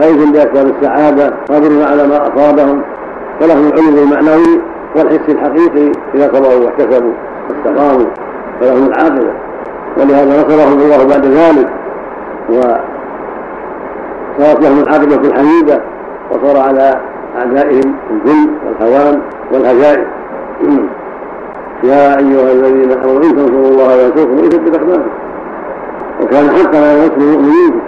فائز 0.00 0.16
بأسباب 0.16 0.66
السعادة 0.66 1.34
قادرون 1.48 1.82
على 1.82 2.06
ما 2.06 2.16
أصابهم 2.16 2.82
فلهم 3.40 3.66
العلو 3.66 4.02
المعنوي 4.02 4.60
والحس 4.96 5.28
الحقيقي 5.28 5.92
إذا 6.14 6.30
صبروا 6.34 6.64
واحتسبوا 6.64 7.12
واستقاموا 7.50 8.06
فلهم 8.60 8.86
العاقبة. 8.86 9.32
ولهذا 9.96 10.42
نصرهم 10.42 10.78
الله 10.78 11.04
بعد 11.04 11.26
ذلك 11.26 11.68
و 12.50 12.60
صارت 14.38 14.60
لهم 14.60 14.82
العاقبة 14.82 15.28
الحميدة 15.28 15.80
وصار 16.30 16.56
على 16.60 17.00
أعدائهم 17.38 17.94
الذل 18.10 18.50
والهوان 18.66 19.22
والهزائم. 19.52 20.06
يا 21.84 22.18
أيها 22.18 22.52
الذين 22.52 22.92
آمنوا 22.92 23.22
إن 23.22 23.36
تنصروا 23.36 23.68
الله 23.68 23.92
ينصركم 23.92 24.36
ويثبت 24.40 24.76
أقدامكم. 24.76 25.10
وكان 26.22 26.50
حقا 26.50 26.78
على 26.78 27.00
نصر 27.06 27.16
المؤمنين. 27.16 27.80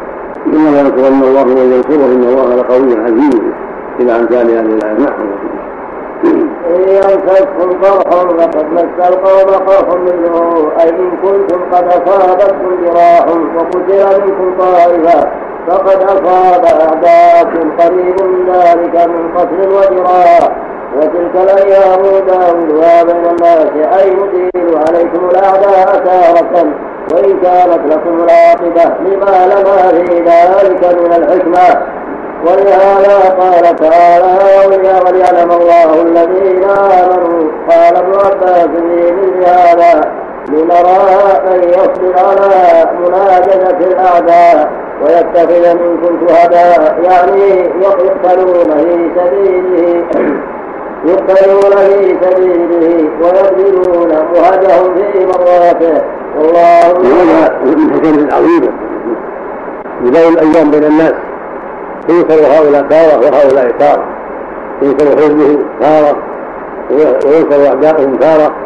إنما 0.47 0.81
ينصرن 0.81 1.23
الله 1.23 1.45
من 1.45 1.73
ينصره 1.73 2.07
إن 2.07 2.25
الله 2.25 2.55
لقوي 2.55 3.05
عزيز. 3.05 3.41
إلى 4.01 4.17
أمثال 4.17 4.51
هذه 4.51 4.61
الآية. 4.61 4.99
نعم. 4.99 5.47
إن 6.25 6.89
يمسككم 6.89 7.71
قرح 7.83 8.11
فقد 8.37 8.67
مس 8.73 9.09
القوم 9.09 9.67
قرح 9.67 9.95
منه 9.95 10.71
أي 10.81 10.89
إن 10.89 11.11
كنتم 11.23 11.61
قد 11.73 11.85
أصابتكم 11.85 12.71
جراح 12.85 13.27
وقتل 13.57 14.21
منكم 14.23 14.59
طائفة 14.59 15.29
فقد 15.69 16.03
أصاب 16.03 16.65
عباس 16.65 17.53
قريب 17.81 18.17
ذلك 18.49 19.07
من 19.09 19.37
قتل 19.37 19.69
وجراء 19.69 20.67
وتلك 20.97 21.35
الأيام 21.35 22.03
داودها 22.03 23.03
بين 23.03 23.25
الناس 23.27 23.67
أي 24.01 24.09
يزيل 24.09 24.79
عليكم 24.89 25.31
الأعداء 25.31 26.05
تارة 26.05 26.67
وإن 27.15 27.41
كانت 27.41 27.81
لكم 27.93 28.25
العاقبة 28.25 28.95
لما 29.01 29.47
لما 29.47 29.89
في 29.89 30.21
ذلك 30.21 31.01
من 31.01 31.13
الحكمة. 31.13 31.87
ولهذا 32.47 33.37
قال 33.41 33.77
تعالى 33.77 34.39
وليعلم 35.07 35.51
الله 35.53 36.03
الذين 36.03 36.65
آمنوا. 36.71 37.51
قال 37.71 37.97
ابن 37.97 38.13
عباس 38.13 38.67
لي 38.67 39.13
مثل 39.13 39.51
هذا 39.51 40.26
لنرى 40.49 41.41
من 41.47 41.69
يصبر 41.69 42.19
على 42.19 42.91
مناجزة 43.01 43.79
الأعداء 43.87 44.71
ويتخذ 45.03 45.75
منكم 45.75 46.27
شهداء 46.29 46.99
يعني 47.03 47.71
يقتلون 47.83 48.79
في 48.79 49.11
سبيله 49.17 50.05
يقتلون 51.05 51.77
في 51.77 52.17
سبيله 52.23 53.09
ويبذلون 53.23 54.09
مهجهم 54.09 54.95
في 54.95 55.27
مرواته 55.27 56.03
والله 56.39 56.91
هذا 56.91 57.59
من 57.65 57.93
حكم 57.93 58.35
عظيمة 58.37 58.73
يداوي 60.05 60.29
الأيام 60.29 60.71
بين 60.71 60.85
الناس 60.85 61.13
ينكر 62.09 62.35
هؤلاء 62.35 62.83
تارة 62.83 63.19
وهؤلاء 63.19 63.71
تارة 63.79 64.05
ينكر 64.83 65.05
حزبه 65.17 65.59
تارة 65.81 66.17
وينكر 66.91 67.67
أعداؤهم 67.69 68.17
تارة 68.17 68.66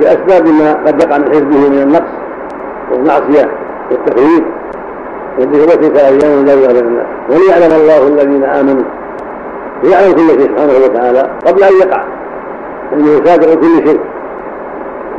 بأسباب 0.00 0.48
ما 0.48 0.72
قد 0.86 1.02
يقع 1.02 1.18
من 1.18 1.24
حزبه 1.24 1.68
من 1.68 1.82
النقص 1.82 2.10
والمعصية 2.90 3.50
والتخريب 3.90 4.44
وتلك 5.38 5.96
أيام 5.96 6.44
لا 6.44 6.54
بين 6.54 6.86
الناس. 6.86 7.06
وليعلم 7.30 7.80
الله 7.80 8.08
الذين 8.08 8.44
آمنوا 8.44 8.84
يعلم 9.84 10.12
كل 10.12 10.28
شيء 10.28 10.40
سبحانه 10.40 10.72
وتعالى 10.84 11.30
قبل 11.46 11.62
أن 11.62 11.72
يقع. 11.82 12.04
أنه 12.92 13.08
يسابق 13.08 13.54
كل 13.54 13.88
شيء. 13.88 14.00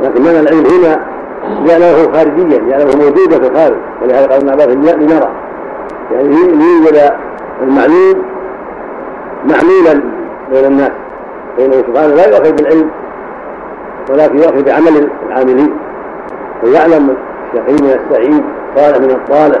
لكن 0.02 0.22
من 0.22 0.28
العلم 0.28 0.64
هنا 0.66 1.06
يعلمه 1.66 2.12
خارجيا 2.12 2.58
يعلمه 2.68 2.96
موجودا 2.96 3.38
في 3.38 3.46
الخارج. 3.48 3.76
ولهذا 4.02 4.26
قال 4.26 4.32
ابن 4.32 4.48
عباس 4.48 4.66
لنرى. 4.66 5.30
يعني 6.12 6.28
ليوجد 6.28 7.12
المعلوم 7.62 8.22
معلولا 9.44 10.02
بين 10.50 10.64
الناس. 10.64 10.92
فإنه 11.56 11.72
سبحانه 11.72 12.14
لا 12.14 12.28
يؤخذ 12.28 12.52
بالعلم. 12.52 12.90
ولكن 14.10 14.36
يؤخذ 14.38 14.62
بعمل 14.62 15.10
العاملين 15.26 15.76
فيعلم 16.60 17.16
الشقي 17.54 17.72
من 17.72 18.00
السعيد 18.00 18.44
صالح 18.76 18.98
من 18.98 19.20
الصالح 19.20 19.60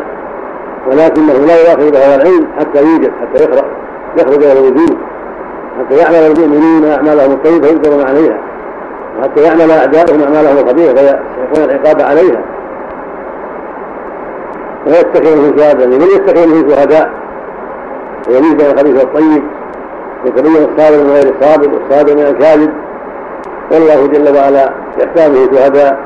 ولكنه 0.86 1.46
لا 1.46 1.60
يؤخذ 1.60 1.90
بهذا 1.90 2.14
العلم 2.14 2.46
حتى 2.58 2.82
يوجد 2.82 3.12
حتى 3.20 3.44
يخرج 3.44 3.64
يخرج 4.18 4.44
إلى 4.44 4.52
الوجود 4.52 4.98
حتى 5.78 5.96
يعمل 5.96 6.16
المؤمنون 6.16 6.84
أعمالهم 6.84 7.32
الطيبة 7.32 7.66
فيجبرون 7.68 8.06
عليها 8.06 8.38
وحتى 9.18 9.42
يعمل 9.42 9.70
أعداؤهم 9.70 10.22
أعمالهم 10.22 10.58
الخبيثة 10.58 10.94
فيستحقون 10.94 11.70
العقاب 11.70 12.00
عليها. 12.00 12.44
ويتخذ 14.86 15.36
من 15.36 15.58
شهادة 15.58 15.86
لمن 15.86 16.06
يتخذ 16.16 16.46
من 16.46 16.70
شهداء؟ 16.70 17.10
ويميز 18.28 18.52
بين 18.52 18.66
الخبيث 18.66 19.04
والطيب 19.04 19.42
يتبين 20.24 20.52
الصابر 20.56 21.04
من 21.04 21.10
غير 21.10 21.34
الصابر 21.34 21.68
والصابر 21.74 22.14
من 22.14 22.22
الكاذب 22.22 22.72
والله 23.70 24.06
جل 24.06 24.36
وعلا 24.36 24.72
يحتاجه 24.98 25.54
شهداء 25.54 25.98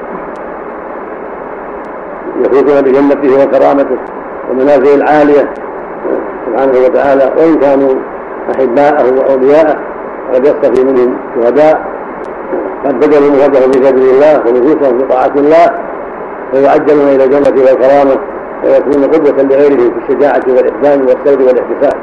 يفوزون 2.40 2.82
بجنته 2.82 3.44
وكرامته 3.44 3.98
ومنازل 4.50 4.94
العالية 4.94 5.54
سبحانه 6.46 6.78
وتعالى 6.84 7.32
وإن 7.36 7.58
كانوا 7.58 7.94
أحباءه 8.50 9.04
وأولياءه 9.18 9.76
قد 10.34 10.46
يصطفي 10.46 10.84
منهم 10.84 11.16
شهداء. 11.34 11.94
قد 12.84 13.00
بذلوا 13.00 13.30
مهجهم 13.30 13.72
في 13.72 13.84
سبيل 13.84 14.08
الله 14.14 14.40
ونفوسهم 14.46 14.98
في 14.98 15.04
طاعة 15.04 15.32
الله 15.36 15.66
فيعجلون 16.52 17.08
إلى 17.08 17.24
الجنة 17.24 17.62
والكرامة 17.62 18.16
ويكونون 18.64 19.10
قدوة 19.10 19.42
لغيرهم 19.42 19.90
في 19.90 19.98
الشجاعة 20.08 20.42
والإحسان 20.48 21.00
والسير 21.00 21.42
والإحتساب. 21.42 21.96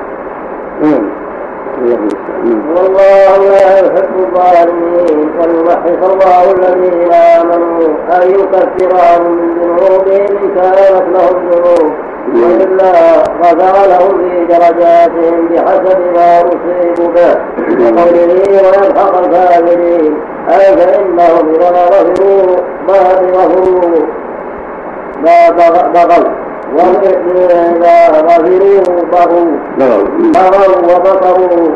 والله 2.46 3.38
لا 3.50 3.80
يحب 3.80 4.16
الظالمين. 4.20 5.32
ويمحص 5.40 6.02
الله 6.12 6.44
الذين 6.52 7.14
آمنوا 7.14 7.88
أن 8.16 8.32
يكفر 8.32 8.92
عنهم 9.08 9.32
من 9.32 9.50
ذنوبهم 9.62 10.38
إن 10.38 10.56
كانت 10.56 11.06
لهم 11.14 11.50
ذنوب. 11.50 11.92
وإلا 12.36 12.94
غفر 13.42 13.76
لهم 13.90 14.12
في 14.18 14.46
درجاتهم 14.46 15.48
بحسب 15.48 16.00
ما 16.16 16.40
أصيبوا 16.40 17.14
به. 17.14 17.34
وقوله 17.84 18.42
ويلحق 18.52 19.14
الكافرين. 19.18 20.14
أي 20.50 20.78
فإنهم 20.78 21.54
إذا 21.56 21.70
غفروا 21.70 22.58
ما 22.88 23.00
بغفروا 23.22 24.06
ما 25.24 25.50
بغوا 25.94 26.51
وإذا 26.74 28.12
غفروا 28.12 28.82
بغوا 29.12 29.46
بغوا 30.34 30.96
وبطروا 30.96 31.68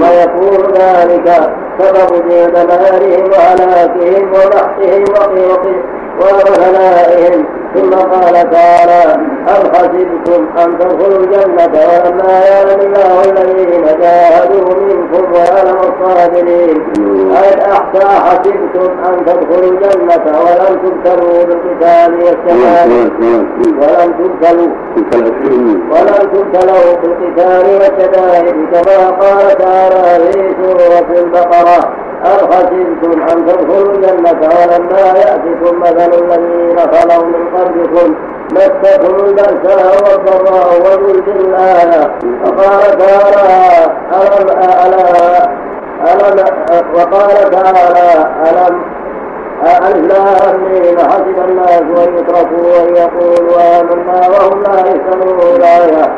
فيكون 0.00 0.72
ذلك 0.74 1.50
سبب 1.78 2.10
دمارهم 2.54 3.24
وهلاكهم 3.32 4.24
وبحثهم 4.30 5.04
وغنائهم 6.20 7.44
ثم 7.74 7.90
قال 7.90 8.50
تعالى 8.50 9.02
أم 9.48 9.62
حسبتم 9.74 10.46
أن 10.58 10.78
تدخلوا 10.78 11.18
الجنة 11.18 11.72
ولما 11.74 12.32
يعلم 12.50 12.80
الله 12.80 13.24
الذين 13.24 13.84
جاهدوا 14.00 14.74
منكم 14.74 15.32
ويعلم 15.32 15.78
الصابرين. 15.78 16.78
أحسى 17.72 18.06
حسبتم 18.06 18.88
أن 19.08 19.24
تدخلوا 19.26 19.70
الجنة 19.72 20.24
ولم 20.40 20.74
تبتلوا 20.84 21.44
بالقتال 21.44 22.10
والشهادة 22.14 22.92
ولم 23.80 24.10
تبتلوا 24.18 24.68
ولم 25.90 26.20
تبتلوا 26.32 26.92
بالقتال 27.02 27.64
والشدائد 27.80 28.56
كما 28.72 28.98
قال 29.10 29.58
تعالى 29.58 30.32
في 30.32 30.54
سورة 30.62 31.08
البقرة 31.18 31.65
أم 32.24 32.52
حسبتم 32.52 33.22
أن 33.22 33.46
تدخلوا 33.46 33.92
الجنة 33.92 34.40
ولما 34.40 35.18
يأتكم 35.18 35.80
مثل 35.80 36.10
الذين 36.22 36.78
خلوا 36.78 37.26
من 37.26 37.56
قبلكم؟ 37.56 38.14
مستهم 38.52 39.24
البأساء 39.24 39.96
والضراء 40.04 40.80
الآية 41.28 42.10
وقال 42.44 42.98
تعالى 42.98 43.92
ألم 44.12 44.48
ألا 44.86 45.48
ألم 46.12 46.44
وقال 46.94 47.50
تعالى 47.50 48.30
ألم 48.50 48.82
ألم 49.64 50.98
حسب 50.98 51.38
الناس 51.48 51.80
أن 51.80 52.16
يتركوا 52.18 52.82
أن 52.82 52.96
يقولوا 52.96 53.80
آمنا 53.80 54.28
وهم 54.28 54.62
لا 54.62 54.80
يسمعون 54.80 55.56
الآية. 55.56 56.16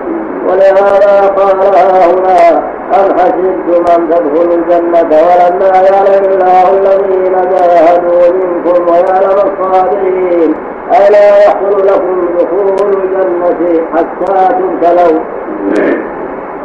ولهذا 0.49 1.29
قال 1.37 1.57
هنا 1.57 2.78
أم 2.95 3.19
حسبتم 3.19 3.85
أن 3.97 4.09
تدخلوا 4.11 4.55
الجنة 4.55 5.01
ولما 5.11 5.67
يعلم 5.69 6.25
الله 6.33 6.71
الذين 6.73 7.33
جاهدوا 7.33 8.33
منكم 8.33 8.93
ويعلم 8.93 9.39
الصابرين 9.51 10.55
ألا 10.91 11.39
يحصل 11.39 11.87
لكم 11.87 12.29
دخول 12.39 12.93
الجنة 12.95 13.87
حتى 13.95 14.49
تبتلوا 14.55 15.21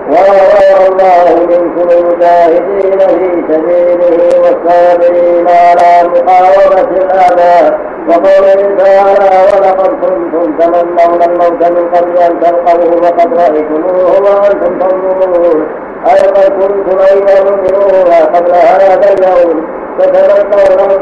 وغير 0.10 0.78
الله 0.92 1.46
منكم 1.46 1.90
المجاهدين 1.98 3.00
في 3.00 3.54
سبيله 3.54 4.42
والصابرين 4.42 5.48
على 5.48 6.10
مقاومة 6.10 6.98
الأعداء 6.98 7.80
وقوله 8.10 8.76
تعالى 8.78 9.30
ولقد 9.54 9.90
كنتم 9.90 10.58
تمنون 10.60 11.22
الموت 11.24 11.72
من 11.72 11.90
قبل 11.96 12.18
أن 12.18 12.40
تلقوه 12.40 12.96
وقد 13.04 13.34
رأيتموه 13.34 14.22
وأنتم 14.22 14.80
تنظرون 14.80 15.83
أي 16.08 16.28
قد 16.28 16.52
كنتم 16.52 16.98
أيضا 17.00 17.50
مؤمنون 17.50 18.14
قبل 18.34 18.52
هذا 18.52 19.14
اليوم 19.14 19.68
فتمنون 20.00 21.00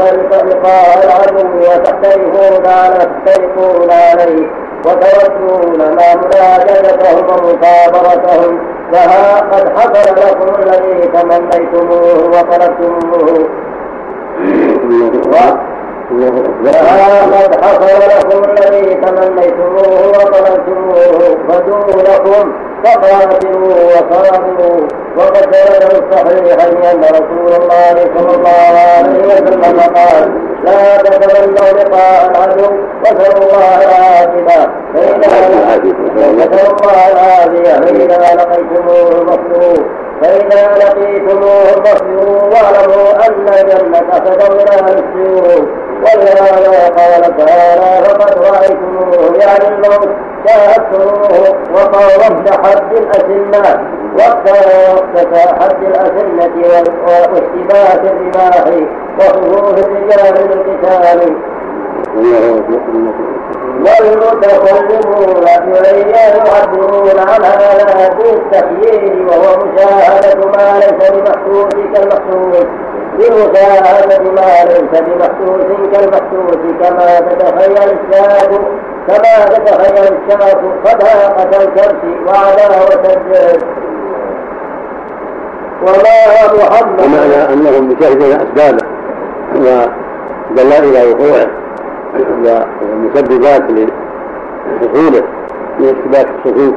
لقاء 0.49 1.03
العدو 1.03 1.57
وتحترفون 1.59 2.65
على 2.65 2.97
تحترفون 3.25 3.89
عليه 3.91 4.47
وتودون 4.85 5.77
ما 5.77 6.15
مناجدتهم 6.15 7.25
ومكابرتهم 7.29 8.59
فها 8.93 9.39
قد 9.39 9.69
حصل 9.77 10.15
لكم 10.15 10.61
الذي 10.63 11.07
تمنيتموه 11.07 12.27
وطلبتموه 12.27 13.47
قد 17.33 17.63
حصل 17.63 17.99
لكم 18.01 18.43
الذي 18.51 18.95
تمنيتموه 18.95 20.09
وطلبتموه 20.09 21.37
فدونكم 21.49 22.53
فقاتلوا 22.83 23.73
وصابروا 23.73 24.87
وقد 25.17 25.55
ثبت 25.55 25.83
الصحيحين 26.01 26.81
أن 26.85 27.03
رسول 27.03 27.51
الله 27.61 27.95
صلى 28.17 28.33
الله 28.35 28.73
عليه 28.97 29.21
وسلم 29.27 29.79
قال 29.79 30.23
لا 30.63 30.97
تتمنوا 30.97 31.71
لقاء 31.79 32.31
العدو 32.31 32.69
واسألوا 33.03 33.43
الله 33.43 33.77
العافية. 33.83 34.61
فاذا 34.93 35.27
الله 36.71 37.01
العافية 37.11 37.73
فإذا 37.81 38.35
لقيتموه 38.35 39.09
فاصبروا 39.25 39.81
فإذا 40.21 40.61
لقيتموه 40.77 41.65
فاصبروا 41.83 42.41
واعلموا 42.51 43.27
أن 43.27 43.47
الجنة 43.47 44.19
تدور 44.25 44.69
السيوف. 44.87 45.80
ولهذا 46.01 46.89
قال 46.97 47.37
تعالى 47.37 48.05
فقد 48.05 48.43
رأيتموه 48.45 49.37
يعني 49.41 49.67
الموت 49.67 50.09
شاهدتموه 50.47 51.55
وقت 51.73 52.65
حد 52.65 52.93
الأسنة 52.93 53.87
وقت 54.19 54.49
وقت 55.15 55.35
حد 55.61 55.83
الأسنة 55.83 56.55
واشتباه 57.07 58.01
الرماح 58.03 58.65
وصفوف 59.19 59.79
الرجال 59.79 60.33
للقتال 60.47 61.35
والمتكلمون 63.85 65.45
بأن 65.65 66.09
يعبرون 66.09 67.19
عن 67.19 67.43
هذا 67.43 68.09
بالتخيير 68.17 69.27
وهو 69.27 69.65
مشاهدة 69.65 70.45
ما 70.47 70.79
ليس 70.79 71.09
بمحسوس 71.11 71.73
كالمحسوس 71.93 72.65
بمشاهدة 73.17 74.31
ما 74.31 74.63
ليس 74.67 75.01
بمحسوس 75.01 75.63
كالمحسوس 75.93 76.61
كما 76.81 77.19
تتخيل 77.19 77.77
الشاة 77.77 78.59
كما 79.07 79.33
تتخيل 79.45 80.05
الشاة 80.13 80.61
صداقة 80.85 81.63
الكبش 81.63 82.03
وعداوة 82.27 82.87
الجسد 82.95 83.63
وما 85.81 86.17
محمد؟ 86.63 87.01
ومعنى 87.03 87.53
أنهم 87.53 87.91
يشاهدون 87.91 88.31
أسبابه 88.31 88.85
ودلائل 89.55 90.95
وقوعه 91.11 91.47
والمسببات 92.81 93.61
لحصوله 93.61 95.23
من 95.79 95.85
اشتباك 95.85 96.27
الصفوف 96.37 96.75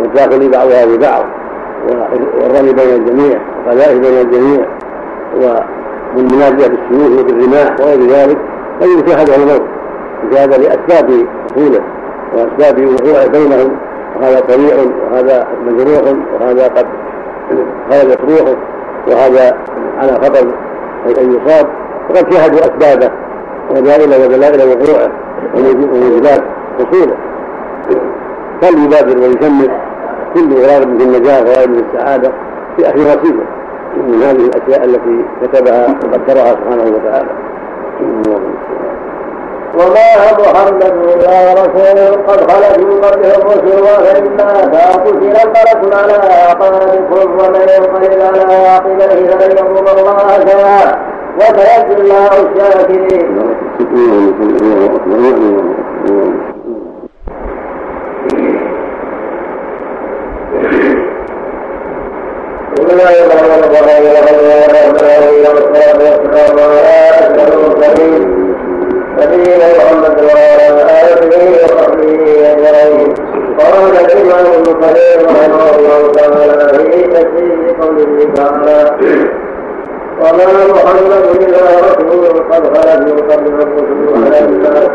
والداخل 0.00 0.50
بعضها 0.50 0.84
ببعض 0.86 1.24
والرمي 2.40 2.72
بين 2.72 2.94
الجميع 2.94 3.38
والقذائف 3.66 3.98
بين 3.98 4.20
الجميع. 4.20 4.66
والمناجاه 5.36 6.68
بالسيوف 6.68 7.20
وبالرماح 7.20 7.80
وغير 7.80 8.00
ذلك 8.00 8.38
فإن 8.80 9.18
هذا 9.18 9.36
الموت 9.36 9.62
هذا 10.32 10.56
لأسباب 10.56 11.26
حصوله 11.50 11.80
وأسباب 12.34 12.86
وقوعه 12.86 13.26
بينهم 13.26 13.76
وهذا 14.16 14.40
طريع 14.40 14.74
وهذا 15.12 15.46
مجروح 15.66 16.14
وهذا 16.40 16.64
قد 16.68 16.86
خرجت 17.90 18.18
روحه 18.20 18.56
وهذا 19.08 19.56
على 19.98 20.12
خطر 20.12 20.54
أن 21.22 21.32
يصاب. 21.32 21.66
وقد 22.10 22.32
شاهدوا 22.32 22.58
أسبابه 22.58 23.10
ودلائل 23.70 24.22
ودلائل 24.24 24.68
وقوعه 24.68 25.12
وموجبات 25.54 26.42
حصوله 26.78 27.16
فليبادر 28.60 29.18
ويشمل 29.18 29.70
كل 30.34 30.54
غرار 30.54 30.82
في 30.82 31.04
النجاة 31.04 31.42
وغرار 31.42 31.68
في 31.68 31.84
السعادة 31.92 32.32
في 32.76 32.88
اخر 32.88 32.98
نصيبه 32.98 33.44
من 33.96 34.22
هذه 34.22 34.44
الأشياء 34.48 34.84
التي 34.84 35.24
كتبها 35.42 35.86
وقدرها 35.86 36.50
سبحانه 36.50 36.96
وتعالى. 36.96 37.28
وما 39.74 40.10
محمد 40.38 40.82
الا 40.82 41.52
رسول 41.52 41.98
قد 42.26 42.40
خلت 42.50 42.78
من 42.78 43.00
قبله 43.00 43.32
الرسل 43.36 43.82
وفان 43.82 44.24
مات 44.36 44.74
قتل 44.76 45.22
انقلبتم 45.26 45.90
على 45.98 46.12
اعقابكم 46.12 47.30
ومن 47.32 47.64
ينقلب 47.76 48.20
على 48.20 48.54
عقبيه 48.68 49.28
فلن 49.30 49.56
يضر 49.76 49.96
الله 50.00 50.28
شيئا. 50.46 50.84
وسيجزي 51.38 51.96
الله 52.00 52.32
الشاكرين. 52.42 53.28
بسم 62.74 62.86
الله 62.90 63.14
الرحمن 63.26 63.60
الرحيم 63.64 64.04
والصلاه 65.54 65.98
والسلام 66.04 66.58
على 66.58 67.10
اشرف 67.20 67.54
المرسلين 67.54 68.22
نبينا 69.20 69.66
محمد 69.78 70.16
وعلى 70.24 70.66
اله 71.02 71.64
وصحبه 71.64 72.12
اجمعين 72.52 73.14
قال 73.58 73.74
الامام 74.00 74.46
ابن 74.54 74.72
كثير 74.82 75.18
رحمه 75.26 75.76
الله 75.78 76.12
تعالى 76.12 76.54
في 77.36 77.74
قوله 77.80 78.34
تعالى 78.34 78.90
وما 80.20 80.72
محمد 80.74 81.24
الا 81.42 81.62
رسول 81.80 82.24
قد 82.52 82.76
خلت 82.76 83.00
من 83.06 83.18
قبل 83.30 83.46
الرسل 83.46 84.24
على 84.24 84.38
الناس 84.44 84.88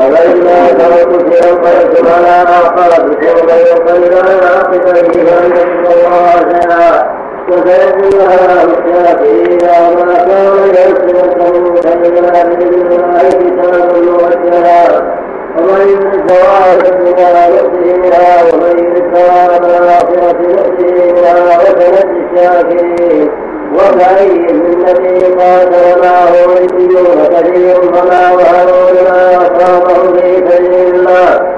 أفإذا 0.00 0.66
تركت 0.78 1.44
انقلبتم 1.46 2.06
على 2.16 2.28
أعقابكم 2.48 3.26
ومن 3.26 3.58
ينقلب 3.70 4.12
على 4.26 4.46
عقبيه 4.56 5.24
فلن 5.24 5.56
يضر 5.56 6.06
الله 6.06 6.60
شيئا 6.60 7.14
وسيجزيها 7.48 8.64
الشافعين 8.64 9.58
وما 9.92 10.14
كان 10.14 10.68
يسلكه 10.70 11.74
فإلا 11.74 12.44
بإذن 12.44 12.92
الله 12.92 13.28
كتاب 13.28 13.92
موجها 13.96 15.14
ومن 15.58 16.26
ثواب 16.26 16.80
الدنيا 16.92 17.46
يؤتيه 17.46 18.10
ومن 18.52 18.94
ثواب 19.14 19.64
الآخرة 19.64 20.38
يؤتيه 20.42 21.12
منها 21.12 21.58
وسنجزي 21.58 22.24
الشاكرين 22.34 23.43
وكأي 23.74 24.28
من 24.52 24.84
نبي 24.88 25.24
قاتل 25.24 26.00
معه 26.02 26.32
ربيون 26.44 27.26
كثير 27.34 27.74
فما 27.92 28.32
وهنوا 28.32 28.90
لما 28.90 29.36
أصابهم 29.36 30.16
في 30.16 30.36
سبيل 30.50 30.94
الله 30.94 31.54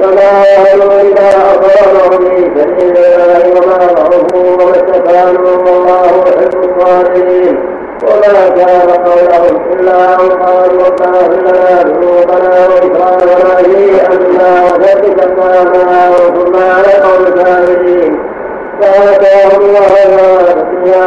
وما 0.00 0.44
يهلوا 0.44 1.00
إذا 1.00 1.28
أصابهم 1.28 2.24
في 2.24 2.42
سبيل 2.60 2.96
الله 2.96 3.50
وما 3.50 3.86
ضعفوا 3.86 4.52
وما 4.52 4.70
استكانوا 4.70 5.50
والله 5.56 6.24
يحب 6.26 6.64
الصالحين 6.64 7.78
وما 8.02 8.48
كان 8.48 8.90
قولهم 8.90 9.72
إلا 9.72 10.14
أن 10.14 10.30
قالوا 10.30 10.82
اغفر 10.82 11.32
لنا 11.34 11.82
ذنوبنا 11.82 12.68
وإكرامنا 12.68 13.56
في 13.56 14.06
أمرنا 14.06 14.64
وثبت 14.64 15.20
أقدامنا 15.22 16.08
وانصرنا 16.10 16.72
على 16.74 16.98
القوم 16.98 17.26
الكافرين 17.26 18.18
فآتاهم 18.80 19.60
الله 19.60 20.52
الدنيا 20.52 21.06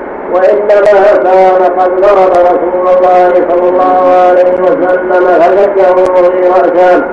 وانما 0.33 0.81
كان 1.23 1.79
قد 1.79 2.01
ضرب 2.01 2.31
رسول 2.31 2.87
الله 2.97 3.33
صلى 3.49 3.69
الله 3.69 4.03
عليه 4.29 4.53
وسلم 4.53 5.39
فزكه 5.41 5.95
راسه 6.49 7.03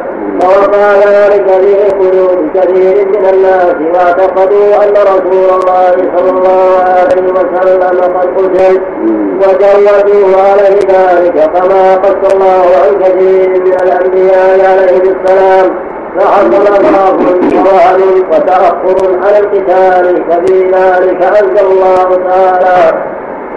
ووقع 0.42 0.94
ذلك 0.94 1.48
في 1.48 1.74
قلوب 1.98 2.50
كثير 2.54 3.06
من 3.08 3.24
الناس 3.34 3.74
واعتقدوا 3.94 4.84
ان 4.84 4.92
رسول 4.92 5.48
الله 5.50 5.92
صلى 6.16 6.30
الله 6.30 6.84
عليه 6.86 7.32
وسلم 7.32 7.82
قد 8.16 8.28
قتل 9.42 9.78
وجودوه 9.78 10.42
عليه 10.42 10.78
ذلك 10.88 11.50
كما 11.54 11.94
قص 11.94 12.34
الله 12.34 12.64
عن 12.84 12.98
كثير 13.02 13.48
من 13.48 13.72
الانبياء 13.82 14.70
عليه 14.70 15.02
السلام 15.02 15.88
فحصل 16.18 16.64
ضعف 16.92 17.20
ووهن 17.54 18.24
وتأخر 18.32 19.18
عن 19.22 19.34
القتال 19.42 20.24
ففي 20.30 20.56
ذلك 20.62 21.22
أنزل 21.22 21.66
الله 21.66 22.08
تعالى. 22.28 23.08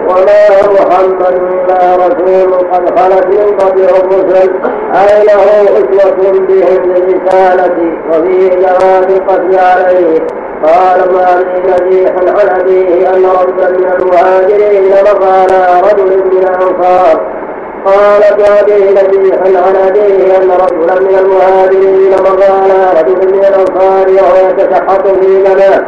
وما 0.08 0.44
محمد 0.72 1.40
إلا 1.52 1.96
رسول 1.96 2.52
قد 2.54 2.98
خلت 2.98 3.26
من 3.26 3.56
قبل 3.58 3.80
الرسل. 3.80 4.50
اي 4.94 5.24
له 5.24 5.42
أسوة 5.62 6.32
بهم 6.32 6.82
للرسالة 6.92 7.76
وفيه 8.10 8.48
جواز 8.48 9.06
القتل 9.16 9.58
عليه؟ 9.58 10.20
قال 10.66 11.12
ما 11.12 11.42
لي 11.42 11.62
نبيح 11.72 12.12
عن 12.16 12.60
أبيه 12.60 13.08
ان 13.08 13.24
رجلا 13.24 13.70
من 13.70 13.92
المهاجرين 14.00 14.92
مر 14.92 15.24
على 15.24 15.80
رجل 15.80 16.24
من 16.32 16.38
الأنصار. 16.38 17.41
قال 17.86 18.22
ابي 18.60 18.90
نبيح 18.90 19.36
عن 19.38 19.76
أبيه 19.88 20.36
أن 20.36 20.50
رجلا 20.50 21.00
من 21.00 21.18
المهاجرين 21.18 22.10
مر 22.10 22.42
على 22.62 23.00
رجل 23.00 23.28
من 23.34 23.44
الأنصار 23.44 24.06
وهو 24.08 24.48
يتشحط 24.50 25.06
في 25.06 25.42
جناه 25.42 25.82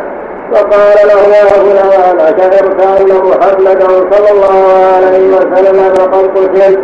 فقال 0.52 1.08
له 1.08 1.36
يا 1.36 1.44
فلان 1.44 2.20
أشعرت 2.20 2.80
أن 2.82 3.06
محمدا 3.06 3.86
صلى 4.10 4.30
الله 4.30 4.64
عليه 4.96 5.28
وسلم 5.36 5.92
قد 6.12 6.38
قتل 6.38 6.78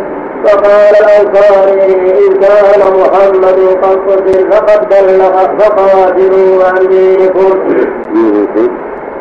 فقال 0.45 0.95
الأنصاري 1.01 1.95
إن 1.95 2.39
كان 2.39 2.79
محمد 2.79 3.77
قد 3.83 3.97
قتل 4.11 4.51
فقد 4.51 4.89
بلغ 4.89 5.57
فقاتلوا 5.59 6.63
عن 6.65 6.87
دينكم 6.87 7.59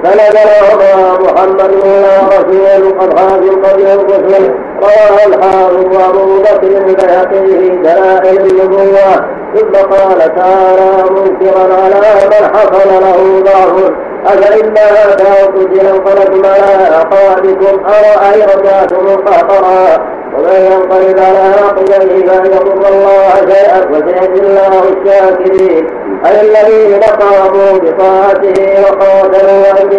فنزل 0.04 0.50
وما 0.70 1.18
محمد 1.18 1.60
الا 1.60 2.14
رسول 2.28 2.98
قد 2.98 3.18
خاف 3.18 3.42
قبل 3.64 3.86
الرسل 3.86 4.54
رواه 4.82 5.26
الحافظ 5.26 5.84
وابو 5.96 6.42
بكر 6.42 6.62
البيهقي 6.62 7.46
في 7.46 7.68
دلائل 7.68 8.40
النبوة. 8.40 9.40
ثم 9.54 9.72
قال 9.72 10.18
تعالى 10.18 11.10
منكرا 11.10 11.64
على 11.82 12.00
من 12.26 12.56
حصل 12.56 12.88
له 13.02 13.40
ضعف 13.40 13.92
أفإما 14.26 14.86
قتل 15.12 15.86
انقلبتم 15.86 16.42
على 16.44 16.94
أعقابكم 16.94 17.80
أرأيتم 17.84 19.22
قهقرا 19.24 19.80
ومن 20.34 20.58
ينقلب 20.72 21.18
على 21.18 21.54
عقبيه 21.64 22.26
فلن 22.26 22.46
يضر 22.46 22.88
الله 22.88 23.34
شيئا 23.50 23.88
وسيجزي 23.90 24.40
الله 24.42 24.82
الشاكرين. 24.92 25.86
أي 26.26 26.40
الذين 26.40 27.00
قاموا 27.00 27.78
بطاعته 27.78 28.82
وقاتلوا 28.82 29.64
عن 29.78 29.90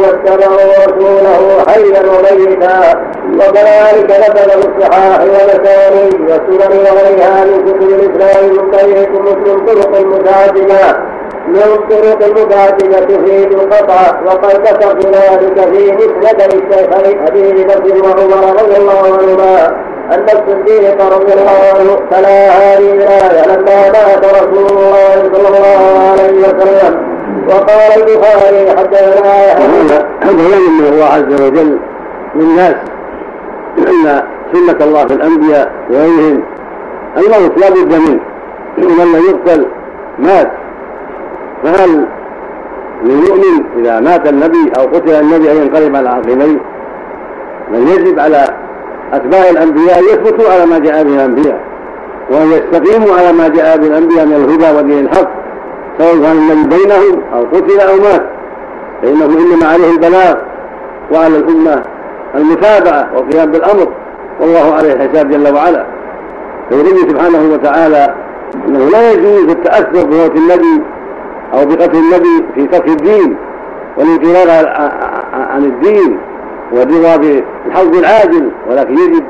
واتبعوا 0.00 0.72
رسوله 0.86 1.64
حيا 1.68 2.02
وميتا 2.12 2.78
وكذلك 3.34 4.10
نبذ 4.28 4.50
بالصحاح 4.56 5.20
والمسانيد 5.20 6.20
والسنن 6.20 6.80
وغيرها 6.80 7.44
من 7.44 7.64
كتب 7.66 7.82
الإسلام 7.82 8.50
من 8.50 8.70
طريق 8.70 9.10
مسلم 9.10 9.66
طرق 9.66 10.00
متعددة 10.06 11.08
من 11.48 11.88
طرق 11.90 12.28
متعددة 12.28 13.00
تفيد 13.00 13.52
القطع 13.52 14.20
وقد 14.26 14.54
ذكرت 14.66 15.06
ذلك 15.06 15.60
في 15.60 15.92
مسند 15.92 16.40
الشيخين 16.42 17.26
أبي 17.26 17.64
بكر 17.64 18.04
وعمر 18.04 18.62
رضي 18.62 18.76
الله 18.76 19.02
عنهما. 19.04 19.88
أن 20.12 20.24
الصديق 20.24 21.16
رضي 21.16 21.32
الله 21.32 21.60
عنه 21.78 22.00
تلا 22.10 22.48
هذه 22.48 22.92
الآية 22.92 23.46
لما 23.46 23.90
مات 23.92 24.24
رسول 24.24 24.66
الله 24.66 25.30
صلى 25.32 25.48
الله 25.48 26.10
عليه 26.10 26.38
وسلم. 26.38 27.18
وقال 27.48 27.90
البخاري 27.96 28.70
حدثنا 28.78 29.52
هذا 29.52 30.06
بيان 30.24 30.62
من 30.80 30.86
الله 30.92 31.04
عز 31.04 31.42
وجل 31.42 31.78
للناس 32.34 32.74
أن 33.78 34.22
سنة 34.52 34.84
الله 34.86 35.06
في 35.06 35.14
الأنبياء 35.14 35.72
وغيرهم. 35.90 36.42
الموت 37.16 37.58
لا 37.58 37.70
بد 37.70 37.94
منه. 37.94 38.20
لم 38.78 39.22
يقتل 39.30 39.66
مات. 40.18 40.50
فهل 41.64 42.06
للمؤمن 43.04 43.64
إذا 43.76 44.00
مات 44.00 44.28
النبي 44.28 44.72
أو 44.78 44.82
قتل 44.82 45.10
النبي 45.10 45.52
أن 45.52 45.56
ينقلب 45.56 45.96
على 45.96 46.08
عقبيه؟ 46.08 46.60
بل 47.72 47.88
يجب 47.88 48.18
على 48.18 48.48
أتباع 49.12 49.50
الأنبياء 49.50 49.98
يثبتوا 50.00 50.52
على 50.52 50.66
ما 50.66 50.78
جاء 50.78 51.04
به 51.04 51.14
الأنبياء 51.14 51.60
وأن 52.30 52.52
يستقيموا 52.52 53.14
على 53.18 53.32
ما 53.32 53.48
جاء 53.48 53.76
به 53.76 53.86
الأنبياء 53.86 54.26
من 54.26 54.32
الهدى 54.32 54.78
ودين 54.78 54.98
الحق 54.98 55.28
سواء 55.98 56.12
كان 56.12 56.36
النبي 56.36 56.76
بينهم 56.76 57.22
أو 57.34 57.44
قتل 57.44 57.80
أو 57.80 57.96
مات 57.96 58.22
فإنه 59.02 59.24
إنما 59.24 59.66
عليه 59.66 59.90
البلاغ 59.90 60.34
وعلى 61.12 61.36
الأمة 61.36 61.82
المتابعة 62.34 63.08
والقيام 63.14 63.50
بالأمر 63.50 63.88
والله 64.40 64.74
عليه 64.74 64.92
الحساب 64.92 65.30
جل 65.30 65.54
وعلا. 65.54 65.86
فيريد 66.68 66.96
سبحانه 67.10 67.52
وتعالى 67.52 68.14
أنه 68.68 68.90
لا 68.90 69.12
يجوز 69.12 69.50
التأثر 69.50 70.06
بموت 70.06 70.36
النبي 70.36 70.82
أو 71.54 71.66
بقتل 71.66 71.98
النبي 71.98 72.44
في 72.54 72.66
ترك 72.66 72.88
الدين 72.88 73.36
والانقلاب 73.96 74.48
عن 75.32 75.64
الدين. 75.64 76.18
والرضا 76.72 77.16
بالحظ 77.16 77.96
العاجل 77.96 78.50
ولكن 78.70 78.92
يجب 78.92 79.24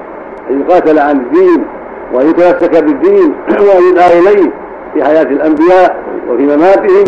أن 0.50 0.60
يقاتل 0.60 0.98
عن 0.98 1.16
الدين 1.16 1.64
وأن 2.12 2.28
يتمسك 2.28 2.84
بالدين 2.84 3.34
وأن 3.68 3.82
يدعى 3.90 4.18
إليه 4.18 4.50
في 4.94 5.04
حياة 5.04 5.22
الأنبياء 5.22 5.96
وفي 6.28 6.42
مماتهم 6.42 7.04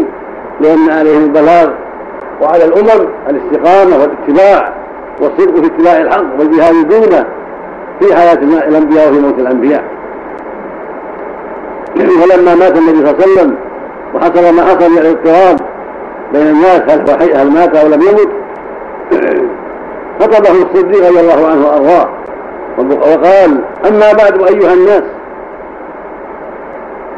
لأن 0.61 0.91
عليهم 0.91 1.25
البلاغ 1.25 1.71
وعلى 2.43 2.65
الأمم 2.65 3.09
الاستقامة 3.31 4.03
والاتباع 4.03 4.73
والصدق 5.21 5.61
في 5.61 5.67
اتباع 5.67 5.99
الحق 6.01 6.39
والجهاد 6.39 6.89
دونه 6.89 7.27
في 8.01 8.17
حياة 8.17 8.39
الأنبياء 8.69 9.11
وفي 9.11 9.21
موت 9.21 9.39
الأنبياء. 9.39 9.85
ولما 12.23 12.55
مات 12.55 12.79
النبي 12.79 12.99
صلى 12.99 13.11
الله 13.11 13.23
عليه 13.23 13.33
وسلم 13.33 13.55
وحصل 14.15 14.55
ما 14.55 14.63
حصل 14.63 14.91
من 14.91 14.99
الاضطراب 14.99 15.57
بين 16.33 16.47
الناس 16.47 16.81
هل 17.21 17.51
مات 17.51 17.77
أو 17.77 17.89
لم 17.89 18.03
يمت 18.03 18.40
خطبه 20.21 20.51
الصديق 20.51 21.09
رضي 21.09 21.21
الله 21.21 21.47
عنه 21.47 21.67
وأرضاه. 21.67 22.09
وقال 22.79 23.61
أما 23.89 24.13
بعد 24.13 24.43
أيها 24.43 24.73
الناس 24.75 25.03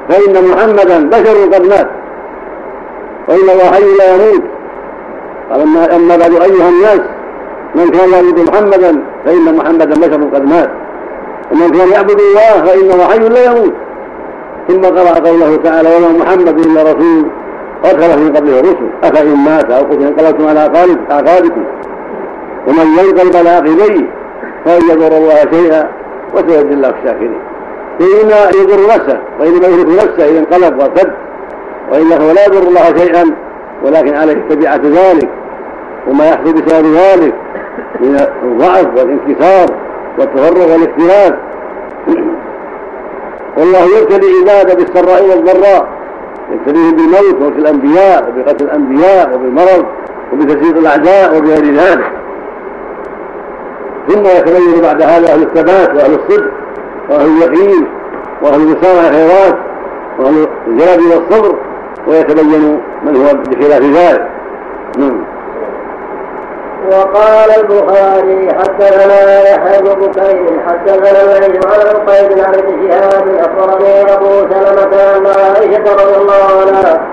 فإن 0.09 0.48
محمدا 0.48 1.09
بشر 1.09 1.55
قد 1.55 1.66
مات 1.66 1.88
وإن 3.28 3.50
الله 3.50 3.64
حي 3.72 3.96
لا 3.98 4.14
يموت. 4.14 4.42
قال 5.50 5.61
أما 5.92 6.16
بعد 6.16 6.32
أيها 6.32 6.68
الناس 6.68 7.00
من 7.74 7.90
كان 7.90 8.11
يعبد 8.11 8.38
محمدا 8.48 9.03
فإن 9.24 9.57
محمدا 9.57 9.94
بشر 10.07 10.28
قد 10.34 10.44
مات. 10.44 10.70
ومن 11.53 11.70
كان 11.70 11.88
يعبد 11.88 12.20
الله 12.20 12.64
فانه 12.64 13.05
حي 13.05 13.28
لا 13.28 13.44
يموت. 13.44 13.74
ثم 14.68 14.80
قرأ 14.80 15.28
قوله 15.28 15.57
تعالى 15.57 15.96
وما 15.96 16.24
محمد 16.24 16.66
إلا 16.66 16.82
رسول. 16.82 17.26
قد 17.84 18.18
من 18.20 18.32
قبله 18.36 18.61
الرسل 18.61 18.88
أفإن 19.05 19.36
مات 19.36 19.70
أو 19.70 19.84
قتل 19.84 20.03
انقلبتم 20.03 20.48
على 20.48 20.61
أعقابكم 21.11 21.64
ومن 22.66 22.86
ينقلب 22.98 23.36
على 23.36 23.50
عقبيه 23.50 24.10
فلن 24.64 24.90
يضر 24.90 25.16
الله 25.16 25.36
شيئا 25.52 25.88
وسيجزي 26.34 26.74
الله 26.74 26.88
الشاكرين. 26.88 27.40
فإما 27.98 28.50
يضر 28.60 28.86
نفسه 28.86 29.18
وإنما 29.40 29.66
يهلك 29.66 29.88
نفسه 29.88 30.30
إذا 30.30 30.38
انقلب 30.38 30.78
وارتد 30.78 31.12
وإلا 31.92 32.18
فهو 32.18 32.30
لا 32.32 32.46
يضر 32.46 32.68
الله 32.68 32.96
شيئا 32.96 33.34
ولكن 33.82 34.14
عليه 34.14 34.48
تبعة 34.48 34.80
ذلك 34.84 35.28
وما 36.08 36.26
يحصل 36.28 36.52
بسبب 36.52 36.94
ذلك 36.94 37.34
من 38.00 38.26
الضعف 38.42 38.86
والانكسار 38.96 39.76
والتفرغ 40.18 40.72
والاختلاف 40.72 41.34
والله 43.58 43.98
يبتلي 43.98 44.26
عباده 44.40 44.74
بالسراء 44.74 45.24
والضراء 45.24 45.88
يبتليهم 46.50 46.96
بالموت 46.96 47.34
وموت 47.40 47.52
الأنبياء 47.52 48.28
وبقتل 48.28 48.64
الأنبياء 48.64 49.34
وبالمرض 49.34 49.86
وبتسليط 50.32 50.76
الأعداء 50.76 51.36
وبغير 51.36 51.74
ذلك. 51.74 52.12
ثم 54.09 54.26
يتبين 54.26 54.82
بعد 54.82 55.03
هذا 55.03 55.32
أهل 55.32 55.42
الثبات 55.42 55.88
وأهل 55.88 56.14
الصدق 56.14 56.50
وأهل 57.11 57.26
اليقين 57.26 57.86
وأهل 58.42 58.61
المسارعه 58.61 59.09
الخيرات 59.09 59.59
وأهل 60.18 60.48
الجلد 60.66 61.00
والصبر 61.00 61.57
ويتبين 62.07 62.80
من 63.03 63.16
هو 63.16 63.34
بخلاف 63.34 63.82
ذلك. 63.82 64.28
نعم. 64.98 65.24
وقال 66.90 67.50
البخاري 67.61 68.48
حدثنا 68.53 69.40
يحيى 69.40 69.82
بن 69.82 70.07
بكير 70.07 70.61
حدثنا 70.66 71.22
الليث 71.22 71.66
عن 71.66 71.80
القيد 71.80 72.38
عن 72.40 72.55
ابن 72.55 72.90
شهاب 72.90 73.28
اخبرني 73.38 74.14
أبو 74.14 74.26
سلمة 74.26 75.16
أن 75.16 75.26
عائشة 75.26 75.94
رضي 75.94 76.16
الله 76.16 76.61
عنها 76.61 77.07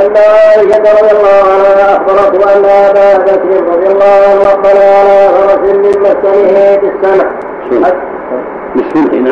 أن 0.00 0.16
عائشة 0.16 0.78
رضي 0.78 1.10
الله 1.10 1.42
عنها 1.52 1.96
أخبرته 1.96 2.56
أن 2.56 2.64
أبا 2.64 3.16
بكر 3.18 3.72
رضي 3.72 3.86
الله 3.86 4.20
عنه 4.30 4.42
أقبل 4.42 4.78
على 4.78 5.28
فرس 5.28 5.58
من 5.70 5.78
مسكنه 5.80 6.78
في 6.80 6.90
السمع 6.94 7.30
بالسلح 8.74 9.24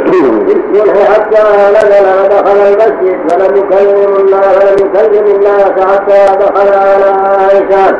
حتى 1.11 1.43
نزل 1.73 2.07
ودخل 2.25 2.57
المسجد 2.67 3.31
فلم 3.31 3.57
يكلم 3.57 4.17
الناس 4.17 4.45
فلم 4.47 4.87
يكلم 4.87 5.27
الناس 5.37 5.71
حتى 5.93 6.37
دخل 6.37 6.69
على 6.75 7.05
عائشة. 7.05 7.99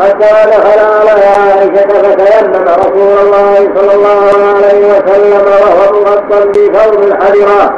حتى 0.00 0.48
دخل 0.50 0.80
على 0.80 1.10
عائشة 1.10 1.88
فتيمم 1.88 2.64
رسول 2.68 3.18
الله 3.24 3.54
صلى 3.76 3.94
الله 3.94 4.54
عليه 4.56 4.86
وسلم 4.86 5.40
وهو 5.46 6.00
مغطى 6.00 6.48
بثوب 6.48 7.02
الحريرة 7.02 7.74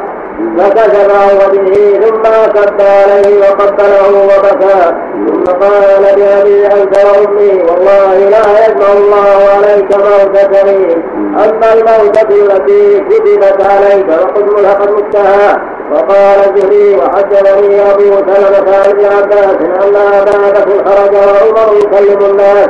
فكشف 0.57 1.09
عن 1.15 1.35
وجهه 1.35 1.99
ثم 1.99 2.21
كب 2.53 2.81
عليه 2.81 3.39
وقبله 3.39 4.11
وبكى. 4.23 4.95
ثم 5.27 5.43
قال 5.43 6.03
بأبي 6.15 6.67
أنت 6.67 6.97
وأمي 6.97 7.63
والله 7.63 8.15
لا 8.29 8.43
يجمع 8.65 8.89
الله 8.97 9.39
عليك 9.55 9.89
موتتين 9.97 11.03
أما 11.33 11.73
الموتة 11.73 12.31
التي 12.31 12.99
كتبت 12.99 13.59
عليك 13.65 14.07
وقد 14.09 14.43
ملحقت 14.53 14.89
متها. 14.89 15.61
وقال 15.91 16.39
الزهري 16.49 16.95
وحدثني 16.95 17.91
أبو 17.91 18.03
سلمة 18.03 18.75
عن 18.77 18.89
ابن 18.89 19.05
عباس 19.05 19.55
أن 19.83 19.95
أبا 19.95 20.35
بكر 20.49 20.69
خرج 20.85 21.13
وعمر 21.15 21.77
يكلم 21.77 22.25
الناس. 22.25 22.69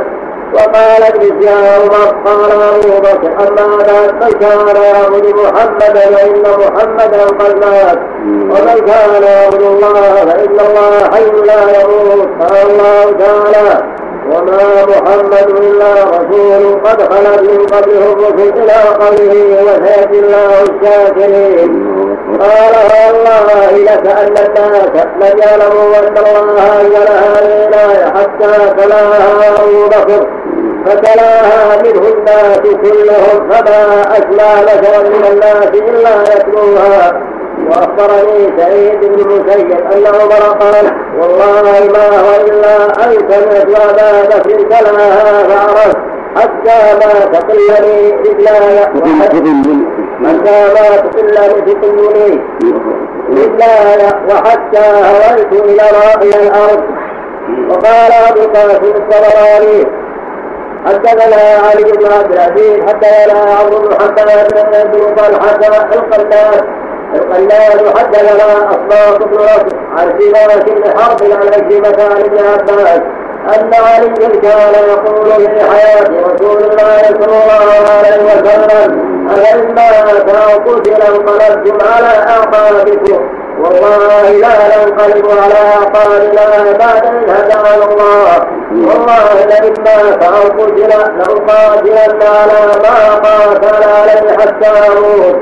وقال 0.54 1.04
ابن 1.04 1.48
عمر 1.48 2.06
قال 2.26 2.52
ابو 2.52 3.00
بكر 3.00 3.32
اما 3.48 3.78
بعد 3.78 4.14
من 4.24 4.40
كان 4.40 4.84
يعبد 4.84 5.36
محمدا 5.36 6.02
فان 6.16 6.42
محمدا 6.60 7.24
قد 7.26 7.66
مات 7.66 8.00
ومن 8.26 8.86
كان 8.86 9.24
يعبد 9.24 9.62
الله 9.62 10.26
فإن 10.26 10.58
الله 10.60 10.94
حي 11.14 11.32
لا 11.46 11.82
يموت 11.82 12.30
قال 12.42 12.70
الله 12.70 13.06
تعالى 13.20 14.02
وما 14.32 14.86
محمد 14.86 15.50
إلا 15.50 15.94
رسول 16.04 16.82
قد 16.86 17.02
خلت 17.14 17.42
من 17.42 17.66
قبله 17.66 18.14
الرسل 18.14 18.54
إلى 18.58 18.74
قوله 19.00 19.64
وسيأتي 19.64 20.20
الله 20.20 20.50
الشاكرين. 20.62 21.92
قال 22.42 22.74
والله 22.92 23.72
لكأن 23.78 24.28
الناس 24.28 25.06
لم 25.22 25.40
يعلموا 25.40 25.98
أن 26.00 26.18
الله 26.18 26.82
أنزل 26.82 27.08
هذه 27.12 27.68
الآية. 27.68 28.11
حتى 28.32 28.76
تلاها 28.78 29.64
أبو 29.64 29.86
بكر 29.88 30.28
فتلاها 30.86 31.82
منه 31.82 32.08
الناس 32.08 32.60
كلهم 32.60 33.50
فما 33.50 34.02
أسمع 34.12 34.62
بشرا 34.64 35.10
من 35.10 35.26
الناس 35.32 35.68
إلا 35.74 36.24
يتلوها 36.36 37.22
وأخبرني 37.70 38.58
سعيد 38.58 39.00
بن 39.00 39.20
المسيب 39.20 39.72
أن 39.72 40.06
عمر 40.08 40.58
قال 40.60 40.92
والله 41.20 41.92
ما 41.94 42.20
هو 42.20 42.46
إلا 42.48 42.86
أن 42.86 43.12
سمعت 43.30 43.82
أبا 43.82 44.38
بكر 44.38 44.64
تلاها 44.70 45.44
فعرفت 45.44 45.98
حتى 46.36 46.96
ما 46.96 47.26
تقلني 47.26 48.12
رجلاي 48.12 48.80
حتى 48.80 49.10
ما 49.10 49.26
تقلني 49.26 49.86
تقلني 51.60 52.42
رجلاي 53.30 54.12
وحتى 54.30 54.80
هويت 54.80 55.54
إلى 55.54 55.82
إلى 56.22 56.48
الأرض 56.48 56.84
وقال 57.70 58.12
أبو 58.30 58.42
قاسم 58.54 58.84
الطبراني 58.84 59.88
حدثنا 60.86 61.68
علي 61.68 61.92
بن 61.92 62.06
عبد 62.14 62.32
العزيز 62.32 62.80
حدثنا 62.88 63.40
عمرو 63.60 63.80
بن 63.80 63.94
حماد 64.00 64.92
بن 64.92 65.16
طلحة 65.16 65.60
القلاس 65.94 66.64
القلاس 67.16 67.82
حدثنا 67.98 68.70
أصباط 68.70 69.24
بن 69.24 69.38
رشد 69.38 69.74
عن 69.98 70.20
سماك 70.20 70.70
بن 70.70 71.00
حرب 71.00 71.22
عن 71.24 71.48
عكرمة 71.48 72.04
عن 72.16 72.22
ابن 72.22 72.38
عباس. 72.38 73.02
أن 73.46 73.72
علي 73.74 74.40
كان 74.40 74.74
يقول 74.90 75.32
في 75.32 75.60
حياة 75.72 76.04
رسول 76.04 76.58
الله 76.58 77.02
صلى 77.04 77.26
الله 77.26 77.90
عليه 77.98 78.24
وسلم 78.24 79.12
مات 79.76 80.30
أو 80.30 80.60
قتل 80.60 80.92
انقلبتم 81.02 81.78
على 81.96 82.08
أعقابكم؟ 82.08 83.20
والله 83.60 84.30
لا 84.30 84.48
ننقلب 84.86 85.26
على 85.44 85.54
أعقابنا 85.54 86.72
بعد 86.72 87.06
إذ 87.06 87.30
هدانا 87.30 87.86
الله. 87.86 88.48
والله 88.72 89.46
لئن 89.50 89.74
مات 89.84 90.24
أو 90.24 90.64
قتل 90.64 90.80
لأقاتلن 90.80 92.22
على 92.22 92.60
ما 92.84 93.16
قاتل 93.16 93.84
عليه 93.84 94.38
حتى 94.38 94.68
أموت 94.68 95.36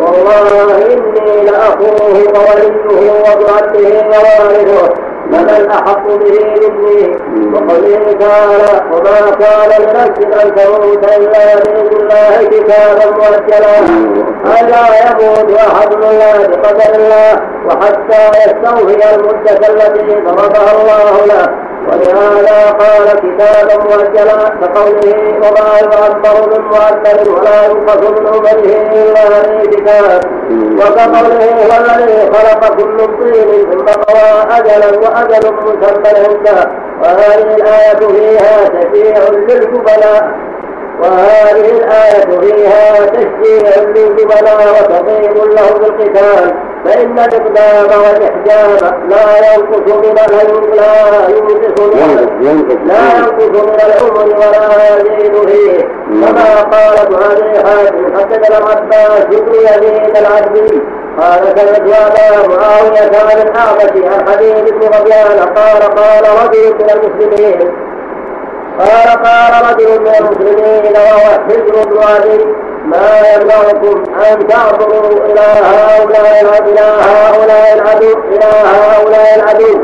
والله 0.00 0.76
إني 0.86 1.44
لأخوه 1.44 2.12
ووليه 2.12 2.76
وابن 2.90 4.06
ووارثه 4.06 5.05
فمن 5.32 5.70
أحق 5.70 6.06
به 6.06 6.38
مني 6.62 7.18
وقوله 7.54 8.12
تعالى 8.20 8.72
وما 8.92 9.30
كان 9.40 9.82
لنفس 9.82 10.44
أن 10.44 10.54
تموت 10.54 11.04
إلا 11.16 11.54
بإذن 11.56 12.00
الله 12.00 12.48
كتابا 12.50 13.06
مؤجلا. 13.10 13.76
ألا 14.60 14.84
يموت 15.02 15.58
أحد 15.58 15.92
إلا 15.92 16.46
بقدر 16.46 16.94
الله 16.94 17.32
وحتى 17.66 18.22
يستوفي 18.40 19.14
المدة 19.14 19.60
التي 19.68 20.20
ضربها 20.20 20.72
الله 20.80 21.26
له. 21.26 21.66
ولهذا 21.86 22.70
قال 22.70 23.06
كتابا 23.24 23.84
مؤجلا 23.84 24.48
كقوله 24.60 25.16
وما 25.42 25.68
يعبر 25.92 26.36
من 26.50 26.62
مؤجل 26.64 27.30
ولا 27.34 27.64
ينقص 27.64 28.10
من 28.10 28.26
عمره 28.26 28.62
إلا 28.92 29.42
في 29.42 29.68
كتاب. 29.70 30.20
وكقوله 30.80 31.44
هو 31.58 31.72
الذي 31.80 32.32
خلقكم 32.32 32.88
من 32.88 33.06
طين 33.18 33.70
ثم 33.70 33.84
قضى 33.84 34.28
اجلا 34.56 34.90
وأجل 35.16 35.54
مسمى 35.54 36.18
عنده 36.28 36.70
وهذه 37.02 37.54
الآية 37.54 37.98
فيها 38.08 38.68
تشريع 38.68 39.28
للجبلاء 39.30 40.30
وهذه 41.02 41.70
الآية 41.70 42.40
فيها 42.40 43.06
تشجيع 43.06 43.82
للجبلاء 43.82 44.68
وتقييم 44.82 45.34
له 45.34 45.72
بالقتال 45.78 46.54
فإن 46.84 47.18
الإقدام 47.18 48.00
والإحجام 48.02 48.70
لا 49.08 49.54
ينقص 49.54 49.92
من 49.94 50.14
لا 50.14 51.28
ينقص 51.28 51.70
من 51.70 52.86
لا 52.86 53.16
ينقص 53.18 53.62
من 53.62 53.80
العمر 53.84 54.36
ولا 54.36 54.96
يزيد 54.96 55.48
فيه. 55.48 55.78
كما 56.10 56.62
قال 56.62 56.98
ابن 56.98 57.14
أبي 57.14 57.58
حاتم 57.68 58.16
حدثنا 58.18 58.58
العباس 58.58 59.24
بن 59.24 59.54
يزيد 59.54 60.16
العبدي 60.16 60.80
قال 61.20 61.58
سمعت 61.58 62.20
ابا 62.20 62.48
معاوية 62.48 63.00
عن 63.00 63.38
الاعمش 63.42 64.14
عن 64.14 64.28
حديث 64.28 64.70
بن 64.70 64.80
غبيان 64.86 65.38
قال 65.56 65.82
قال 65.82 66.24
من 66.80 66.90
المسلمين 66.90 67.72
قال 68.78 69.22
قال 69.22 69.52
رجل 69.70 70.00
من 70.00 70.12
المسلمين 70.20 70.92
وهو 70.96 71.30
حجر 71.48 71.88
بن 71.90 71.98
علي 72.02 72.44
ما 72.86 73.20
يمنعكم 73.34 74.02
أن 74.32 74.46
تعبروا 74.46 75.24
إلى 75.24 75.40
هؤلاء 75.40 76.62
إلى 76.68 76.80
هؤلاء 76.80 77.74
العدو 77.74 78.18
إلى 78.28 78.44
هؤلاء 78.64 79.36
العدو؟ 79.36 79.80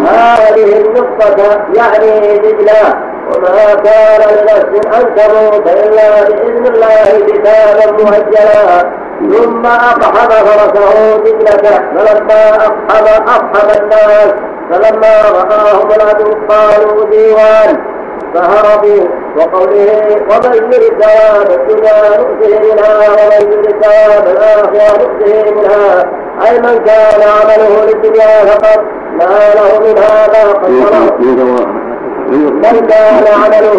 هذه 0.00 0.80
النقطة 0.80 1.60
يعني 1.74 2.38
دجلة 2.38 2.94
وما 3.34 3.74
كان 3.74 4.20
لنفس 4.20 4.86
أن 4.96 5.14
تموت 5.14 5.66
إلا 5.68 6.22
بإذن 6.24 6.66
الله 6.66 7.26
كتابا 7.26 7.92
مؤجلا. 7.92 8.92
ثم 9.18 9.66
أقحم 9.66 10.28
فرسه 10.28 11.16
دجلة 11.16 11.82
فلما 11.96 12.48
أقحم 12.56 13.22
أقحم 13.28 13.82
الناس 13.82 14.32
فلما 14.70 15.22
رآهم 15.30 15.88
العدو 15.96 16.32
قالوا 16.48 17.04
ديوان 17.10 17.97
فهربوا 18.34 19.04
وقوله 19.36 19.90
ومن 20.30 20.54
يرد 20.54 21.02
ثواب 21.02 21.48
الدنيا 21.60 21.98
نؤته 22.18 22.52
منها 22.64 22.92
ومن 23.08 23.52
يرد 23.52 23.66
ثواب 23.82 24.24
الآخرة 24.34 24.86
نؤته 25.00 25.34
منها. 25.56 25.86
أي 26.46 26.54
من 26.60 26.76
كان 26.84 27.20
عمله 27.38 27.72
للدنيا 27.84 28.44
فقط 28.44 28.80
ما 29.18 29.38
له 29.56 29.70
منها 29.86 30.14
ما 30.32 30.42
قدره 30.52 31.56
من 32.32 32.86
كان 32.86 33.24
عمله 33.42 33.78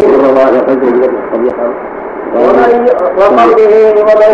ومن 2.35 2.71
وقوله 3.17 3.73
ومن 4.07 4.31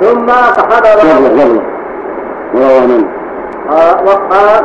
ثم 0.00 0.28
حضر 0.70 0.98
وروى 2.54 2.80
من؟ 2.80 3.02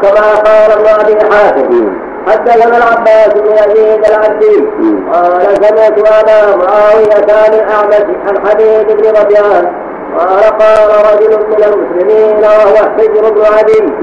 كما 0.01 0.27
قال 0.45 0.69
ابن 0.71 0.87
أبي 1.01 1.15
حاتم. 1.31 2.08
حدثنا 2.29 2.77
العباس 2.77 3.33
بن 3.33 3.51
يزيد 3.51 4.05
العبدي 4.09 4.67
قال 5.13 5.65
سمعت 5.65 5.99
أبا 5.99 6.55
معاوية 6.55 7.25
كان 7.27 7.53
الاعمش 7.53 8.05
عن 8.27 8.47
حبيب 8.47 8.87
بن 8.97 9.09
ربيان 9.21 9.71
قال 10.17 10.43
قال 10.43 10.89
رجل 11.13 11.37
من 11.47 11.63
المسلمين 11.63 12.37
وهو 12.37 12.75
حجر 12.97 13.29
بن 13.31 13.41
عدي. 13.45 13.93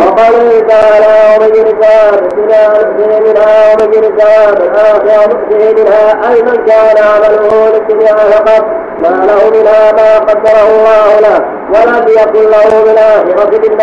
وقوله 0.00 0.60
تعالى 0.68 1.36
ومن 1.36 1.54
يرزق 1.54 2.22
الدنيا 2.22 2.68
نؤته 2.68 3.20
منها 3.20 3.74
ومن 3.74 3.94
يرزق 3.94 4.28
الآخرة 4.62 5.26
نؤته 5.26 5.82
منها 5.82 6.32
أي 6.32 6.42
من 6.42 6.64
كان 6.66 6.96
عمله 6.98 7.68
للدنيا 7.68 8.14
فقط؟ 8.14 8.64
ما 9.02 9.08
له 9.26 9.50
منها 9.60 9.92
ما 9.92 10.18
قدره 10.18 10.68
الله 10.70 11.20
له 11.20 11.38
ولم 11.74 12.08
يكن 12.08 12.50
له 12.50 12.84
بالآخرة 12.84 13.68
من 13.68 13.76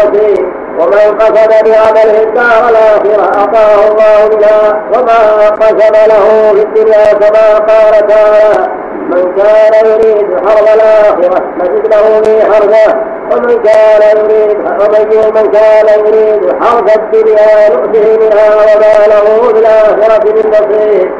ومن 0.79 1.17
قصد 1.19 1.33
بعمله 1.65 2.23
الدار 2.23 2.69
الآخرة 2.69 3.23
أعطاه 3.39 3.87
الله 3.91 4.37
منها 4.37 4.83
وما 4.93 5.49
قسم 5.49 5.93
له 6.11 6.51
في 6.53 6.61
الدنيا 6.61 7.13
كما 7.13 7.59
قال 7.59 8.07
تعالى 8.07 8.67
من 9.09 9.35
كان 9.35 9.85
يريد 9.85 10.27
حرب 10.47 10.67
الآخرة 10.75 11.43
نجد 11.57 11.93
له 11.93 12.21
في 12.21 12.53
حربه 12.53 12.95
ومن 13.31 13.63
كان 13.63 14.17
يريد 14.17 14.57
ومن 14.59 15.31
من 15.35 15.51
كان 15.51 15.99
يريد 15.99 16.63
حرب 16.63 16.89
الدنيا 16.89 17.69
نؤته 17.69 18.17
منها 18.17 18.55
وما 18.55 19.07
له 19.07 19.41
في 19.53 19.59
الآخرة 19.59 20.31
من 20.33 20.49
نصيب 20.49 21.11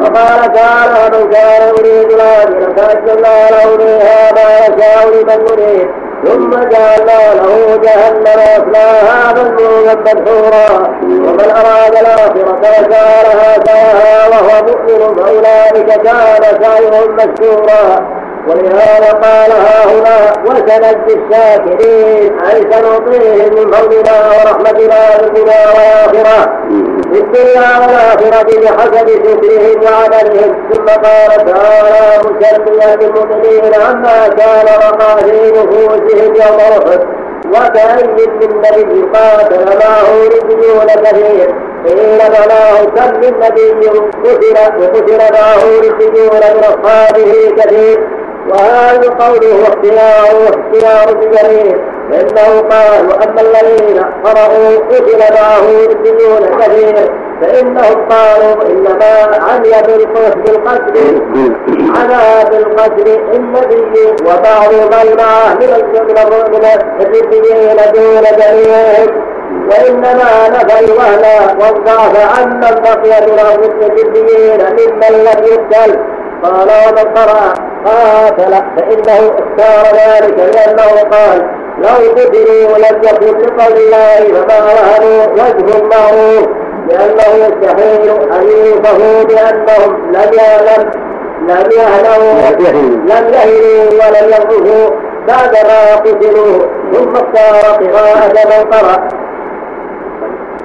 وقال 0.00 0.52
تعالى 0.52 1.18
من 1.18 1.30
كان 1.30 1.68
يريد 1.68 2.12
الآخرة 2.12 2.74
فأجعلنا 2.76 3.50
له 3.50 3.76
فيها 3.76 4.32
ما 4.32 4.58
يشاء 4.66 5.08
لمن 5.08 5.46
يريد 5.48 5.88
ثم 6.24 6.50
جعلنا 6.50 7.34
له 7.34 7.76
جهنم 7.76 8.40
يصلاها 8.54 9.32
مذموما 9.32 9.94
مدحورا. 9.94 10.66
ومن 11.02 11.50
أراد 11.50 11.94
الآخرة 12.02 12.58
وسعى 12.60 13.22
لها 13.22 13.52
سعيها 13.66 14.28
وهو 14.28 14.66
مؤمن 14.66 15.16
فأولئك 15.16 15.88
كان 16.02 16.42
سعيهم 16.62 17.16
مشكورا. 17.16 17.84
ولهذا 18.48 19.12
قال 19.12 19.52
ها 19.52 19.84
هنا 19.84 20.32
وسنجزي 20.46 21.14
الشاكرين 21.20 22.40
أي 22.40 22.60
سنعطيهم 22.72 23.54
من 23.54 23.72
فضلنا 23.72 24.16
ورحمتنا 24.30 25.00
في 25.18 25.26
الدنيا 25.26 25.66
والآخرة. 25.74 26.38
في 27.12 27.18
الدنيا 27.20 27.70
والاخره 27.80 28.60
بحسب 28.60 29.08
شكرهم 29.08 29.80
وعملهم 29.84 30.70
ثم 30.72 30.86
قال 30.86 31.30
تعالى 31.46 32.18
مسليا 32.24 32.96
للمؤمنين 32.96 33.74
عما 33.74 34.28
كان 34.28 34.66
وقع 34.66 35.16
في 35.16 35.50
نفوسهم 35.50 36.34
يوم 36.34 36.60
احد. 36.60 37.00
وكأي 37.46 38.06
من 38.06 38.56
نبي 38.56 39.02
قاتل 39.14 39.64
معه 39.64 40.10
رجلون 40.34 40.86
كثير 41.04 41.54
قيل 41.86 42.18
معناه 42.18 42.84
كم 42.84 43.20
من 43.20 43.34
نبي 43.40 43.88
قتل 44.24 44.56
وقتل 44.80 45.18
معه 45.32 45.64
رجلون 45.80 46.40
من 46.56 46.64
اصحابه 46.64 47.32
كثير. 47.58 47.98
وهذا 48.50 49.10
قوله 49.10 49.62
اختيار 49.62 50.48
اختيار 50.48 51.08
الجليل 51.08 51.80
فإنه 52.10 52.60
قال 52.60 53.06
وأما 53.08 53.40
الذين 53.40 54.02
قرأوا 54.24 54.76
قتل 54.90 55.18
معه 55.34 55.66
ربيون 55.90 56.58
كثير 56.60 57.10
فإنهم 57.40 58.08
قالوا 58.08 58.62
إنما 58.70 59.36
عمي 59.50 59.70
بالقتل 59.86 61.22
عمى 61.96 62.50
بالقتل 62.50 63.20
النبي 63.34 64.14
وبعض 64.22 64.72
من 64.74 65.16
معه 65.16 65.54
من 65.54 66.14
الربيين 66.18 67.76
دون 67.94 68.22
جميعهم 68.38 69.30
وإنما 69.70 70.48
نفى 70.48 70.84
الوهن 70.84 71.24
والضعف 71.60 72.38
عمن 72.38 72.60
بقي 72.60 73.26
من 73.26 73.38
الربيين 73.38 74.60
ممن 74.60 75.24
لم 75.24 75.44
يقتل. 75.44 76.19
قال 76.42 76.68
ومن 76.68 77.14
قرأ 77.14 77.54
قاتل 77.84 78.52
فإنه 78.76 79.30
اختار 79.38 79.94
ذلك 79.94 80.38
لأنه 80.38 81.10
قال 81.10 81.46
لو 81.78 82.12
قتلوا 82.12 82.78
لم 82.78 83.02
يكن 83.02 83.38
لقول 83.38 83.72
الله 83.76 84.42
فما 84.48 84.64
وهنوا 84.64 85.26
وجه 85.32 85.78
المعروف 85.78 86.48
لأنه 86.88 87.44
يستحيل 87.44 88.10
أن 88.32 88.42
يوصفوا 88.66 89.24
بأنهم 89.24 90.10
لم 90.12 90.30
يعلم 90.38 90.90
لم 91.48 91.70
يهلوا 91.72 92.50
لم 93.06 93.32
يهلوا 93.34 93.84
ولم 93.92 94.28
يغفوا 94.30 94.90
بعدما 95.28 95.96
قتلوا 95.96 96.58
ثم 96.92 97.16
اختار 97.16 97.86
قراءة 97.92 98.32
من 98.46 98.70
قرأ 98.72 99.08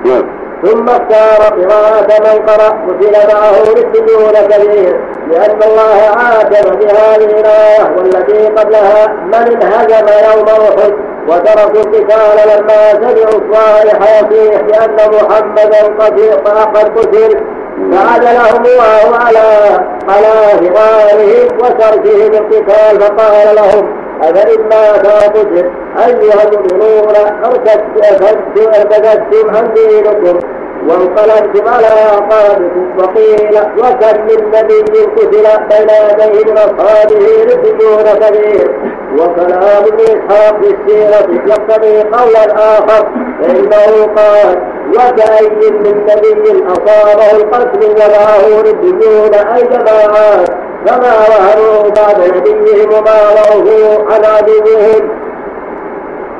نعم. 0.05 0.34
ثم 0.65 0.89
اختار 0.89 1.41
قراءة 1.61 2.07
من 2.19 2.45
قرأ 2.45 2.69
قتل 2.69 3.33
معه 3.33 3.59
للسجون 3.59 4.47
كثير 4.49 4.99
لأن 5.31 5.59
الله 5.63 5.99
عاتب 6.17 6.79
بهذه 6.79 7.39
الآية 7.39 7.95
والتي 7.97 8.47
قبلها 8.47 9.07
من 9.07 9.33
انهزم 9.33 10.05
يوم 10.07 10.45
أحد 10.47 10.93
وتركوا 11.27 11.81
القتال 11.81 12.37
لما 12.49 12.91
سمعوا 12.91 13.41
الصالح 13.41 13.99
يصيح 14.19 14.61
بأن 14.61 14.95
محمدا 14.95 15.95
قد 15.99 16.19
قتل 16.97 17.39
فعدلهم 17.91 18.65
الله 18.65 19.17
على 19.17 19.79
على 20.09 20.69
هرارهم 20.69 21.47
وتركهم 21.59 22.33
القتال 22.33 23.01
فقال 23.01 23.55
لهم 23.55 24.04
أفإما 24.21 24.91
قتل 24.91 25.71
أيها 25.97 26.43
المؤمنون 26.47 27.15
ارتدتم 27.45 28.25
عن 29.55 29.73
دينكم 29.73 30.39
وانقلبتم 30.89 31.67
على 31.67 31.85
أعقابكم 31.87 32.97
وقيل 32.97 33.57
وكم 33.77 34.21
من 34.21 34.47
نبي 34.47 35.01
قتل 35.01 35.31
بين 35.69 35.89
يديه 36.09 36.51
من 36.51 36.57
أصحابه 36.57 37.25
رسلون 37.45 38.03
كثير 38.19 38.71
وكلام 39.19 39.83
ابن 39.85 39.99
إسحاق 40.03 40.61
في 40.61 40.75
السيرة 40.75 41.41
يقتضي 41.47 42.01
قولا 42.01 42.55
آخر 42.55 43.07
فإنه 43.41 44.05
قال 44.15 44.75
وكأي 44.89 45.49
من 45.69 46.05
نبي 46.05 46.63
أصابه 46.67 47.31
القتل 47.31 47.85
ومعه 47.85 48.61
رسلون 48.61 49.33
أي 49.33 49.61
جماعات 49.63 50.49
فما 50.85 51.13
وهنوا 51.29 51.83
بعد 51.89 52.37
نبيهم 52.37 52.89
وما 52.89 53.17
ضعفوا 53.35 54.13
عن 54.13 54.25
عدوهم 54.25 55.09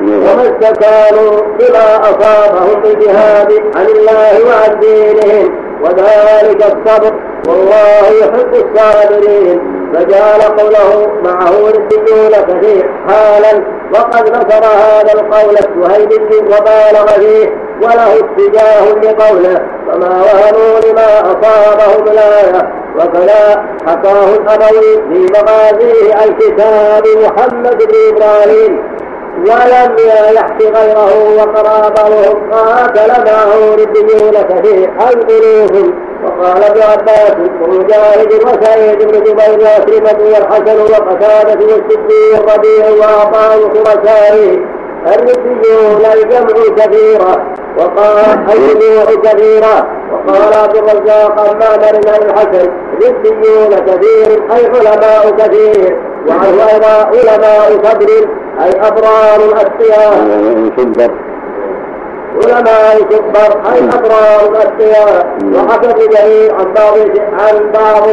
وما 0.02 0.44
استكانوا 0.44 1.42
بما 1.60 2.02
أصابهم 2.02 2.82
بالجهاد 2.82 3.52
عن 3.76 3.86
الله 3.86 4.34
وعن 4.48 4.80
دينهم 4.80 5.66
وذلك 5.84 6.66
الصبر. 6.66 7.14
والله 7.48 8.06
يحب 8.22 8.54
الصابرين. 8.54 9.76
فجعل 9.94 10.42
قوله 10.42 11.08
معه 11.24 11.52
رسيون 11.52 12.32
كثير 12.32 12.90
حالا. 13.08 13.64
وقد 13.94 14.30
نصر 14.30 14.64
هذا 14.66 15.14
القول 15.14 15.56
السهيلي 15.56 16.38
وبالغ 16.38 17.08
فيه 17.08 17.50
وله 17.82 18.14
اتجاه 18.20 18.86
لقوله 19.04 19.62
فما 19.88 20.10
وهنوا 20.10 20.80
لما 20.86 21.20
أصابهم 21.22 22.04
الآية. 22.08 22.72
وكذا 22.96 23.66
حكاه 23.88 24.30
الأبوي 24.36 24.94
في 25.10 25.34
مغازيه 25.34 26.14
الكتاب 26.26 27.04
محمد 27.24 27.78
بن 27.78 27.96
إبراهيم. 28.10 28.84
ولم 29.38 29.96
يحكي 30.36 30.70
غيره 30.70 31.36
وقرابهم 31.38 32.52
قاتل 32.52 33.10
معه 33.10 33.76
ربيون 33.76 34.32
كثير 34.32 34.94
الظروف 35.02 35.94
وقال 36.24 36.64
ابن 36.64 36.82
عباس 36.82 37.36
ومجاهد 37.62 38.34
وسعيد 38.34 39.04
بن 39.04 39.24
جبير 39.24 39.60
وكلمة 39.60 40.24
والحسن 40.24 40.82
وقتادة 40.82 41.66
والسدي 41.66 42.32
والربيع 42.34 42.90
وعطاء 43.00 43.70
خرسائه 43.74 44.60
الربيون 45.08 46.02
الجمع 46.14 46.76
كثيرة 46.78 47.46
وقال 47.78 48.46
الجموع 48.54 49.06
كثيرة 49.24 49.88
وقال 50.12 50.54
عبد 50.54 50.78
الرزاق 50.78 51.40
عن 51.40 51.60
معمر 51.60 52.00
الحسن 52.24 52.72
ربيون 53.08 53.70
كثير 53.70 54.44
أي 54.52 54.66
علماء 54.66 55.30
كثير 55.38 56.15
وعنه 56.28 56.70
أيضا 56.74 56.96
علماء 57.06 57.72
صدر 57.84 58.10
أي 58.64 58.72
أبرار 58.88 59.40
الأتقياء 59.50 60.14
علماء 62.46 63.02
كبر 63.10 63.52
أي 63.74 63.80
أبرار 63.98 64.40
الأتقياء 64.52 65.38
وحكى 65.56 66.08
جرير 66.08 66.56
عن 66.56 66.74
بعض 66.74 66.98
عن 67.40 67.72
بعض 67.72 68.04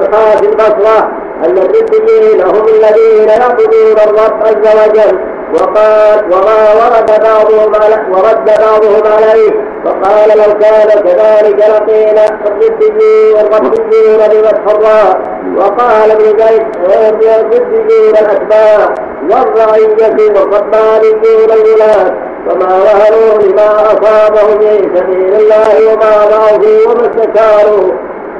نحاة 0.00 0.40
البصرة 0.40 0.98
أن 1.44 1.58
الربيين 1.58 2.40
هم 2.40 2.64
الذين 2.68 3.28
يعبدون 3.28 3.96
الرب 4.06 4.42
عز 4.42 4.66
وجل. 4.88 5.18
وقال 5.54 6.24
وما 6.32 6.60
ورد 6.80 7.10
بعضهم 7.22 7.72
ورد 8.12 8.44
بعضهم 8.44 9.02
عليه. 9.12 9.72
فقال 9.84 10.28
لو 10.38 10.58
كان 10.58 10.88
كذلك 11.02 11.58
لقينا 11.58 12.24
الربيين 12.46 13.36
الربيين 13.40 14.18
بفتح 14.18 14.74
الراء 14.74 15.20
وقال 15.56 16.10
ابن 16.10 16.24
زيد 16.24 16.66
الربيين 16.84 18.16
الأتباع 18.16 18.94
والرعية 19.30 20.16
والربانيون 20.34 21.50
الولاة 21.50 22.14
وما 22.50 22.82
وهنوا 22.82 23.42
لما 23.42 23.82
أصابهم 23.86 24.58
في 24.58 24.90
سبيل 24.96 25.34
الله 25.34 25.92
وما 25.92 26.26
ضعفوا 26.30 26.92
وما 26.92 27.10
استكانوا. 27.10 27.92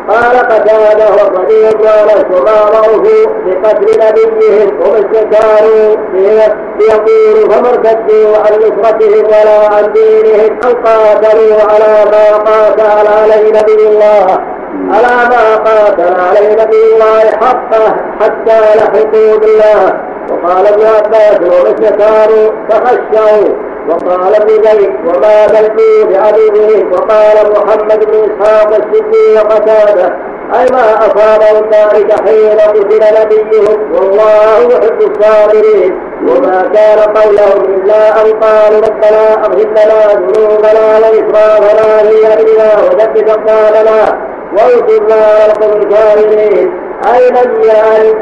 قال 0.08 0.36
قتاده 0.36 1.14
رضي 1.38 1.68
الله 1.68 2.24
وما 2.30 2.58
ضعفوا 2.72 3.26
بقتل 3.46 4.00
نبيهم 4.00 4.80
وما 4.80 4.98
استكانوا 4.98 5.96
ليقولوا 6.78 7.48
فما 7.50 7.68
ارتدوا 7.68 8.36
عن 8.36 8.52
نصرتهم 8.58 9.24
ولا 9.26 9.74
عن 9.74 9.92
دينهم 9.92 10.58
أو 10.64 10.72
قاتلوا 10.84 11.62
على 11.72 12.10
ما 12.10 12.36
قاتل 12.36 13.06
عليه 13.22 13.48
نبي 13.48 13.88
الله. 13.88 14.26
على 14.90 15.28
ما 15.30 15.56
قاتل 15.56 16.20
عليه 16.20 16.52
نبي 16.52 16.76
الله 16.94 17.30
حقه 17.40 17.96
حتى 18.20 18.60
لحقوا 18.76 19.36
بالله. 19.38 20.00
وقال 20.30 20.66
ابن 20.66 20.86
عباس 20.86 21.38
وما 21.40 21.70
استكانوا 21.70 22.50
فخشوا. 22.68 23.71
وقال 23.88 24.34
ابن 24.34 24.48
زيد 24.48 24.90
وما 25.06 25.46
بلغوا 25.46 26.04
بعدوه 26.10 26.92
وقال 26.92 27.52
محمد 27.52 28.04
بن 28.04 28.14
إسحاق 28.14 28.68
السدي 28.74 29.34
وقتاده 29.36 30.16
أي 30.54 30.66
ما 30.72 31.06
اصابهم 31.06 31.70
ذلك 31.70 32.20
حين 32.20 32.58
قتل 32.58 33.02
نبيهم؟ 33.20 33.92
والله 33.92 34.58
يحب 34.70 35.00
الصابرين. 35.00 36.00
وما 36.28 36.70
كان 36.74 36.98
قولهم 36.98 37.74
إلا 37.74 38.22
أن 38.22 38.40
قالوا 38.40 38.80
ربنا 38.80 39.34
اغفر 39.34 39.68
لنا 39.68 40.12
ذنوبنا 40.14 40.98
واسرافنا 40.98 41.98
في 42.08 42.26
امرنا 42.26 42.70
وثبت 42.84 43.30
اقدامنا 43.30 44.00
وانصرنا 44.52 45.14
على 45.14 45.52
القوم 45.52 45.82
الكافرين. 45.82 46.72
أي 47.14 47.28
لم 47.28 47.60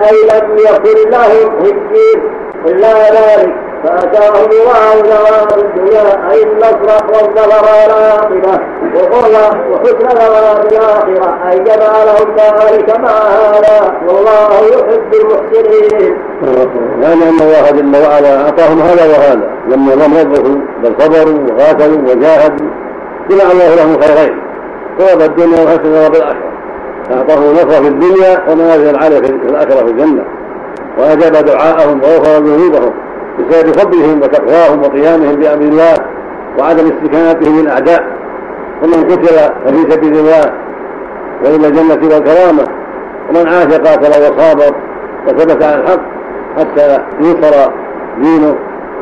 أي 0.08 0.16
لم 0.32 0.58
يكن 0.58 1.10
لهم 1.10 1.58
هجين 1.58 2.20
إلا 2.66 2.92
ذلك. 3.10 3.69
فأتاهم 3.84 4.50
الله 4.50 5.02
ثواب 5.02 5.64
الدنيا 5.64 6.30
أي 6.30 6.42
النصر 6.42 7.04
والظفر 7.08 7.64
والعاقبة 7.64 8.60
وقرة 8.94 9.70
وحسن 9.70 10.08
ثواب 10.08 10.66
الآخرة 10.72 11.50
أي 11.50 11.58
جمع 11.58 12.04
لهم 12.04 12.36
ذلك 12.36 12.98
مع 12.98 13.10
هذا 13.10 13.94
والله 14.08 14.50
يحب 14.72 15.14
المحسنين. 15.14 16.16
يعني 17.02 17.22
أن 17.22 17.40
الله 17.40 17.70
جل 17.70 17.96
وعلا 18.06 18.44
أعطاهم 18.44 18.80
هذا 18.80 19.06
وهذا. 19.06 19.50
لما 19.68 19.92
لم 19.92 20.14
يضروا 20.14 20.58
بل 20.82 20.94
صبروا 20.98 21.38
وقاتلوا 21.50 21.98
وجاهدوا. 21.98 22.70
جمع 23.30 23.52
الله 23.52 23.74
لهم 23.74 24.00
خيرين 24.00 24.42
ثواب 24.98 25.20
الدنيا 25.20 25.64
وحسن 25.64 25.94
ثواب 25.94 26.14
الآخرة. 26.14 26.50
أعطاهم 27.12 27.52
نصر 27.52 27.82
في 27.82 27.88
الدنيا 27.88 28.44
ومنازل 28.48 28.96
عالية 28.96 29.20
في 29.20 29.48
الآخرة 29.48 29.86
في 29.86 29.90
الجنة. 29.90 30.24
وأجاب 30.98 31.32
دعاءهم 31.32 32.00
وغفر 32.02 32.38
ذنوبهم. 32.38 33.09
بسبب 33.40 33.72
فضلهم 33.72 34.22
وتقواهم 34.22 34.80
وقيامهم 34.82 35.36
بامر 35.36 35.62
الله 35.62 35.94
وعدم 36.58 36.84
استكانتهم 36.86 37.60
للأعداء. 37.60 38.04
ومن 38.82 39.04
قتل 39.04 39.36
ففي 39.64 39.90
سبيل 39.90 40.14
الله 40.18 40.52
وإلى 41.44 41.66
الجنة 41.68 42.14
والكرامة. 42.14 42.64
ومن 43.28 43.48
عاش 43.48 43.66
قاتل 43.66 44.08
وصابر 44.08 44.74
وثبت 45.26 45.62
على 45.64 45.74
الحق 45.74 46.00
حتى 46.58 46.98
ينصر 47.20 47.70
دينه 48.18 48.54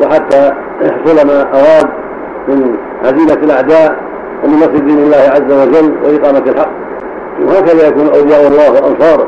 وحتى 0.03 0.53
يحصل 0.81 1.27
ما 1.27 1.41
اراد 1.43 1.89
من 2.49 2.77
هزيمة 3.05 3.43
الأعداء 3.43 3.97
ومن 4.45 4.57
نصر 4.57 4.79
دين 4.79 4.99
الله 4.99 5.17
عز 5.17 5.53
وجل 5.53 5.95
وإقامة 6.05 6.43
الحق. 6.47 6.71
وهكذا 7.47 7.89
يكون 7.89 8.09
أولياء 8.09 8.49
الله 8.49 8.73
وأنصاره. 8.73 9.27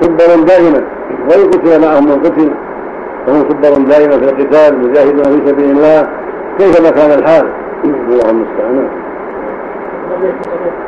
سبلا 0.00 0.44
دائما. 0.44 0.84
وإن 1.30 1.50
قتل 1.50 1.82
معهم 1.82 2.04
من 2.04 2.20
قتل 2.20 2.50
وهم 3.28 3.40
صبر 3.50 3.82
دائما 3.82 4.18
في 4.18 4.24
القتال 4.24 4.78
مجاهدون 4.78 5.24
في 5.24 5.46
سبيل 5.46 5.70
الله. 5.70 6.08
كيفما 6.58 6.90
كان 6.90 7.18
الحال؟ 7.18 7.48
الله 7.84 8.30
المستعان. 8.30 8.88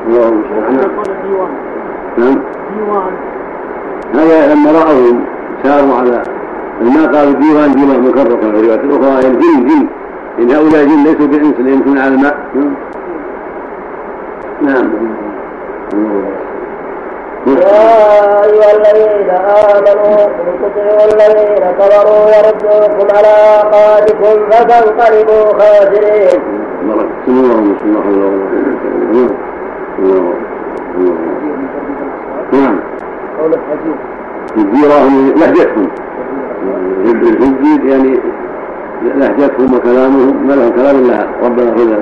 الله 0.06 0.28
المستعان. 0.28 0.78
نعم. 2.18 2.38
هذا 4.14 4.54
لما 4.54 4.70
رأوا 4.72 5.20
ساروا 5.62 5.94
على 5.94 6.22
ما 6.80 7.06
قالوا 7.06 7.32
الديوان 7.32 7.72
ديوان 7.72 8.02
مكرر 8.02 8.36
في 8.36 8.46
الروايات 8.46 8.80
الاخرى 8.80 9.28
الجن 9.28 9.66
جن 9.66 9.86
ان 10.38 10.50
هؤلاء 10.50 10.84
جن 10.86 11.04
ليسوا 11.04 11.26
بانس 11.26 11.54
يمشون 11.58 11.98
على 11.98 12.14
الماء. 12.14 12.36
نعم. 14.62 14.90
يا 17.46 18.44
أيها 18.44 18.70
الذين 18.76 19.30
آمنوا 19.30 20.26
إن 20.26 20.54
تطيعوا 20.62 21.04
الذين 21.14 21.64
كفروا 21.78 22.26
يردوكم 22.36 23.16
على 23.16 23.32
أعقابكم 23.54 24.50
فتنقلبوا 24.50 25.44
خاسرين. 25.58 26.42
بسم 27.22 27.28
الله 27.28 27.74
بسم 27.74 27.86
الله 27.86 29.30
نعم. 32.52 32.80
قول 33.40 33.52
الحديث. 33.54 33.96
الجيرة 34.56 34.98
لهجتهم. 35.36 35.88
الحجيد 37.04 37.84
يعني 37.84 38.20
لهجتهم 39.02 39.74
وكلامهم 39.74 40.46
ما 40.46 40.52
لهم 40.52 40.70
كلام 40.70 40.96
الا 40.96 41.26
ربنا 41.42 41.68
اغفر 41.70 41.82
لنا 41.82 41.98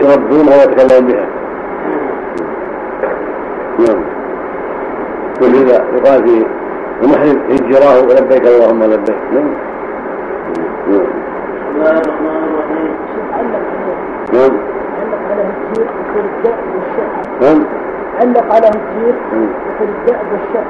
يردونها 0.00 0.56
ويتكلمون 0.66 1.06
بها 1.12 1.26
نعم. 3.78 4.00
ولذا 5.42 5.84
يقال 5.94 6.28
في 6.28 6.46
المحرم 7.02 7.38
هجراه 7.50 8.00
ولبيك 8.02 8.46
اللهم 8.46 8.82
لبيك. 8.82 9.16
نعم. 9.32 9.50
نعم. 10.88 11.06
بسم 11.58 11.76
الله 11.76 11.90
الرحمن 11.90 12.40
الرحيم 12.48 12.88
نعم. 14.32 14.52
علق 14.98 15.18
على 15.30 15.42
الجير 15.42 15.86
يقول 15.86 16.24
الدأب 16.24 16.58
والشعر 16.74 17.12
نعم. 17.40 17.64
علق 18.20 18.54
على 18.54 18.68
الجير 18.68 19.14
يقول 19.32 19.88
الدأب 19.88 20.26
والشعر 20.32 20.66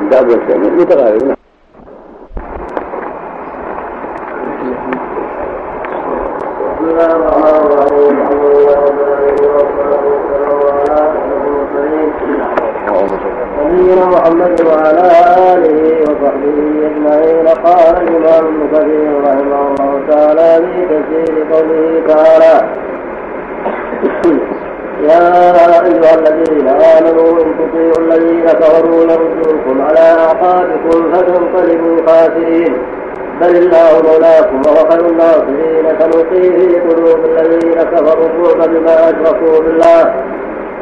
الدأب 0.00 0.28
والشعر 0.28 0.58
متغاير 0.58 1.24
نعم. 1.24 1.43
أيها 26.04 26.14
الذين 26.14 26.68
آمنوا 26.68 27.42
إن 27.42 27.54
تطيعوا 27.58 28.06
الذين 28.06 28.44
كفروا 28.44 29.02
يردوكم 29.02 29.82
على 29.82 29.98
أعقابكم 29.98 31.12
فتنقلبوا 31.12 32.06
خاسرين. 32.06 32.76
بل 33.40 33.56
الله 33.56 34.02
مولاكم 34.08 34.62
وهو 34.66 34.90
خير 34.90 35.06
الناصرين 35.08 35.84
سنلقي 36.00 36.42
في 36.58 36.80
قلوب 36.80 37.24
الذين 37.24 37.82
كفروا 37.82 38.26
الرعب 38.26 38.70
بما 38.70 38.94
أشركوا 39.10 39.60
بالله. 39.60 40.14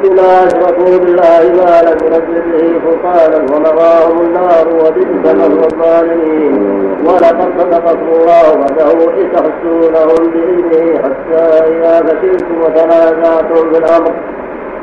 بما 0.03 0.47
أشركوا 0.47 0.99
بالله 0.99 1.43
ما 1.65 1.83
لم 1.83 1.99
ينزل 2.07 2.43
به 2.53 2.81
سلطانا 2.85 3.39
ومضاهم 3.53 4.21
النار 4.21 4.69
وبئس 4.69 5.11
مثوى 5.25 5.65
الظالمين. 5.65 6.55
ولقد 7.07 7.49
صدقكم 7.59 8.09
الله 8.09 8.59
وحده 8.61 9.13
إذ 9.21 9.27
تحسونهم 9.33 10.31
بإذنه 10.33 10.99
حتى 11.03 11.45
إذا 11.73 12.01
فشلتم 12.07 12.61
وتنازعتم 12.61 13.73
في 13.73 13.79
الأمر. 13.79 14.13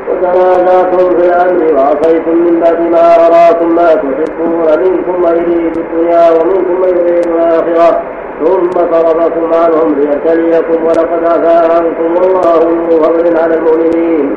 وتنازعتم 0.08 1.18
في 1.18 1.26
الامر 1.26 1.74
وعصيتم 1.74 2.36
من 2.36 2.60
بعد 2.60 2.80
ما 2.80 3.04
أراكم 3.26 3.74
ما 3.74 3.94
تحبون 3.94 4.68
منكم 4.82 5.22
من 5.22 5.36
يريد 5.36 5.76
الدنيا 5.78 6.30
ومنكم 6.30 6.80
من 6.80 6.88
يريد 6.88 7.26
الآخرة. 7.26 8.02
ثم 8.44 8.70
صرفكم 8.70 9.50
عنهم 9.54 9.94
ليبتليكم 9.98 10.84
ولقد 10.84 11.24
عفا 11.24 11.72
عنكم 11.76 12.14
والله 12.16 12.60
ذو 12.90 13.02
فضل 13.02 13.36
على 13.36 13.54
المؤمنين. 13.54 14.36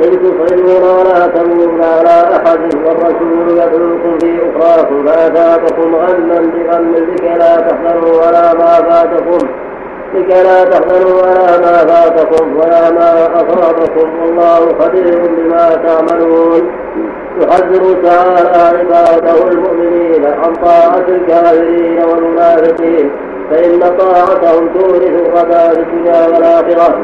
إذ 0.00 0.16
تصعدون 0.16 0.84
ولا 0.98 1.26
تمنون 1.26 1.80
على 1.82 2.36
أحد 2.36 2.60
والرسول 2.86 3.50
يدعوكم 3.50 4.18
في 4.18 4.38
أخراكم 4.48 5.06
فأتاكم 5.06 5.94
غما 5.94 6.38
بغم 6.54 6.94
لكي 6.94 7.28
لا 7.38 7.56
تحزنوا 7.56 8.22
على 8.26 8.58
ما 8.58 8.90
فاتكم. 8.90 9.48
لكي 10.14 10.42
لا 10.42 10.64
تحزنوا 10.64 11.22
على 11.22 11.58
ما 11.58 11.76
فاتكم 11.76 12.56
ولا 12.56 12.90
ما 12.90 13.26
أصابكم. 13.34 14.20
والله 14.22 14.78
خبير 14.80 15.30
بما 15.36 15.74
تعملون. 15.86 16.70
يحذر 17.40 18.02
تعالى 18.04 18.78
عباده 18.78 19.50
المؤمنين 19.50 20.26
عن 20.26 20.52
طاعة 20.52 21.06
الكافرين 21.08 22.02
والمنافقين. 22.04 23.10
فإن 23.50 23.80
طاعتهم 23.80 24.68
تورث 24.78 25.02
الغدا 25.02 25.68
في 25.68 25.80
الدنيا 25.80 26.26
والآخرة 26.26 26.98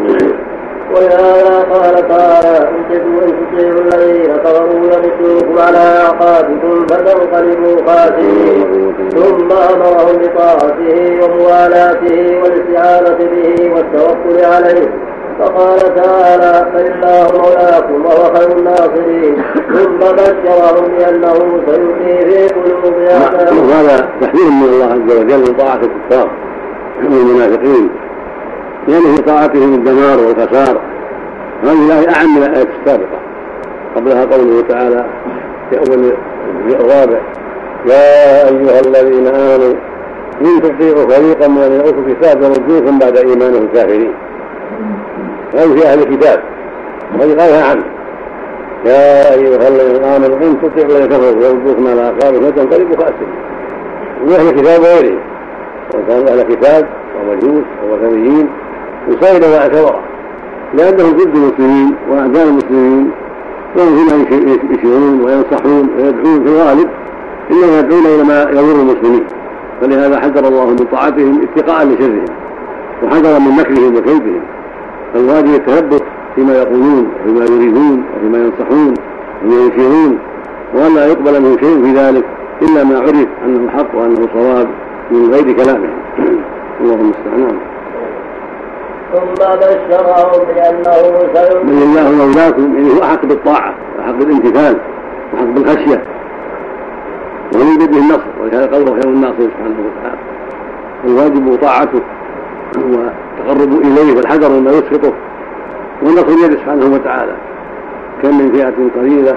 ولهذا 0.90 1.62
قال 1.72 2.08
تعالى 2.08 2.68
إن 2.68 2.84
تطيعوا 2.88 3.80
الذين 3.80 4.36
كفروا 4.36 4.86
يردوكم 4.86 5.58
على 5.58 5.78
اعقابكم 5.78 6.86
فتنقلبوا 6.86 7.76
خاسرين. 7.86 8.94
ثم 9.10 9.52
امرهم 9.52 10.18
بطاعته 10.18 11.20
وموالاته 11.22 12.42
والاستعانة 12.42 13.18
به 13.18 13.74
والتوكل 13.74 14.44
عليه. 14.44 14.90
فقال 15.40 15.94
تعالى 15.94 16.70
فإنه 16.72 17.28
مولاكم 17.38 18.04
وهو 18.04 18.34
خير 18.34 18.58
الناصرين. 18.58 19.42
ثم 19.74 19.98
بشرهم 19.98 20.88
بأنه 20.98 21.34
سيلقي 21.66 22.14
في 22.28 22.48
قلوب 22.48 22.94
هذا 23.70 24.08
تحذير 24.20 24.50
من 24.50 24.68
الله 24.68 24.84
عز 24.84 25.16
وجل 25.18 25.38
من 25.38 25.56
طاعة 25.58 25.80
الكفار 25.82 26.30
والمنافقين 27.02 27.90
لأن 28.88 29.14
في 29.14 29.22
طاعتهم 29.22 29.74
الدمار 29.74 30.18
والخسار 30.18 30.80
هذه 31.62 31.86
الآية 31.86 32.08
أعم 32.16 32.36
من 32.36 32.42
الآية 32.42 32.68
السابقة 32.80 33.18
قبلها 33.96 34.24
قوله 34.24 34.60
تعالى 34.68 35.06
في 35.70 35.78
أول 35.78 36.12
الرابع 36.70 37.18
يا 37.86 38.48
أيها 38.48 38.80
الذين 38.80 39.26
آمنوا 39.26 39.74
إن 40.40 40.62
تطيعوا 40.62 41.10
فريقا 41.10 41.48
من 41.48 41.58
الذين 41.58 41.80
أوتوا 41.80 42.02
الكتاب 42.06 42.42
يردوكم 42.42 42.98
بعد 42.98 43.16
إيمانهم 43.16 43.68
كافرين. 43.74 44.14
هذه 45.54 45.80
في 45.80 45.86
أهل 45.86 45.98
الكتاب 45.98 46.40
وهذه 47.14 47.32
غيرها 47.32 47.70
عنه. 47.70 47.84
يا 48.84 49.34
أيها 49.34 49.68
الذين 49.68 50.04
آمنوا 50.04 50.36
إن 50.36 50.56
تطيعوا 50.62 50.90
الذين 50.90 51.06
كفروا 51.06 51.42
يردوكم 51.42 51.86
على 51.86 52.02
أعقابكم 52.02 52.46
فتنقلبوا 52.46 52.96
خاسرين. 52.96 53.34
وأهل 54.26 54.48
الكتاب 54.48 54.80
وغيرهم 54.80 55.18
وكانوا 55.94 56.28
أهل 56.28 56.42
كتاب 56.42 56.88
ومجوس 57.20 57.64
ووثنيين 57.84 58.48
ما 59.08 59.58
اعتبره 59.58 60.00
لأنهم 60.74 61.12
ضد 61.12 61.36
المسلمين 61.36 61.94
وأعداء 62.10 62.48
المسلمين 62.48 63.10
وهم 63.76 63.96
فيما 63.96 64.26
يشيرون 64.70 65.20
وينصحون 65.20 65.88
ويدعون 65.96 66.44
في 66.44 66.50
الغالب 66.50 66.88
إنما 67.50 67.78
يدعون 67.78 68.06
إلى 68.06 68.24
ما 68.24 68.42
يضر 68.42 68.80
المسلمين. 68.80 69.24
فلهذا 69.80 70.20
حذر 70.20 70.48
الله 70.48 70.66
من 70.66 70.76
طاعتهم 70.76 71.40
اتقاء 71.42 71.86
لشرهم 71.86 72.24
وحذر 73.02 73.40
من 73.40 73.56
مكرهم 73.56 73.96
وكيدهم 73.96 74.40
فالواجب 75.14 75.54
التثبت 75.54 76.02
فيما 76.34 76.54
يقولون 76.54 77.08
وفيما 77.20 77.44
يريدون 77.44 78.04
وفيما 78.16 78.38
ينصحون 78.38 78.94
وفيما 79.44 79.66
يشيرون 79.66 80.18
وألا 80.74 81.06
يقبل 81.06 81.40
منهم 81.40 81.58
شيء 81.58 81.84
في 81.84 81.92
ذلك 81.92 82.24
إلا 82.62 82.84
ما 82.84 82.98
عرف 82.98 83.28
أنه 83.44 83.70
حق 83.70 83.94
وأنه 83.94 84.28
صواب 84.34 84.68
من 85.10 85.30
غير 85.34 85.52
كلامهم. 85.52 85.98
اللهم 86.80 87.00
المستعان 87.00 87.73
ثم 89.14 89.56
بشرهم 89.56 90.44
بأنه 90.46 90.92
سيؤتي 91.34 91.64
بل 91.64 91.82
الله 91.82 92.10
مولاكم 92.10 92.76
يعني 92.76 92.90
هو 92.92 93.02
أحق 93.02 93.24
بالطاعة 93.24 93.74
وأحق 93.98 94.12
بالامتثال 94.12 94.76
وأحق 95.32 95.44
بالخشية. 95.44 96.04
ومن 97.54 97.86
به 97.86 97.98
النصر 97.98 98.30
ولهذا 98.42 98.76
قوله 98.76 98.92
خير 99.00 99.04
الناصر 99.04 99.34
سبحانه 99.40 99.76
وتعالى. 99.86 100.18
الواجب 101.04 101.58
طاعته 101.62 102.00
والتقرب 102.76 103.80
إليه 103.80 104.16
والحذر 104.16 104.48
مما 104.48 104.70
يسخطه 104.70 105.12
والنصر 106.02 106.26
بيده 106.26 106.60
سبحانه 106.60 106.94
وتعالى. 106.94 107.34
كم 108.22 108.38
من 108.38 108.52
فئة 108.52 109.00
قليلة 109.00 109.36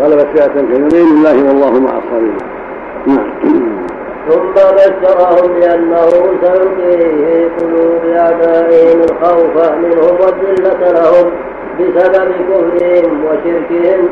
غلبت 0.00 0.26
فئة 0.34 0.46
كثيرة 0.46 0.88
بإذن 0.88 1.16
الله 1.16 1.48
والله 1.48 1.80
مع 1.80 1.90
الصابرين. 1.98 2.38
نعم. 3.06 3.83
ثم 4.28 4.52
بشرهم 4.52 5.52
بأنه 5.60 6.08
سيلقي 6.42 6.98
في 6.98 7.48
قلوب 7.60 8.04
أعدائهم 8.16 9.00
الخوف 9.00 9.70
منهم 9.72 10.16
والذلة 10.20 10.92
لهم 10.92 11.30
بسبب 11.80 12.32
كفرهم 12.50 13.24
وشركهم. 13.24 14.08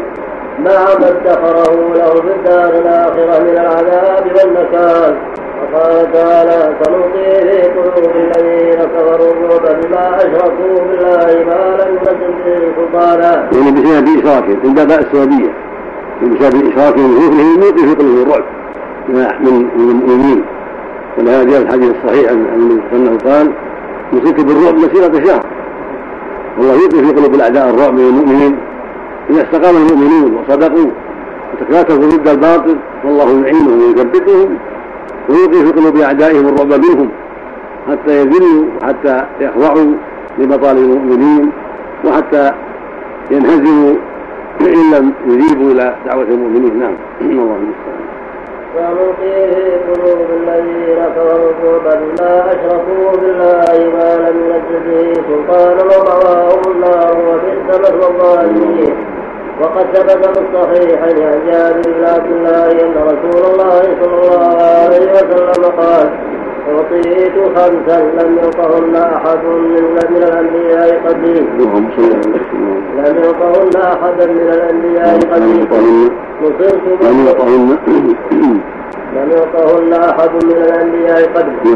مع 0.58 0.84
ما 1.00 1.08
ادخره 1.08 1.94
له 1.94 2.14
في 2.14 2.34
الدار 2.36 2.70
الآخرة 2.70 3.42
من 3.42 3.48
العذاب 3.48 4.26
والنكال 4.26 5.16
وقال 5.62 6.12
تعالى 6.12 6.76
سنلقي 6.82 7.40
في 7.40 7.68
قلوب 7.68 8.16
الذين 8.16 8.80
كفروا 8.84 9.32
الرعب 9.32 9.80
بما 9.80 10.16
أشركوا 10.16 10.84
بالله 10.84 11.44
ما 11.44 11.84
لم 11.84 11.96
ينزل 11.96 12.32
به 12.44 12.72
سلطانا. 12.76 13.48
يعني 13.52 13.70
بسبب 13.70 14.06
إشراكهم 14.18 14.60
الباباء 14.64 15.00
السببية 15.00 15.52
بسبب 16.22 16.72
إشراكهم 16.72 17.14
بكفرهم 17.14 17.62
يلقي 17.62 17.82
في 17.86 17.94
قلوبهم 17.94 18.22
الرعب. 18.22 18.44
من 19.08 19.68
المؤمنين. 19.76 20.44
ولهذا 21.18 21.44
جاء 21.44 21.62
الحديث 21.62 21.90
الصحيح 21.90 22.30
انه 22.92 23.18
قال 23.24 23.52
نصرت 24.12 24.40
بالرعب 24.40 24.74
مسيرة 24.74 25.26
شهر. 25.26 25.46
والله 26.58 26.74
يلقي 26.74 27.06
في 27.06 27.20
قلوب 27.20 27.34
الأعداء 27.34 27.70
الرعب 27.70 27.94
من 27.94 28.06
المؤمنين. 28.06 28.56
إذا 29.30 29.42
استقام 29.42 29.76
المؤمنون 29.76 30.36
وصدقوا 30.36 30.90
وتكاتفوا 31.52 32.08
ضد 32.08 32.28
الباطل 32.28 32.76
والله 33.04 33.40
يعينهم 33.42 33.82
ويثبتهم 33.82 34.58
ويلقي 35.28 35.64
في 35.64 35.72
قلوب 35.72 35.96
أعدائهم 35.96 36.46
الرعب 36.46 36.84
منهم 36.84 37.08
حتى 37.88 38.20
يذلوا 38.20 38.64
وحتى 38.82 39.26
يخضعوا 39.40 39.94
لمطالب 40.38 40.78
المؤمنين 40.78 41.50
وحتى 42.04 42.52
ينهزموا 43.30 43.94
إن 44.60 44.90
لم 44.94 45.12
يجيبوا 45.26 45.72
إلى 45.72 45.96
دعوة 46.06 46.22
المؤمنين. 46.22 46.78
نعم. 46.78 46.94
الله 47.20 47.56
المستعان 47.56 47.91
ونلقي 48.76 49.50
في 49.52 49.92
قلوب 49.92 50.26
الذين 50.30 50.98
كفروا 51.16 51.78
بما 51.84 52.32
أشركوا 52.52 53.10
بالله 53.20 53.90
ما 53.94 54.16
لم 54.16 54.36
ينزل 54.50 54.80
به 54.88 55.12
سلطانا 55.28 55.82
ومأواهم 55.82 56.62
النار 56.74 57.14
وبئس 57.28 57.78
مثوى 57.80 58.10
الظالمين. 58.10 58.94
وقد 59.60 59.86
ثبت 59.96 60.38
في 60.38 60.44
الصحيح 60.44 61.02
عن 61.02 61.14
جابر 61.46 61.82
بن 61.86 62.04
عبد 62.04 62.30
الله 62.30 62.70
أن 62.70 62.94
رسول 63.10 63.42
الله 63.50 63.80
صلى 64.00 64.16
الله 64.20 64.56
عليه 64.62 65.12
وسلم 65.12 65.64
قال 65.80 66.10
أعطيت 66.68 67.36
خمسا 67.56 67.98
لم 68.02 68.38
يعطهن 68.38 68.96
أحد 68.96 69.44
من, 69.44 69.82
من 70.10 70.22
الأنبياء 70.22 71.02
قبلي. 71.06 71.40
لم 72.98 73.16
يعطهن 73.24 73.80
أحدا 73.82 74.26
من 74.26 74.48
الأنبياء 74.48 75.18
قبلي. 75.18 75.66
نصرت 76.42 76.82
لم 77.02 77.26
يعطهن 77.26 77.78
لم 79.16 79.30
يعطهن 79.30 79.92
أحد 79.92 80.30
من 80.44 80.52
الأنبياء 80.52 81.22
قبلي. 81.34 81.74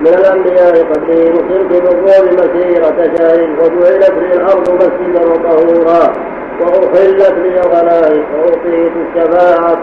من 0.00 0.06
الأنبياء 0.06 0.74
قبلي 0.92 1.30
نصرت 1.30 1.66
بالقول 1.70 2.26
مسيرة 2.34 2.98
شهر 3.16 3.40
وجعلت 3.60 4.14
لي 4.18 4.32
الأرض 4.36 4.66
مسجدا 4.74 5.22
وطهورا. 5.26 6.12
وأحلت 6.60 7.34
لي 7.42 7.60
غنائم 7.60 8.24
وأعطيت 8.34 8.92
الشفاعة. 9.04 9.82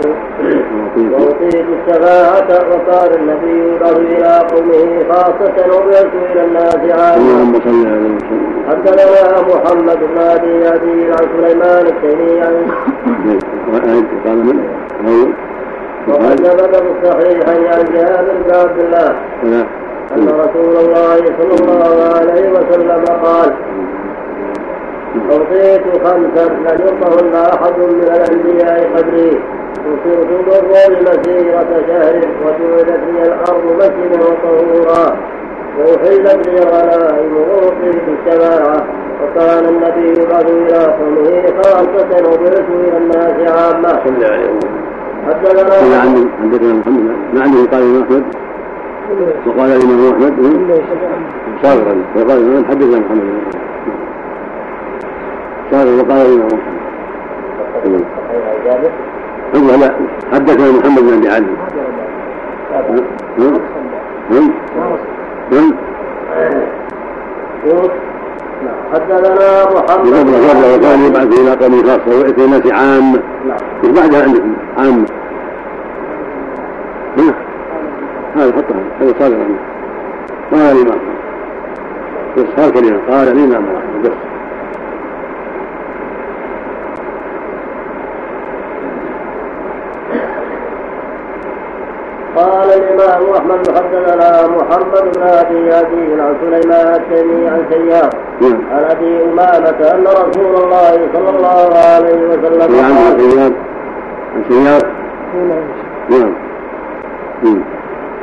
وأعطيت 1.11 1.65
الشفاعة 1.77 2.49
وقال 2.69 3.09
النبي 3.19 3.75
يبعث 3.75 3.97
إلى 3.97 4.31
قومه 4.51 5.03
خاصة 5.11 5.57
وبعثت 5.75 6.15
إلى 6.31 6.41
الناس 6.45 6.81
عامة. 6.99 7.19
حدثنا 8.69 9.41
محمد. 9.41 9.99
بن 10.05 10.17
أبي 10.17 10.67
أبي 10.67 11.11
عن 11.11 11.25
سليمان 11.37 11.85
التيمي 11.87 12.41
عن؟ 12.41 12.55
وقد 16.07 16.35
ثبت 16.35 16.75
في 16.75 16.89
الصحيح 16.91 17.49
عن 17.49 17.85
جابر 17.93 18.33
بن 18.45 18.53
عبد 18.55 18.79
الله. 18.79 19.15
أن 20.15 20.27
رسول 20.27 20.75
الله 20.85 21.15
صلى 21.15 21.55
الله 21.61 21.95
عليه 22.19 22.49
وسلم 22.49 23.03
قال 23.23 23.53
أعطيت 25.31 25.83
خمسا 26.03 26.45
لم 26.45 26.79
يعطهن 26.85 27.35
أحد 27.35 27.79
من 27.79 28.03
الأنبياء 28.03 28.77
قبلي 28.95 29.39
وصرت 29.85 30.29
بالروم 30.47 30.93
مسيرة 31.01 31.71
شهر 31.87 32.15
وجعلت 32.43 33.01
لي 33.13 33.21
الأرض 33.23 33.65
مسجدا 33.77 34.19
وطهورا. 34.23 35.05
وأحلت 35.79 36.47
لي 36.47 36.59
غنائم 36.59 37.31
وأعطيت 37.37 38.03
الشفاعة 38.15 38.87
وكان 39.23 39.63
النبي 39.65 40.21
يبعث 40.21 40.45
إلى 40.45 40.81
قومه 40.97 41.61
خاصة 41.61 42.11
وبعث 42.27 42.67
إلى 42.69 42.97
الناس 42.97 43.37
عامة. 43.51 43.99
حدثنا 45.27 45.75
حدثنا 46.41 46.73
محمد 46.73 47.15
مع 47.33 47.43
قال 47.71 47.83
الإمام 47.83 48.03
أحمد. 48.03 48.23
وقال 49.47 49.69
الإمام 49.71 50.13
أحمد. 50.13 50.33
صاغرا 51.63 51.95
وقال 52.15 52.37
الإمام 52.37 52.65
حدثنا 52.65 52.99
محمد 52.99 53.23
قال 55.75 55.99
وقال 55.99 56.21
الإمام 56.21 56.59
محمد 59.53 59.81
لا 59.81 59.95
حدثنا 60.33 60.71
محمد 60.71 61.03
بن 61.03 61.13
أبي 61.13 61.29
علي. 61.29 61.45
حدثنا 68.93 69.65
محمد 69.65 70.25
بن 70.25 70.33
وكان 70.75 70.99
يبعث 71.05 71.39
إلى 71.39 71.51
قوم 71.65 71.83
خاصة 71.83 72.19
وياتي 72.19 72.45
الناس 72.45 72.67
عامه 72.71 73.19
مش 73.83 73.89
بعدها 73.89 74.23
عندكم 74.23 74.53
عامه 74.77 75.05
هذا 78.35 78.51
حطها 78.51 78.81
هذا 79.01 79.13
صادق 79.19 79.35
عنه. 79.35 79.59
قال 80.51 80.77
الإمام. 80.77 80.99
بس 82.37 82.49
هكذا 82.57 82.99
قال 83.09 83.27
الإمام. 83.27 83.65
بس. 84.03 84.34
قال 92.35 92.69
الإمام 92.73 93.33
أحمد 93.37 93.69
حدثنا 93.77 94.47
محمد 94.47 95.17
بن 95.17 95.21
أبي 95.23 95.67
يزيد 95.67 96.19
عن 96.19 96.35
سليمان 96.41 96.95
التيمي 96.95 97.47
عن 97.47 97.65
سيار 97.71 98.09
عن 98.71 98.83
أبي 98.91 99.23
أمامة 99.23 99.91
أن 99.93 100.03
رسول 100.07 100.55
الله 100.63 101.09
صلى 101.13 101.29
الله 101.29 101.77
عليه 101.77 102.27
وسلم 102.27 102.61
قال 102.61 102.83
عن 102.83 103.19
سيار 103.19 103.51
عن 104.35 104.43
سيار 104.49 104.81
نعم. 106.09 106.33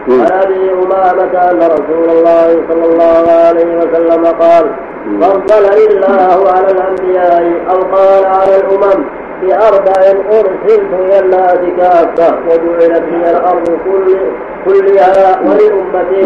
عن 0.08 0.26
أبي 0.42 0.72
أمامة 0.72 1.50
أن 1.50 1.58
رسول 1.58 2.08
الله 2.10 2.62
صلى 2.68 2.84
الله 2.84 3.32
عليه 3.46 3.76
وسلم 3.76 4.24
قال 4.26 4.70
فضلني 5.20 5.86
الله 5.86 6.50
على 6.52 6.70
الأنبياء 6.70 7.52
أو 7.70 7.82
قال 7.82 8.24
على 8.24 8.56
الأمم 8.56 9.04
بأربع 9.42 9.92
أرسلت 10.30 10.92
إلى 11.00 11.18
الناس 11.18 11.58
كافة 11.78 12.38
وجعلت 12.46 13.02
لي 13.12 13.30
الأرض 13.30 13.66
كل 13.66 14.16
كلها 14.66 15.40
ولأمتي 15.40 16.24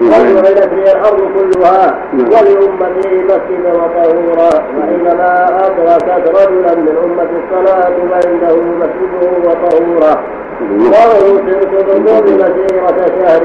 وجعلت 0.00 0.72
لي 0.72 0.92
الأرض 0.92 1.20
كلها 1.36 1.98
ولأمتي 2.14 3.24
مسجدا 3.24 3.72
وطهورا. 3.72 4.50
وإنما 4.78 5.46
أدركت 5.66 6.28
رجلا 6.28 6.74
من 6.74 6.94
أمة 7.04 7.30
الصلاة 7.40 7.94
فعنده 8.10 8.56
مسجده 8.56 9.48
وطهورا. 9.48 10.22
وأرسلت 10.60 11.68
بالقرب 11.86 12.28
مسيرة 12.28 13.06
شهر 13.18 13.42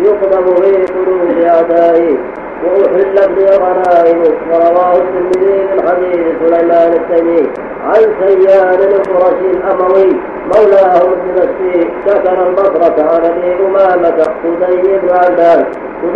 يقدم 0.00 0.54
في 0.54 0.84
قلوب 0.92 1.38
أعدائي 1.46 2.18
وأحلت 2.64 3.28
لي 3.36 3.46
غنائم 3.56 4.22
ورواه 4.52 4.92
الترمذي 4.96 5.62
من 5.64 5.88
حديث 5.88 6.26
سليمان 6.42 6.92
التيمي 6.92 7.46
عن 7.84 8.02
سيان 8.20 8.74
القرشي 8.74 9.50
الأموي 9.50 10.16
مولاه 10.54 10.98
بن 11.04 11.48
سكن 12.06 12.40
البصرة 12.46 13.02
عن 13.02 13.24
أبي 13.24 13.66
أمامة 13.66 14.22
خدي 14.42 14.98
بن 14.98 15.10
عبدان 15.10 15.64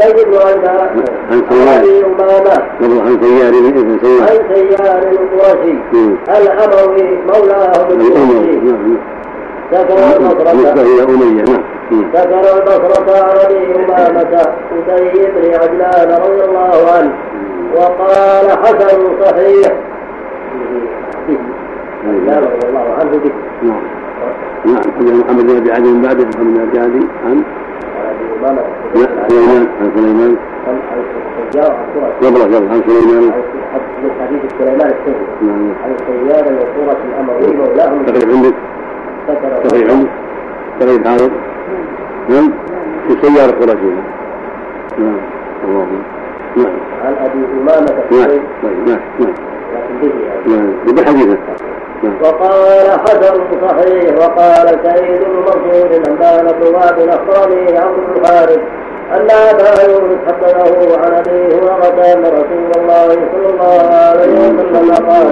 خدي 0.00 0.24
بن 0.24 0.34
عبدان 0.34 1.04
عن 1.30 1.68
أبي 1.78 2.04
أمامة 2.04 2.62
عن 2.80 3.18
سيار 3.22 3.52
بن 3.52 3.98
سيار 4.02 4.22
عن 4.22 4.54
سيار 4.54 5.02
القرشي 5.12 5.78
الأموي 6.28 7.18
مولاه 7.26 7.72
بن 7.88 8.96
سكن 9.70 9.94
البصرة 9.94 10.28
ذكر 10.28 10.86
البصرة 12.58 13.24
عن 13.24 13.36
ابي 13.44 13.84
امامه 13.84 14.46
ابي 14.72 15.30
بن 15.34 15.54
عجلان 15.54 16.22
رضي 16.22 16.44
الله 16.44 16.90
عنه 16.92 17.12
وقال 17.76 18.50
حسن 18.50 19.24
صحيح 19.24 19.72
رضي 22.06 22.68
الله 22.68 22.94
عنه 23.00 23.10
به 23.10 23.32
نعم. 23.62 23.82
نعم. 24.64 25.20
محمد 25.20 25.46
بن 25.46 25.56
ابي 25.56 25.72
عدي 25.72 25.92
من 25.92 26.02
بعده 26.02 26.24
محمد 26.24 26.54
بن 26.54 26.60
ابي 26.60 26.78
عدي 26.78 27.06
عن 27.24 27.42
سليمان 29.28 29.66
عن 29.80 29.90
سليمان 29.96 30.36
قبله 32.22 32.44
قبل 32.44 32.68
عن 32.68 32.82
سليمان 32.86 33.32
حديث 34.20 34.40
سليمان 34.58 34.80
السيد 34.80 35.16
نعم. 35.42 35.72
عن 35.84 35.96
سيار 36.06 36.44
وصورة 36.44 36.98
الاموي 37.08 37.56
مولاه 37.56 38.02
تقريب 38.06 38.30
عندك 38.30 38.54
تقريب 39.26 39.90
عندك 39.90 40.10
تقريب 40.80 41.06
حاضر 41.06 41.30
نعم. 42.28 42.52
في 43.08 43.16
سيارة 43.22 43.50
قرشي 43.50 43.94
نعم. 44.98 45.20
الله 45.64 45.86
نعم. 46.56 46.72
عن 47.04 47.14
أبي 47.14 47.44
أمامة 47.60 48.02
نعم. 48.10 48.40
نعم. 48.86 49.00
نعم. 49.20 49.34
نعم. 50.46 50.94
بحديثه. 50.94 51.38
نعم. 52.02 52.14
وقال 52.22 53.00
حسن 53.00 53.34
صحيح 53.68 54.16
وقال 54.16 54.76
بن 54.76 55.36
منصور 55.36 55.96
انبانا 56.08 56.52
بن 56.52 57.08
اخبرني 57.08 57.78
عمرو 57.78 58.02
بن 58.06 58.20
الحارث 58.20 58.60
أن 59.16 59.30
أبا 59.30 59.82
يونس 59.92 60.18
حدثه 60.26 60.98
عن 61.04 61.12
أبي 61.14 61.30
هريرة 61.54 62.12
أن 62.14 62.22
رسول 62.24 62.70
الله 62.76 63.08
صلى 63.08 63.48
الله 63.50 63.78
عليه 63.94 64.32
وسلم. 64.38 65.06
قال 65.08 65.26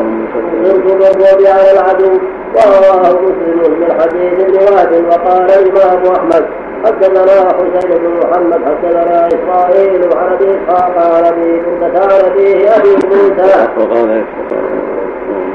صرت 0.65 0.87
بالرعب 0.87 1.41
على 1.59 1.71
العدو 1.73 2.13
ورواه 2.55 3.13
مسلم 3.23 3.59
من 3.81 3.91
حديث 4.01 4.33
ابن 4.41 4.55
وهب 4.75 4.93
وقال 5.09 5.51
الإمام 5.51 6.03
أحمد 6.17 6.45
حدثنا 6.85 7.37
حسين 7.49 7.91
بن 7.99 8.07
محمد 8.21 8.61
حدثنا 8.65 9.27
إسرائيل 9.29 10.03
عن 10.17 10.33
أبي 10.33 10.47
إسحاق 10.51 10.95
عن 11.15 11.25
أبي 11.25 11.63
عن 11.83 12.11
أبيه 12.27 12.77
أبي 12.77 12.91
موسى. 13.07 13.69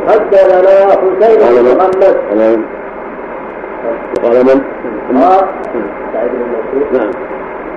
حدثنا 0.07 0.87
حسين 0.91 1.39
بن 1.39 1.77
محمد. 1.77 2.15
وقال 4.23 4.37
من؟ 4.45 4.61
سعيد 6.13 6.31
بن 6.31 6.45
منصور 6.53 6.99
نعم. 6.99 7.11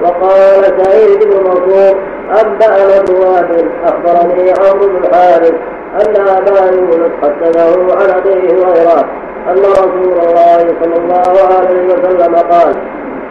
وقال 0.03 0.85
سعيد 0.85 1.25
بن 1.25 1.37
منصور 1.37 1.95
أنبأنا 2.31 2.97
ابن 3.01 3.15
وهب 3.15 3.69
أخبرني 3.85 4.53
عمرو 4.61 4.89
بن 4.89 4.97
الحارث 5.05 5.55
أن 5.95 6.29
أبا 6.29 6.71
يونس 6.77 7.11
حدثه 7.23 7.97
عن 7.97 8.11
أبي 8.11 8.33
هريرة 8.33 9.09
أن 9.49 9.59
رسول 9.59 10.19
الله 10.23 10.75
صلى 10.83 10.97
الله 10.97 11.57
عليه 11.59 11.87
وسلم 11.87 12.35
قال 12.35 12.75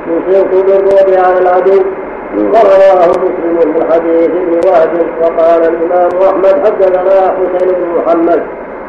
نصرت 0.07 0.65
بالرعب 0.65 1.25
على 1.25 1.39
العدو. 1.41 1.83
ورواه 2.35 3.09
مسلم 3.09 3.73
من 3.75 3.91
حديث 3.91 4.29
ابن 4.29 4.59
وهب 4.67 4.91
وقال 5.21 5.61
الإمام 5.63 6.09
أحمد 6.29 6.65
حدثنا 6.65 7.35
حسين 7.37 7.69
بن 7.75 7.87
محمد 7.97 8.41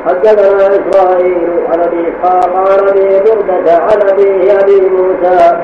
حدثنا 0.07 0.67
إسرائيل 0.67 1.51
عن 1.73 1.81
أبي 1.81 2.01
إسحاق 2.09 2.57
عن 2.57 2.89
أبي 2.89 3.21
بردة 3.21 3.73
عن 3.73 4.09
أبي 4.09 4.53
أبي 4.53 4.89
موسى. 4.91 5.59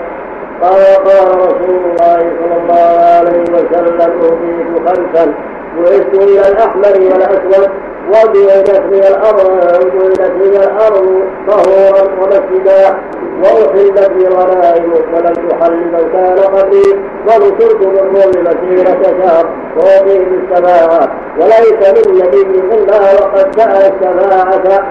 قال 0.62 0.84
قال 1.06 1.28
رسول 1.38 1.82
الله 1.84 2.18
صلى 2.40 2.56
الله 2.62 2.90
عليه 3.16 3.42
وسلم 3.54 4.00
أوتيت 4.22 4.88
خمسا 4.88 5.34
بعثت 5.76 6.14
إلى 6.14 6.48
الأحمر 6.48 6.94
والأسود. 7.00 7.70
وبيدت 8.08 8.80
لي 8.90 9.08
الأرض 9.08 9.46
وبيدت 9.50 10.32
لي 10.40 10.56
الأرض 10.64 11.22
طهورا 11.48 12.02
ومسجدا 12.20 12.98
وأحلت 13.42 14.10
لي 14.10 14.26
الغنائم 14.28 14.92
ولم 15.14 15.48
تحل 15.48 15.72
من 15.72 16.10
كان 16.12 16.38
قبلي 16.38 16.98
ونصرت 17.26 17.76
بالروم 17.76 18.32
مسيرة 18.44 19.02
شهر 19.02 19.46
وأطيب 19.76 20.28
السماعة 20.42 21.08
وليس 21.38 21.88
من 21.94 22.14
نبي 22.18 22.60
إلا 22.74 22.98
وقد 23.20 23.56
سأل 23.60 23.92
الشفاعة 23.92 24.84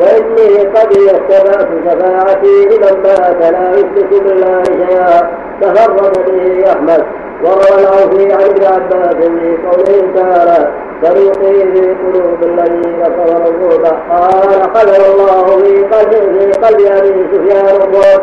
وإني 0.00 0.58
قد 0.58 0.92
اتبعت 1.08 1.68
شفاعتي 1.84 2.64
لمن 2.66 3.02
مات 3.02 3.52
لا 3.52 3.70
يشرك 3.70 4.22
بالله 4.22 4.62
شيئا. 4.64 5.30
تفرد 5.60 6.12
به 6.26 6.72
أحمد 6.72 7.04
وروى 7.44 7.80
العوفي 7.80 8.32
عن 8.32 8.40
ابن 8.42 8.64
عباس 8.64 9.14
في 9.14 9.56
قوله 9.66 10.12
تعالى 10.16 10.70
فريقي 11.02 11.72
في 11.74 11.94
قلوب 11.94 12.42
الذين 12.42 13.02
كفروا 13.02 13.48
الرعب 13.48 13.96
قال 14.10 14.72
قدر 14.74 15.12
الله 15.14 15.44
في 15.62 15.84
قلب 15.84 16.38
في 16.38 16.52
قلب 16.60 16.80
ابي 16.80 17.26
سفيان 17.32 17.66
الرعب 17.66 18.20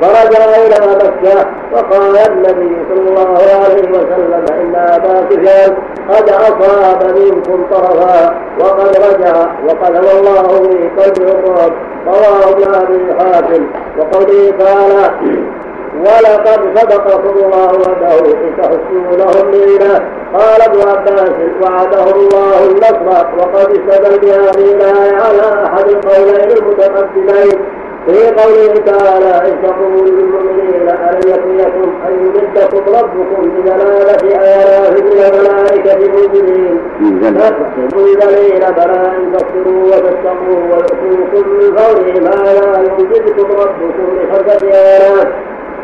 فرجع 0.00 0.44
إلى 0.44 0.96
مكة 0.96 1.46
وقال 1.72 2.16
النبي 2.30 2.76
صلى 2.88 3.00
الله 3.08 3.36
عليه 3.64 3.90
وسلم 3.90 4.44
إن 4.60 4.74
أبا 4.74 5.28
سفيان 5.30 5.76
قد 6.10 6.28
أصاب 6.28 7.18
منكم 7.18 7.64
طرفا 7.70 8.34
وقد 8.60 8.96
رجع 8.96 9.46
وقدم 9.68 10.18
الله 10.18 10.42
في 10.62 11.02
قلب 11.02 11.28
الرعب 11.28 11.72
رواه 12.06 12.52
ابن 12.52 12.74
أبي 12.74 13.14
حاتم 13.18 13.66
وقوله 13.98 14.50
تعالى 14.58 15.10
ولقد 15.98 16.78
صدقكم 16.78 17.34
الله 17.44 17.66
وعده 17.66 18.32
إن 18.32 18.56
تحسونهم 18.62 19.50
بنا 19.50 19.94
قال 20.34 20.62
ابن 20.62 20.88
عباس 20.88 21.32
وعده 21.62 22.10
الله 22.16 22.70
النصر. 22.70 23.26
وقد 23.38 23.70
استدل 23.78 24.18
بهذه 24.20 24.74
الآية 24.74 25.16
على 25.16 25.66
أحد 25.66 25.88
القولين 25.88 26.50
المتقدمين. 26.58 27.80
في 28.06 28.26
قوله 28.26 28.74
تعالى 28.86 29.48
إذ 29.48 29.62
تقول 29.62 30.08
للمؤمنين 30.08 30.88
ألم 30.88 31.20
يكن 31.28 31.56
لكم 31.56 31.92
أن 32.06 32.12
يمدكم 32.12 32.94
ربكم 32.98 33.50
بجلالة 33.50 34.36
آلاف 34.36 35.02
من 35.02 35.20
الملائكة 35.20 35.98
منزلين 35.98 36.80
منزلين 37.94 38.60
بلى 38.76 39.12
إن 39.16 39.32
تصبروا 39.32 39.84
وتتقوا 39.86 40.62
ويؤتوكم 40.70 41.48
من 41.50 41.76
فوره 41.76 42.20
ما 42.20 42.52
لا 42.52 42.78
يمددكم 42.78 43.52
ربكم 43.52 44.06
بخمسة 44.16 44.68
آلاف 44.68 45.28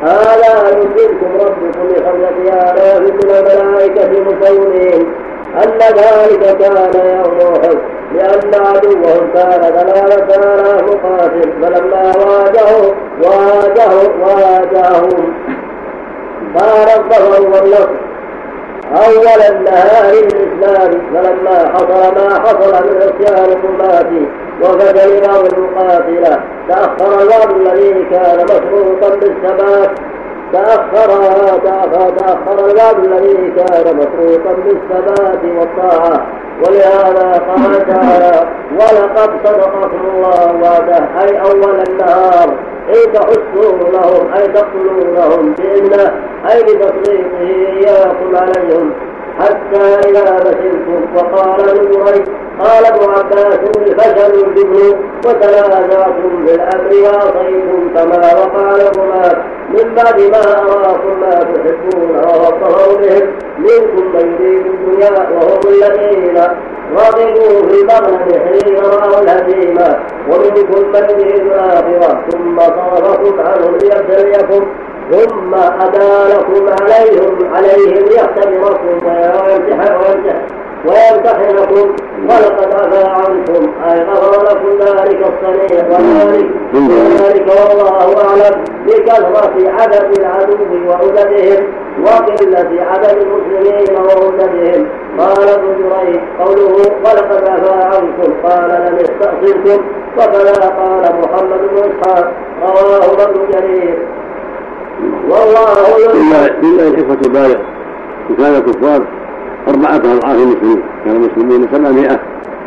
هذا 0.02 0.68
يمددكم 0.68 1.32
ربكم 1.40 1.88
بخمسة 1.88 2.52
آلاف 2.52 3.00
من 3.00 3.30
الملائكة 3.30 4.20
مسومين 4.20 5.12
أن 5.64 5.78
ذلك 5.78 6.58
كان 6.58 6.90
يوم 6.94 7.52
أحد 7.54 7.78
لأن 8.14 8.66
عدوهم 8.66 9.30
كان 9.34 9.60
ثلاثة 9.60 10.54
آلاف 10.54 10.82
مقاتل 10.82 11.52
فلما 11.62 12.12
واجهوا 12.16 12.94
واجهوا 13.22 14.08
واجههم 14.20 15.34
كان 16.54 16.98
الظفر 16.98 17.42
والنصر. 17.42 17.88
أول 18.92 19.42
النهار 19.50 20.12
الإسلام 20.12 20.90
فلما 21.14 21.72
حصل 21.74 22.14
ما 22.14 22.40
حصل 22.40 22.86
من 22.86 22.96
عصيان 22.96 23.44
القمات 23.44 24.06
وفجر 24.62 25.28
بعض 25.28 25.52
المقاتلة. 25.52 26.40
تأخر 26.68 27.22
الوعد 27.22 27.50
الذي 27.60 28.04
كان 28.10 28.44
مشروطا 28.44 29.16
بالثبات. 29.16 29.90
تأخر 30.52 31.08
تأخر, 31.64 32.66
الوعد 32.70 33.04
الذي 33.04 33.52
كان 33.56 33.96
مشروطا 33.96 34.52
بالثبات 34.52 35.44
والطاعة. 35.44 36.26
ولهذا 36.66 37.42
قال 37.48 37.86
تعالى 37.86 38.48
ولقد 38.72 39.30
صدقكم 39.44 40.00
الله 40.14 40.46
وعده. 40.62 41.08
أي 41.22 41.40
أول 41.40 41.80
النهار. 41.88 42.48
إن 42.88 43.12
تحسونهم 43.12 44.32
أي 44.32 44.48
تقتلونهم 44.48 45.54
بإذنه. 45.58 46.12
أي 46.50 46.62
بتسليطه 46.62 47.40
إياكم 47.40 48.36
عليهم. 48.36 48.92
حتى 49.40 50.10
إذا 50.10 50.36
بشرتم 50.44 51.00
وقال 51.16 51.68
ابن 51.68 52.24
قال 52.60 52.86
ابن 52.86 53.10
عباس 53.10 53.58
الفشل 53.76 54.44
الجبن 54.44 54.96
وتنازعتم 55.26 56.44
بالأمر 56.44 56.90
وعصيتم 57.04 57.88
كما 57.94 58.34
وقع 58.34 58.76
لكما 58.76 59.44
من 59.70 59.94
بعد 59.94 60.20
ما 60.20 60.58
أراكم 60.58 61.20
ما 61.20 61.30
تحبون 61.30 62.10
ووصفوا 62.10 62.98
بهم 62.98 63.26
منكم 63.58 64.04
من 64.14 64.36
يريد 64.40 64.66
الدنيا 64.66 65.10
وهم 65.10 65.60
الذين 65.68 66.38
رغبوا 66.92 67.68
في 67.68 67.80
المغنم 67.80 68.28
حين 68.32 68.76
رأوا 68.76 69.20
الهزيمة 69.22 69.98
ومنكم 70.30 70.92
من 70.92 71.20
يريد 71.20 71.42
الآخرة 71.46 72.24
ثم 72.30 72.58
صرفكم 72.58 73.40
عنهم 73.40 73.72
ليبتليكم. 73.82 74.66
ثم 75.10 75.54
أدى 75.54 76.34
لكم 76.34 76.66
عليهم 76.82 77.54
عليهم 77.54 78.04
ليختبركم 78.04 79.06
ويمتحن 79.06 79.94
ويمتحنكم 80.86 81.94
ولقد 82.22 82.74
عفا 82.74 83.08
عنكم. 83.08 83.72
أي 83.90 84.02
غفر 84.02 84.42
لكم 84.44 84.78
ذلك 84.78 85.20
الصنيع 85.26 85.86
وذلك 85.88 86.50
وذلك 86.74 87.46
والله 87.48 88.08
أعلم. 88.24 88.64
بكثرة 88.86 89.70
عدد 89.70 90.18
العدو 90.18 90.88
وعددهم 90.88 91.62
وقلة 92.04 92.70
عدد 92.82 93.16
المسلمين 93.22 93.96
وعددهم 93.96 94.88
قال 95.18 95.48
ابن 95.48 95.68
جريج 95.82 96.20
قوله 96.40 96.74
ولقد 97.04 97.48
عفا 97.48 97.84
عنكم. 97.84 98.48
قال 98.48 98.70
لم 98.70 98.98
يستأصلكم. 98.98 99.84
وكذا 100.18 100.68
قال 100.68 101.02
محمد 101.20 101.60
بن 101.70 101.78
إسحاق. 101.78 102.32
رواه 102.62 103.24
ابن 103.24 103.40
جرير. 103.50 103.98
والله 105.30 106.14
لله 106.62 106.88
الحكمة 106.88 107.32
بالغ 107.32 107.58
وكان 108.30 108.54
الكفار 108.54 109.06
أربعة 109.68 109.96
أضعاف 109.96 110.36
المسلمين. 110.36 110.82
كان 111.04 111.16
المسلمون 111.16 111.68
سبعمائة 111.72 112.20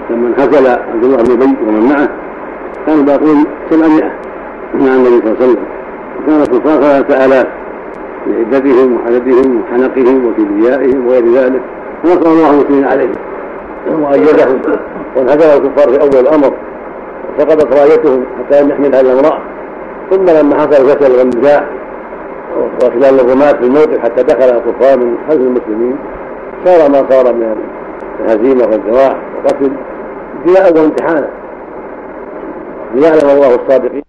لما 0.10 0.28
انخزل 0.28 0.68
عبد 0.68 1.04
الله 1.04 1.18
بن 1.18 1.32
أبي 1.32 1.56
ومن 1.68 1.90
معه 1.90 2.10
كانوا 2.86 3.04
باقون 3.04 3.46
سبعمائة. 3.70 4.12
مع 4.74 4.96
النبي 4.96 5.10
صلى 5.10 5.18
الله 5.18 5.36
عليه 5.42 5.46
وسلم. 5.46 5.64
وكان 6.20 6.42
الكفار 6.42 6.82
ثلاثة 6.82 7.26
آلاف. 7.26 7.48
لعدتهم 8.28 8.96
وحددهم 8.96 9.62
وحنقهم 9.62 10.26
وكبريائهم 10.26 11.08
وغير 11.08 11.26
ذلك. 11.34 11.62
فنصر 12.04 12.32
الله 12.32 12.50
المسلمين 12.50 12.86
عليهم. 12.86 13.16
وأيدهم 13.88 14.62
وانهزم 15.16 15.64
الكفار 15.64 15.94
في 15.94 16.02
أول 16.02 16.16
الأمر. 16.28 16.54
وسقطت 17.38 17.80
رايتهم 17.80 18.24
حتى 18.40 18.62
لم 18.62 18.70
يحمل 18.70 18.96
هذا 18.96 19.02
الامرأة 19.02 19.40
ثم 20.12 20.26
لما 20.26 20.56
حصل 20.56 20.82
الفشل 20.82 21.18
والنزاع 21.18 21.68
وخلال 22.58 23.20
الرماة 23.20 23.52
في 23.52 23.64
الموقف 23.64 24.00
حتى 24.00 24.24
دخل 24.24 24.56
الكفار 24.56 25.00
من 25.00 25.18
خلف 25.30 25.42
المسلمين. 25.42 25.98
صار 26.66 26.90
ما 26.90 27.10
صار 27.10 27.34
من 27.34 27.56
الهزيمة 28.20 28.64
والذراع 28.66 29.16
والقتل. 29.36 29.72
ابتلاء 30.40 30.78
وامتحانا 30.78 31.30
ليعلم 32.96 33.30
الله 33.30 33.56
الصادقين. 33.56 34.04